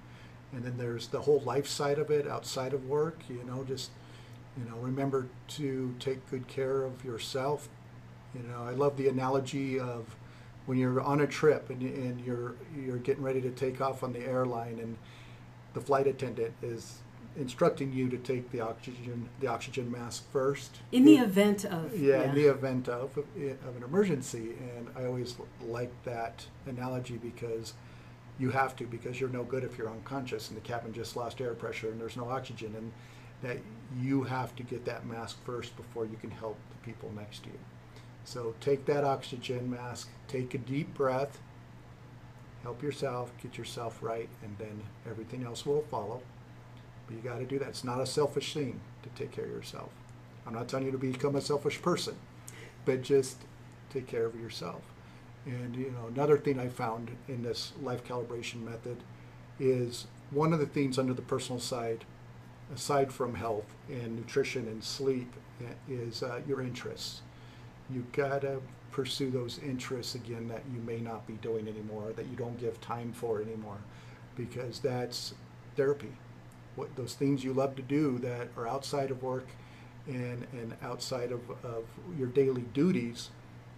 and 0.53 0.65
then 0.65 0.77
there's 0.77 1.09
the 1.09 1.23
whole 1.23 1.41
life 1.41 1.67
side 1.67 1.99
of 1.99 2.11
it 2.11 2.27
outside 2.27 2.73
of 2.73 2.87
work. 2.87 3.21
You 3.29 3.43
know, 3.45 3.65
just 3.65 3.91
you 4.57 4.69
know, 4.69 4.77
remember 4.77 5.29
to 5.49 5.95
take 5.99 6.29
good 6.31 6.47
care 6.47 6.83
of 6.83 7.05
yourself. 7.05 7.69
You 8.35 8.43
know, 8.43 8.63
I 8.63 8.73
love 8.73 8.97
the 8.97 9.09
analogy 9.09 9.79
of 9.79 10.17
when 10.67 10.79
you're 10.79 11.01
on 11.01 11.21
a 11.21 11.27
trip 11.27 11.71
and, 11.71 11.83
and 11.83 12.21
you're 12.21 12.55
you're 12.77 12.99
getting 12.99 13.23
ready 13.23 13.41
to 13.41 13.51
take 13.51 13.81
off 13.81 14.03
on 14.03 14.13
the 14.13 14.21
airline 14.21 14.79
and 14.79 14.97
the 15.75 15.81
flight 15.81 16.07
attendant 16.07 16.53
is 16.63 16.99
instructing 17.37 17.93
you 17.93 18.09
to 18.11 18.19
take 18.19 18.51
the 18.51 18.61
oxygen 18.61 19.29
the 19.41 19.47
oxygen 19.47 19.91
mask 19.91 20.31
first. 20.33 20.79
In 20.93 21.05
the 21.05 21.17
event 21.17 21.65
of 21.65 21.99
yeah, 21.99 22.23
in 22.23 22.35
the 22.35 22.47
event 22.47 22.89
of 22.89 23.17
of 23.17 23.77
an 23.77 23.83
emergency, 23.83 24.55
and 24.77 24.89
I 24.97 25.07
always 25.07 25.35
like 25.67 25.93
that 26.05 26.47
analogy 26.67 27.17
because 27.17 27.75
you 28.39 28.51
have 28.51 28.74
to 28.76 28.85
because 28.85 29.20
you're 29.20 29.30
no 29.30 29.45
good 29.45 29.64
if 29.64 29.78
you're 29.78 29.91
unconscious 29.91 30.49
and 30.49 30.57
the 30.57 30.62
cabin 30.62 30.93
just 30.93 31.16
lost 31.16 31.41
air 31.41 31.55
pressure 31.55 31.91
and 31.91 32.01
there's 32.01 32.16
no 32.16 32.28
oxygen 32.28 32.74
and 32.76 32.93
that 33.43 33.59
you 34.01 34.22
have 34.22 34.55
to 34.57 34.62
get 34.62 34.85
that 34.85 35.07
mask 35.07 35.37
first 35.45 35.76
before 35.76 36.07
you 36.07 36.16
can 36.20 36.30
help 36.30 36.57
the 36.70 36.76
people 36.85 37.11
next 37.14 37.43
to 37.43 37.51
you. 37.51 37.59
So 38.24 38.55
take 38.61 38.87
that 38.87 39.05
oxygen 39.05 39.68
mask, 39.70 40.09
take 40.28 40.55
a 40.55 40.59
deep 40.59 40.95
breath, 40.95 41.41
help 42.62 42.83
yourself, 42.83 43.33
get 43.43 43.59
yourself 43.59 43.99
right, 44.01 44.28
and 44.43 44.57
then 44.59 44.80
everything 45.09 45.45
else 45.45 45.66
will 45.66 45.85
follow. 45.91 46.22
But 47.07 47.16
you 47.16 47.22
got 47.22 47.39
to 47.39 47.45
do 47.45 47.59
that. 47.59 47.68
It's 47.68 47.85
not 47.85 48.01
a 48.01 48.07
selfish 48.07 48.55
thing 48.55 48.80
to 49.03 49.09
take 49.11 49.33
care 49.33 49.45
of 49.45 49.51
yourself. 49.51 49.91
I'm 50.47 50.55
not 50.55 50.68
telling 50.68 50.87
you 50.87 50.93
to 50.93 50.99
become 50.99 51.37
a 51.37 51.41
selfish 51.41 51.83
person, 51.83 52.14
but 52.85 53.03
just 53.03 53.39
take 53.91 54.07
care 54.07 54.26
of 54.26 54.41
yourself. 54.41 54.83
And 55.45 55.74
you 55.74 55.90
know, 55.90 56.07
another 56.07 56.38
thing 56.38 56.59
I 56.59 56.68
found 56.68 57.11
in 57.28 57.43
this 57.43 57.72
life 57.82 58.05
calibration 58.05 58.62
method 58.62 58.99
is 59.59 60.07
one 60.30 60.53
of 60.53 60.61
the 60.61 60.66
things 60.66 60.99
under 60.99 61.12
the 61.12 61.22
personal 61.22 61.61
side, 61.61 62.05
aside 62.74 63.12
from 63.12 63.34
health 63.34 63.74
and 63.88 64.16
nutrition 64.16 64.66
and 64.68 64.82
sleep, 64.82 65.32
is 65.88 66.22
uh, 66.22 66.40
your 66.47 66.61
interests. 66.61 67.22
You 67.90 68.07
gotta 68.12 68.61
pursue 68.90 69.30
those 69.30 69.59
interests 69.59 70.14
again 70.14 70.49
that 70.49 70.62
you 70.72 70.80
may 70.80 70.99
not 70.99 71.26
be 71.26 71.34
doing 71.34 71.66
anymore, 71.66 72.12
that 72.14 72.26
you 72.26 72.36
don't 72.36 72.59
give 72.59 72.80
time 72.80 73.12
for 73.12 73.40
anymore, 73.40 73.78
because 74.36 74.78
that's 74.78 75.34
therapy. 75.76 76.12
What 76.76 76.95
those 76.97 77.14
things 77.14 77.45
you 77.45 77.53
love 77.53 77.76
to 77.76 77.82
do 77.82 78.18
that 78.18 78.49
are 78.57 78.66
outside 78.66 79.11
of 79.11 79.22
work 79.22 79.49
and 80.07 80.47
and 80.53 80.74
outside 80.82 81.32
of, 81.32 81.40
of 81.64 81.84
your 82.18 82.28
daily 82.28 82.64
duties 82.74 83.30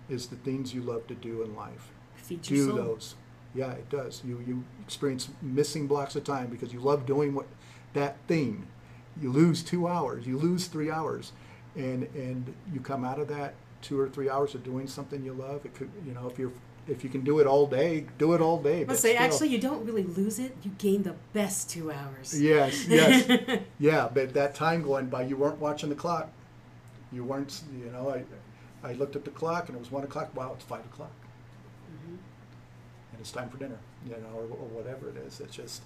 is 0.08 0.26
the 0.28 0.36
things 0.36 0.74
you 0.74 0.82
love 0.82 1.06
to 1.06 1.14
do 1.14 1.42
in 1.42 1.54
life. 1.54 1.90
Feed 2.16 2.42
do 2.42 2.68
soul. 2.68 2.76
those. 2.76 3.14
Yeah, 3.54 3.72
it 3.72 3.88
does. 3.88 4.22
You 4.24 4.42
you 4.46 4.64
experience 4.84 5.28
missing 5.40 5.86
blocks 5.86 6.16
of 6.16 6.24
time 6.24 6.48
because 6.48 6.72
you 6.72 6.80
love 6.80 7.06
doing 7.06 7.34
what 7.34 7.46
that 7.92 8.16
thing. 8.26 8.66
You 9.20 9.30
lose 9.30 9.62
two 9.62 9.86
hours, 9.86 10.26
you 10.26 10.36
lose 10.36 10.66
three 10.66 10.90
hours, 10.90 11.32
and 11.76 12.04
and 12.14 12.52
you 12.72 12.80
come 12.80 13.04
out 13.04 13.18
of 13.18 13.28
that 13.28 13.54
two 13.80 14.00
or 14.00 14.08
three 14.08 14.28
hours 14.28 14.54
of 14.54 14.64
doing 14.64 14.88
something 14.88 15.24
you 15.24 15.32
love. 15.32 15.64
It 15.64 15.74
could 15.74 15.90
you 16.04 16.12
know 16.12 16.28
if 16.28 16.38
you're 16.38 16.52
if 16.88 17.02
you 17.04 17.10
can 17.10 17.22
do 17.22 17.38
it 17.38 17.46
all 17.46 17.66
day, 17.66 18.06
do 18.18 18.34
it 18.34 18.40
all 18.40 18.60
day. 18.60 18.84
But 18.84 18.98
say 18.98 19.14
still- 19.14 19.22
actually 19.24 19.48
you 19.48 19.58
don't 19.58 19.84
really 19.86 20.02
lose 20.02 20.38
it. 20.38 20.56
You 20.62 20.72
gain 20.78 21.02
the 21.02 21.14
best 21.32 21.70
two 21.70 21.90
hours. 21.90 22.40
Yes, 22.40 22.86
yes, 22.88 23.60
yeah. 23.78 24.08
But 24.12 24.34
that 24.34 24.54
time 24.54 24.82
going 24.82 25.06
by, 25.06 25.22
you 25.22 25.36
weren't 25.36 25.60
watching 25.60 25.88
the 25.88 25.94
clock. 25.94 26.30
You 27.12 27.24
weren't, 27.24 27.62
you 27.78 27.90
know. 27.90 28.10
I, 28.10 28.24
I 28.84 28.92
looked 28.92 29.16
at 29.16 29.24
the 29.24 29.30
clock 29.30 29.68
and 29.68 29.76
it 29.76 29.80
was 29.80 29.90
one 29.90 30.04
o'clock. 30.04 30.34
Wow, 30.36 30.52
it's 30.54 30.64
five 30.64 30.84
o'clock, 30.84 31.10
Mhm. 31.90 32.18
and 33.12 33.20
it's 33.20 33.32
time 33.32 33.48
for 33.48 33.56
dinner. 33.58 33.78
You 34.06 34.12
know, 34.12 34.28
or, 34.36 34.42
or 34.42 34.68
whatever 34.68 35.08
it 35.08 35.16
is. 35.16 35.40
It's 35.40 35.56
just, 35.56 35.82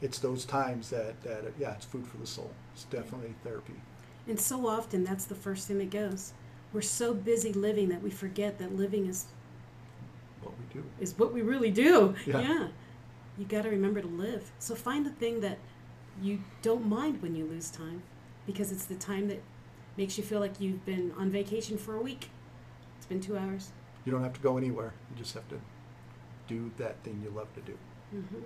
it's 0.00 0.18
those 0.20 0.44
times 0.44 0.90
that 0.90 1.20
that 1.24 1.44
yeah, 1.58 1.72
it's 1.74 1.84
food 1.84 2.06
for 2.06 2.16
the 2.18 2.26
soul. 2.26 2.50
It's 2.74 2.84
definitely 2.84 3.34
therapy. 3.44 3.74
And 4.28 4.38
so 4.38 4.66
often 4.68 5.04
that's 5.04 5.24
the 5.24 5.34
first 5.34 5.66
thing 5.66 5.78
that 5.78 5.90
goes. 5.90 6.32
We're 6.72 6.82
so 6.82 7.14
busy 7.14 7.52
living 7.52 7.88
that 7.88 8.02
we 8.02 8.10
forget 8.10 8.58
that 8.58 8.76
living 8.76 9.06
is 9.06 9.24
What 10.42 10.52
we 10.58 10.80
do. 10.80 10.84
is 11.00 11.18
what 11.18 11.32
we 11.32 11.42
really 11.42 11.70
do. 11.70 12.14
Yeah. 12.26 12.68
You 13.38 13.44
got 13.46 13.62
to 13.62 13.70
remember 13.70 14.00
to 14.02 14.06
live. 14.08 14.50
So 14.58 14.74
find 14.74 15.06
the 15.06 15.10
thing 15.10 15.40
that 15.40 15.58
you 16.20 16.40
don't 16.62 16.86
mind 16.86 17.22
when 17.22 17.34
you 17.36 17.46
lose 17.46 17.70
time 17.70 18.02
because 18.46 18.70
it's 18.72 18.84
the 18.84 18.96
time 18.96 19.28
that 19.28 19.40
makes 19.98 20.16
you 20.16 20.24
feel 20.24 20.40
like 20.40 20.58
you've 20.60 20.86
been 20.86 21.12
on 21.18 21.28
vacation 21.28 21.76
for 21.76 21.96
a 21.96 22.00
week. 22.00 22.30
It's 22.96 23.04
been 23.06 23.20
2 23.20 23.36
hours. 23.36 23.70
You 24.06 24.12
don't 24.12 24.22
have 24.22 24.32
to 24.32 24.40
go 24.40 24.56
anywhere. 24.56 24.94
You 25.10 25.22
just 25.22 25.34
have 25.34 25.46
to 25.48 25.60
do 26.46 26.70
that 26.78 27.02
thing 27.02 27.20
you 27.22 27.30
love 27.30 27.52
to 27.54 27.60
do. 27.60 27.76
hmm 28.12 28.38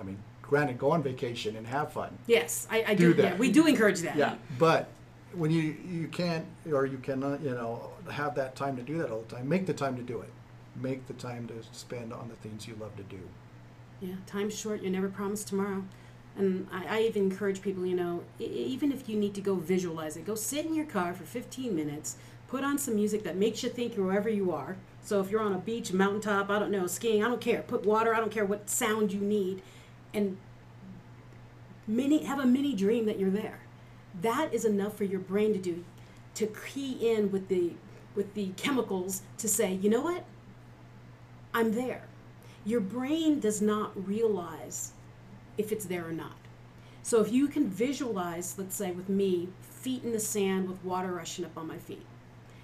I 0.00 0.02
mean, 0.02 0.18
granted, 0.42 0.76
go 0.76 0.90
on 0.90 1.04
vacation 1.04 1.54
and 1.54 1.64
have 1.68 1.92
fun. 1.92 2.18
Yes, 2.26 2.66
I, 2.68 2.82
I 2.88 2.94
Do 2.96 3.14
do. 3.14 3.22
that. 3.22 3.34
Yeah, 3.34 3.36
we 3.38 3.52
do 3.52 3.68
encourage 3.68 4.00
that. 4.00 4.16
Yeah, 4.16 4.34
but 4.58 4.88
when 5.32 5.52
you 5.52 5.62
you 5.88 6.08
can't 6.08 6.44
or 6.72 6.84
you 6.84 6.98
cannot 6.98 7.40
you 7.42 7.50
know 7.50 7.90
have 8.10 8.34
that 8.34 8.56
time 8.56 8.74
to 8.76 8.82
do 8.82 8.98
that 8.98 9.10
all 9.12 9.20
the 9.28 9.36
time, 9.36 9.48
make 9.48 9.66
the 9.66 9.72
time 9.72 9.94
to 9.94 10.02
do 10.02 10.20
it. 10.20 10.30
Make 10.74 11.06
the 11.06 11.12
time 11.12 11.46
to 11.46 11.54
spend 11.70 12.12
on 12.12 12.28
the 12.28 12.34
things 12.34 12.66
you 12.66 12.74
love 12.80 12.96
to 12.96 13.04
do. 13.04 13.20
Yeah, 14.00 14.16
time's 14.26 14.58
short. 14.58 14.82
You're 14.82 14.90
never 14.90 15.08
promised 15.08 15.46
tomorrow. 15.46 15.84
And 16.36 16.66
I, 16.72 16.98
I 16.98 17.02
even 17.02 17.24
encourage 17.24 17.62
people, 17.62 17.86
you 17.86 17.94
know, 17.94 18.24
even 18.38 18.90
if 18.90 19.08
you 19.08 19.16
need 19.16 19.34
to 19.34 19.40
go 19.40 19.54
visualize 19.54 20.16
it, 20.16 20.26
go 20.26 20.34
sit 20.34 20.66
in 20.66 20.74
your 20.74 20.86
car 20.86 21.14
for 21.14 21.24
15 21.24 21.74
minutes, 21.74 22.16
put 22.48 22.64
on 22.64 22.78
some 22.78 22.96
music 22.96 23.22
that 23.24 23.36
makes 23.36 23.62
you 23.62 23.68
think 23.68 23.94
wherever 23.94 24.28
you 24.28 24.52
are. 24.52 24.76
So 25.02 25.20
if 25.20 25.30
you're 25.30 25.42
on 25.42 25.52
a 25.52 25.58
beach, 25.58 25.92
mountaintop, 25.92 26.50
I 26.50 26.58
don't 26.58 26.70
know, 26.70 26.86
skiing, 26.86 27.22
I 27.22 27.28
don't 27.28 27.40
care. 27.40 27.62
Put 27.62 27.84
water, 27.84 28.14
I 28.14 28.20
don't 28.20 28.32
care 28.32 28.44
what 28.44 28.68
sound 28.68 29.12
you 29.12 29.20
need. 29.20 29.62
And 30.12 30.38
mini, 31.86 32.24
have 32.24 32.40
a 32.40 32.46
mini 32.46 32.74
dream 32.74 33.06
that 33.06 33.18
you're 33.18 33.30
there. 33.30 33.60
That 34.22 34.52
is 34.52 34.64
enough 34.64 34.96
for 34.96 35.04
your 35.04 35.20
brain 35.20 35.52
to 35.52 35.58
do, 35.58 35.84
to 36.34 36.46
key 36.46 37.12
in 37.12 37.30
with 37.30 37.48
the, 37.48 37.72
with 38.16 38.34
the 38.34 38.48
chemicals 38.56 39.22
to 39.38 39.48
say, 39.48 39.74
you 39.74 39.90
know 39.90 40.00
what? 40.00 40.24
I'm 41.52 41.72
there. 41.74 42.02
Your 42.64 42.80
brain 42.80 43.40
does 43.40 43.60
not 43.60 44.08
realize 44.08 44.92
if 45.58 45.72
it's 45.72 45.84
there 45.86 46.06
or 46.08 46.12
not. 46.12 46.36
So 47.02 47.20
if 47.20 47.30
you 47.32 47.48
can 47.48 47.68
visualize, 47.68 48.54
let's 48.58 48.74
say 48.76 48.90
with 48.90 49.08
me, 49.08 49.48
feet 49.60 50.02
in 50.04 50.12
the 50.12 50.20
sand 50.20 50.68
with 50.68 50.82
water 50.84 51.12
rushing 51.12 51.44
up 51.44 51.56
on 51.58 51.66
my 51.66 51.76
feet. 51.78 52.04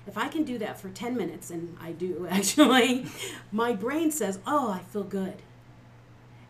If 0.06 0.16
I 0.16 0.28
can 0.28 0.44
do 0.44 0.56
that 0.58 0.80
for 0.80 0.88
10 0.88 1.16
minutes, 1.16 1.50
and 1.50 1.76
I 1.80 1.92
do 1.92 2.26
actually, 2.30 3.06
my 3.52 3.72
brain 3.74 4.10
says, 4.10 4.38
oh, 4.46 4.70
I 4.70 4.80
feel 4.80 5.04
good. 5.04 5.42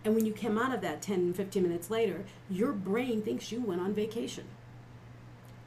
And 0.04 0.14
when 0.14 0.24
you 0.24 0.32
come 0.32 0.56
out 0.56 0.72
of 0.74 0.80
that 0.80 1.02
10, 1.02 1.34
15 1.34 1.62
minutes 1.62 1.90
later, 1.90 2.24
your 2.48 2.72
brain 2.72 3.20
thinks 3.22 3.52
you 3.52 3.60
went 3.60 3.80
on 3.80 3.92
vacation. 3.92 4.44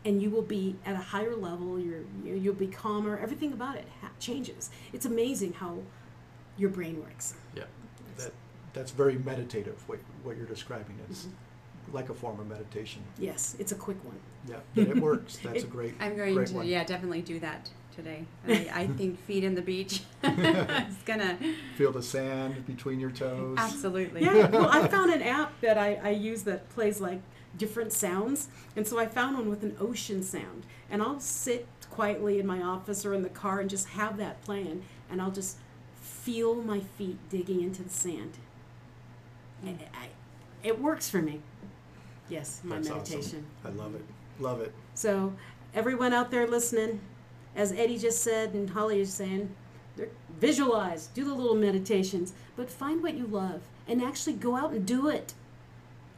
And 0.06 0.22
you 0.22 0.30
will 0.30 0.42
be 0.42 0.76
at 0.86 0.96
a 0.96 1.00
higher 1.00 1.36
level, 1.36 1.80
you're, 1.80 2.02
you- 2.26 2.36
you'll 2.36 2.54
be 2.56 2.68
calmer, 2.68 3.18
everything 3.18 3.54
about 3.54 3.76
it 3.78 3.86
ha- 4.02 4.10
changes. 4.20 4.70
It's 4.92 5.06
amazing 5.06 5.54
how 5.54 5.80
your 6.58 6.70
brain 6.70 7.00
works. 7.02 7.36
Yeah, 7.56 7.64
that 8.18 8.32
that's 8.74 8.92
very 8.92 9.18
meditative. 9.18 9.82
What 9.88 10.00
what 10.24 10.38
you're 10.38 10.46
describing 10.46 10.98
It's 11.10 11.24
mm-hmm. 11.24 11.96
like 11.96 12.10
a 12.10 12.14
form 12.14 12.40
of 12.40 12.48
meditation. 12.48 13.04
Yes, 13.18 13.56
it's 13.60 13.72
a 13.72 13.76
quick 13.76 14.04
one. 14.04 14.20
Yeah, 14.48 14.58
but 14.76 14.88
it 14.88 14.98
works. 14.98 15.38
That's 15.38 15.64
a 15.64 15.68
great. 15.78 15.94
I'm 16.00 16.16
going 16.18 16.34
great 16.34 16.48
to, 16.48 16.56
one. 16.56 16.68
yeah, 16.68 16.84
definitely 16.84 17.22
do 17.22 17.40
that 17.40 17.70
today. 17.96 18.26
I, 18.48 18.70
I 18.74 18.88
think 18.88 19.20
feet 19.26 19.44
in 19.44 19.56
the 19.56 19.62
beach. 19.62 20.02
it's 20.24 21.04
gonna 21.06 21.38
feel 21.78 21.92
the 21.92 22.04
sand 22.04 22.66
between 22.66 23.00
your 23.00 23.12
toes. 23.12 23.58
Absolutely. 23.58 24.24
Yeah. 24.24 24.48
Well, 24.50 24.70
I 24.70 24.88
found 24.88 25.12
an 25.12 25.22
app 25.22 25.60
that 25.62 25.78
I, 25.78 25.96
I 26.04 26.10
use 26.10 26.44
that 26.44 26.70
plays 26.70 27.00
like 27.00 27.22
different 27.58 27.94
sounds, 27.94 28.48
and 28.76 28.88
so 28.88 28.98
I 28.98 29.06
found 29.06 29.38
one 29.38 29.50
with 29.50 29.64
an 29.64 29.78
ocean 29.80 30.24
sound, 30.24 30.66
and 30.90 31.02
I'll 31.02 31.20
sit 31.20 31.68
quietly 31.92 32.40
in 32.40 32.48
my 32.48 32.62
office 32.62 33.06
or 33.06 33.14
in 33.14 33.22
the 33.22 33.30
car 33.30 33.60
and 33.60 33.70
just 33.70 33.90
have 33.90 34.18
that 34.18 34.42
playing, 34.42 34.84
and 35.12 35.22
I'll 35.22 35.32
just 35.32 35.58
feel 36.02 36.56
my 36.56 36.80
feet 36.80 37.18
digging 37.30 37.62
into 37.62 37.84
the 37.84 37.90
sand. 37.90 38.38
I, 39.66 39.70
I, 39.70 40.08
it 40.64 40.80
works 40.80 41.10
for 41.10 41.22
me. 41.22 41.42
Yes, 42.30 42.62
my 42.64 42.76
That's 42.76 42.90
meditation. 42.90 43.46
Awesome. 43.64 43.80
I 43.80 43.84
love 43.84 43.96
it. 43.96 44.06
Love 44.40 44.62
it. 44.62 44.74
So, 44.94 45.34
everyone 45.74 46.14
out 46.14 46.32
there 46.32 46.48
listening, 46.48 47.02
as 47.56 47.72
Eddie 47.72 47.98
just 47.98 48.22
said 48.22 48.54
and 48.54 48.70
Holly 48.70 49.02
is 49.02 49.14
saying, 49.14 49.54
visualize, 50.40 51.08
do 51.08 51.24
the 51.24 51.34
little 51.34 51.56
meditations, 51.56 52.34
but 52.56 52.70
find 52.70 53.04
what 53.04 53.16
you 53.16 53.28
love 53.28 53.62
and 53.88 54.02
actually 54.02 54.34
go 54.34 54.56
out 54.56 54.72
and 54.72 54.86
do 54.86 55.08
it. 55.08 55.34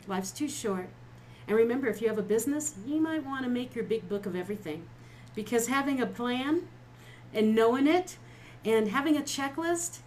Life's 0.07 0.31
too 0.31 0.47
short. 0.47 0.87
And 1.47 1.57
remember, 1.57 1.87
if 1.87 2.01
you 2.01 2.07
have 2.07 2.17
a 2.17 2.23
business, 2.23 2.75
you 2.85 2.99
might 2.99 3.25
want 3.25 3.43
to 3.43 3.49
make 3.49 3.75
your 3.75 3.83
big 3.83 4.07
book 4.07 4.25
of 4.25 4.35
everything. 4.35 4.87
Because 5.35 5.67
having 5.67 6.01
a 6.01 6.05
plan 6.05 6.67
and 7.33 7.53
knowing 7.53 7.87
it 7.87 8.17
and 8.63 8.89
having 8.89 9.17
a 9.17 9.21
checklist 9.21 9.99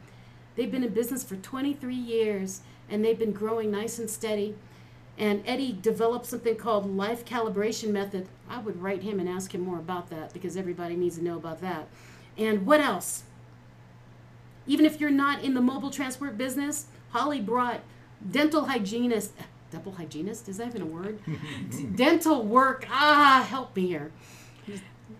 They've 0.54 0.70
been 0.70 0.84
in 0.84 0.94
business 0.94 1.24
for 1.24 1.34
23 1.34 1.94
years 1.94 2.60
and 2.88 3.04
they've 3.04 3.18
been 3.18 3.32
growing 3.32 3.72
nice 3.72 3.98
and 3.98 4.08
steady. 4.08 4.54
And 5.18 5.42
Eddie 5.44 5.76
developed 5.82 6.26
something 6.26 6.54
called 6.54 6.96
life 6.96 7.24
calibration 7.24 7.90
method. 7.90 8.28
I 8.48 8.60
would 8.60 8.80
write 8.80 9.02
him 9.02 9.18
and 9.18 9.28
ask 9.28 9.52
him 9.52 9.62
more 9.62 9.78
about 9.78 10.10
that 10.10 10.32
because 10.32 10.56
everybody 10.56 10.94
needs 10.94 11.18
to 11.18 11.24
know 11.24 11.36
about 11.36 11.60
that. 11.62 11.88
And 12.36 12.64
what 12.64 12.80
else? 12.80 13.24
Even 14.68 14.86
if 14.86 15.00
you're 15.00 15.10
not 15.10 15.42
in 15.42 15.54
the 15.54 15.60
mobile 15.60 15.90
transport 15.90 16.38
business, 16.38 16.86
Holly 17.10 17.40
brought 17.40 17.80
dental 18.30 18.66
hygienist 18.66 19.32
dental 19.70 19.92
hygienist? 19.92 20.48
Is 20.48 20.58
that 20.58 20.68
even 20.68 20.82
a 20.82 20.86
word? 20.86 21.18
Dental 21.96 22.42
work. 22.42 22.86
Ah 22.90 23.44
help 23.48 23.76
me 23.76 23.86
here. 23.86 24.12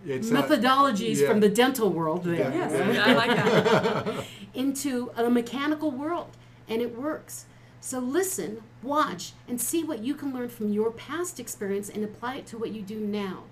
It's 0.05 0.29
not- 0.29 0.47
methodologies 0.47 1.21
yeah. 1.21 1.27
from 1.27 1.39
the 1.39 1.49
dental 1.49 1.89
world. 1.89 2.23
There 2.23 2.35
Yeah. 2.35 2.53
Yes, 2.53 2.99
I 3.07 3.13
like 3.13 3.35
that. 3.35 4.25
into 4.53 5.11
a 5.15 5.29
mechanical 5.29 5.91
world 5.91 6.37
and 6.67 6.81
it 6.81 6.97
works. 6.97 7.45
So 7.81 7.99
listen 7.99 8.61
watch 8.83 9.33
and 9.47 9.59
see 9.59 9.83
what 9.83 10.03
you 10.03 10.13
can 10.13 10.33
learn 10.33 10.49
from 10.49 10.71
your 10.71 10.91
past 10.91 11.39
experience 11.39 11.89
and 11.89 12.03
apply 12.03 12.35
it 12.35 12.45
to 12.47 12.57
what 12.57 12.71
you 12.71 12.81
do 12.81 12.99
now. 12.99 13.43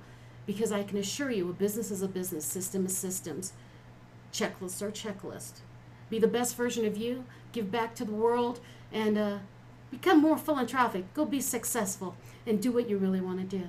Because 0.46 0.72
i 0.72 0.84
can 0.84 0.98
assure 0.98 1.30
you 1.30 1.50
a 1.50 1.54
business 1.54 1.92
is 1.92 2.02
a 2.02 2.08
business 2.08 2.46
system 2.46 2.86
is 2.86 2.98
systems. 2.98 3.54
Checklists 4.32 4.82
are 4.82 4.92
checklist. 4.92 5.62
be 6.10 6.20
the 6.20 6.28
best 6.28 6.56
version 6.56 6.86
of 6.86 6.98
you 6.98 7.26
give 7.52 7.72
back 7.72 7.96
to 7.96 8.06
the 8.06 8.12
world 8.12 8.60
and 8.94 9.18
uh, 9.18 9.38
become 10.00 10.22
more 10.22 10.38
philanthropic 10.38 11.04
go 11.14 11.26
be 11.26 11.42
successful 11.42 12.16
and 12.46 12.62
do 12.62 12.72
what 12.72 12.90
you 12.90 12.98
really 12.98 13.22
want 13.22 13.40
to 13.40 13.58
do. 13.58 13.68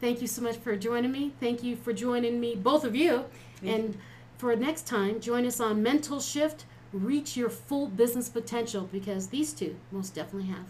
Thank 0.00 0.20
you 0.20 0.28
so 0.28 0.42
much 0.42 0.56
for 0.56 0.76
joining 0.76 1.10
me. 1.10 1.32
Thank 1.40 1.62
you 1.64 1.74
for 1.74 1.92
joining 1.92 2.38
me 2.38 2.54
both 2.54 2.84
of 2.84 2.94
you. 2.94 3.24
And 3.62 3.98
for 4.36 4.54
next 4.54 4.86
time 4.86 5.20
join 5.20 5.44
us 5.46 5.58
on 5.60 5.82
mental 5.82 6.20
shift 6.20 6.64
reach 6.92 7.36
your 7.36 7.50
full 7.50 7.86
business 7.88 8.28
potential 8.28 8.88
because 8.90 9.28
these 9.28 9.52
two 9.52 9.76
most 9.90 10.14
definitely 10.14 10.48
have. 10.48 10.66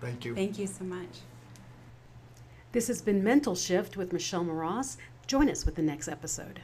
Thank 0.00 0.24
you. 0.24 0.34
Thank 0.34 0.58
you 0.58 0.66
so 0.66 0.84
much. 0.84 1.20
this 2.72 2.88
has 2.88 3.00
been 3.00 3.22
mental 3.24 3.54
shift 3.54 3.96
with 3.96 4.12
michelle 4.12 4.44
moras 4.44 4.98
join 5.26 5.48
us 5.48 5.64
with 5.64 5.74
the 5.76 5.82
next 5.82 6.08
episode 6.08 6.60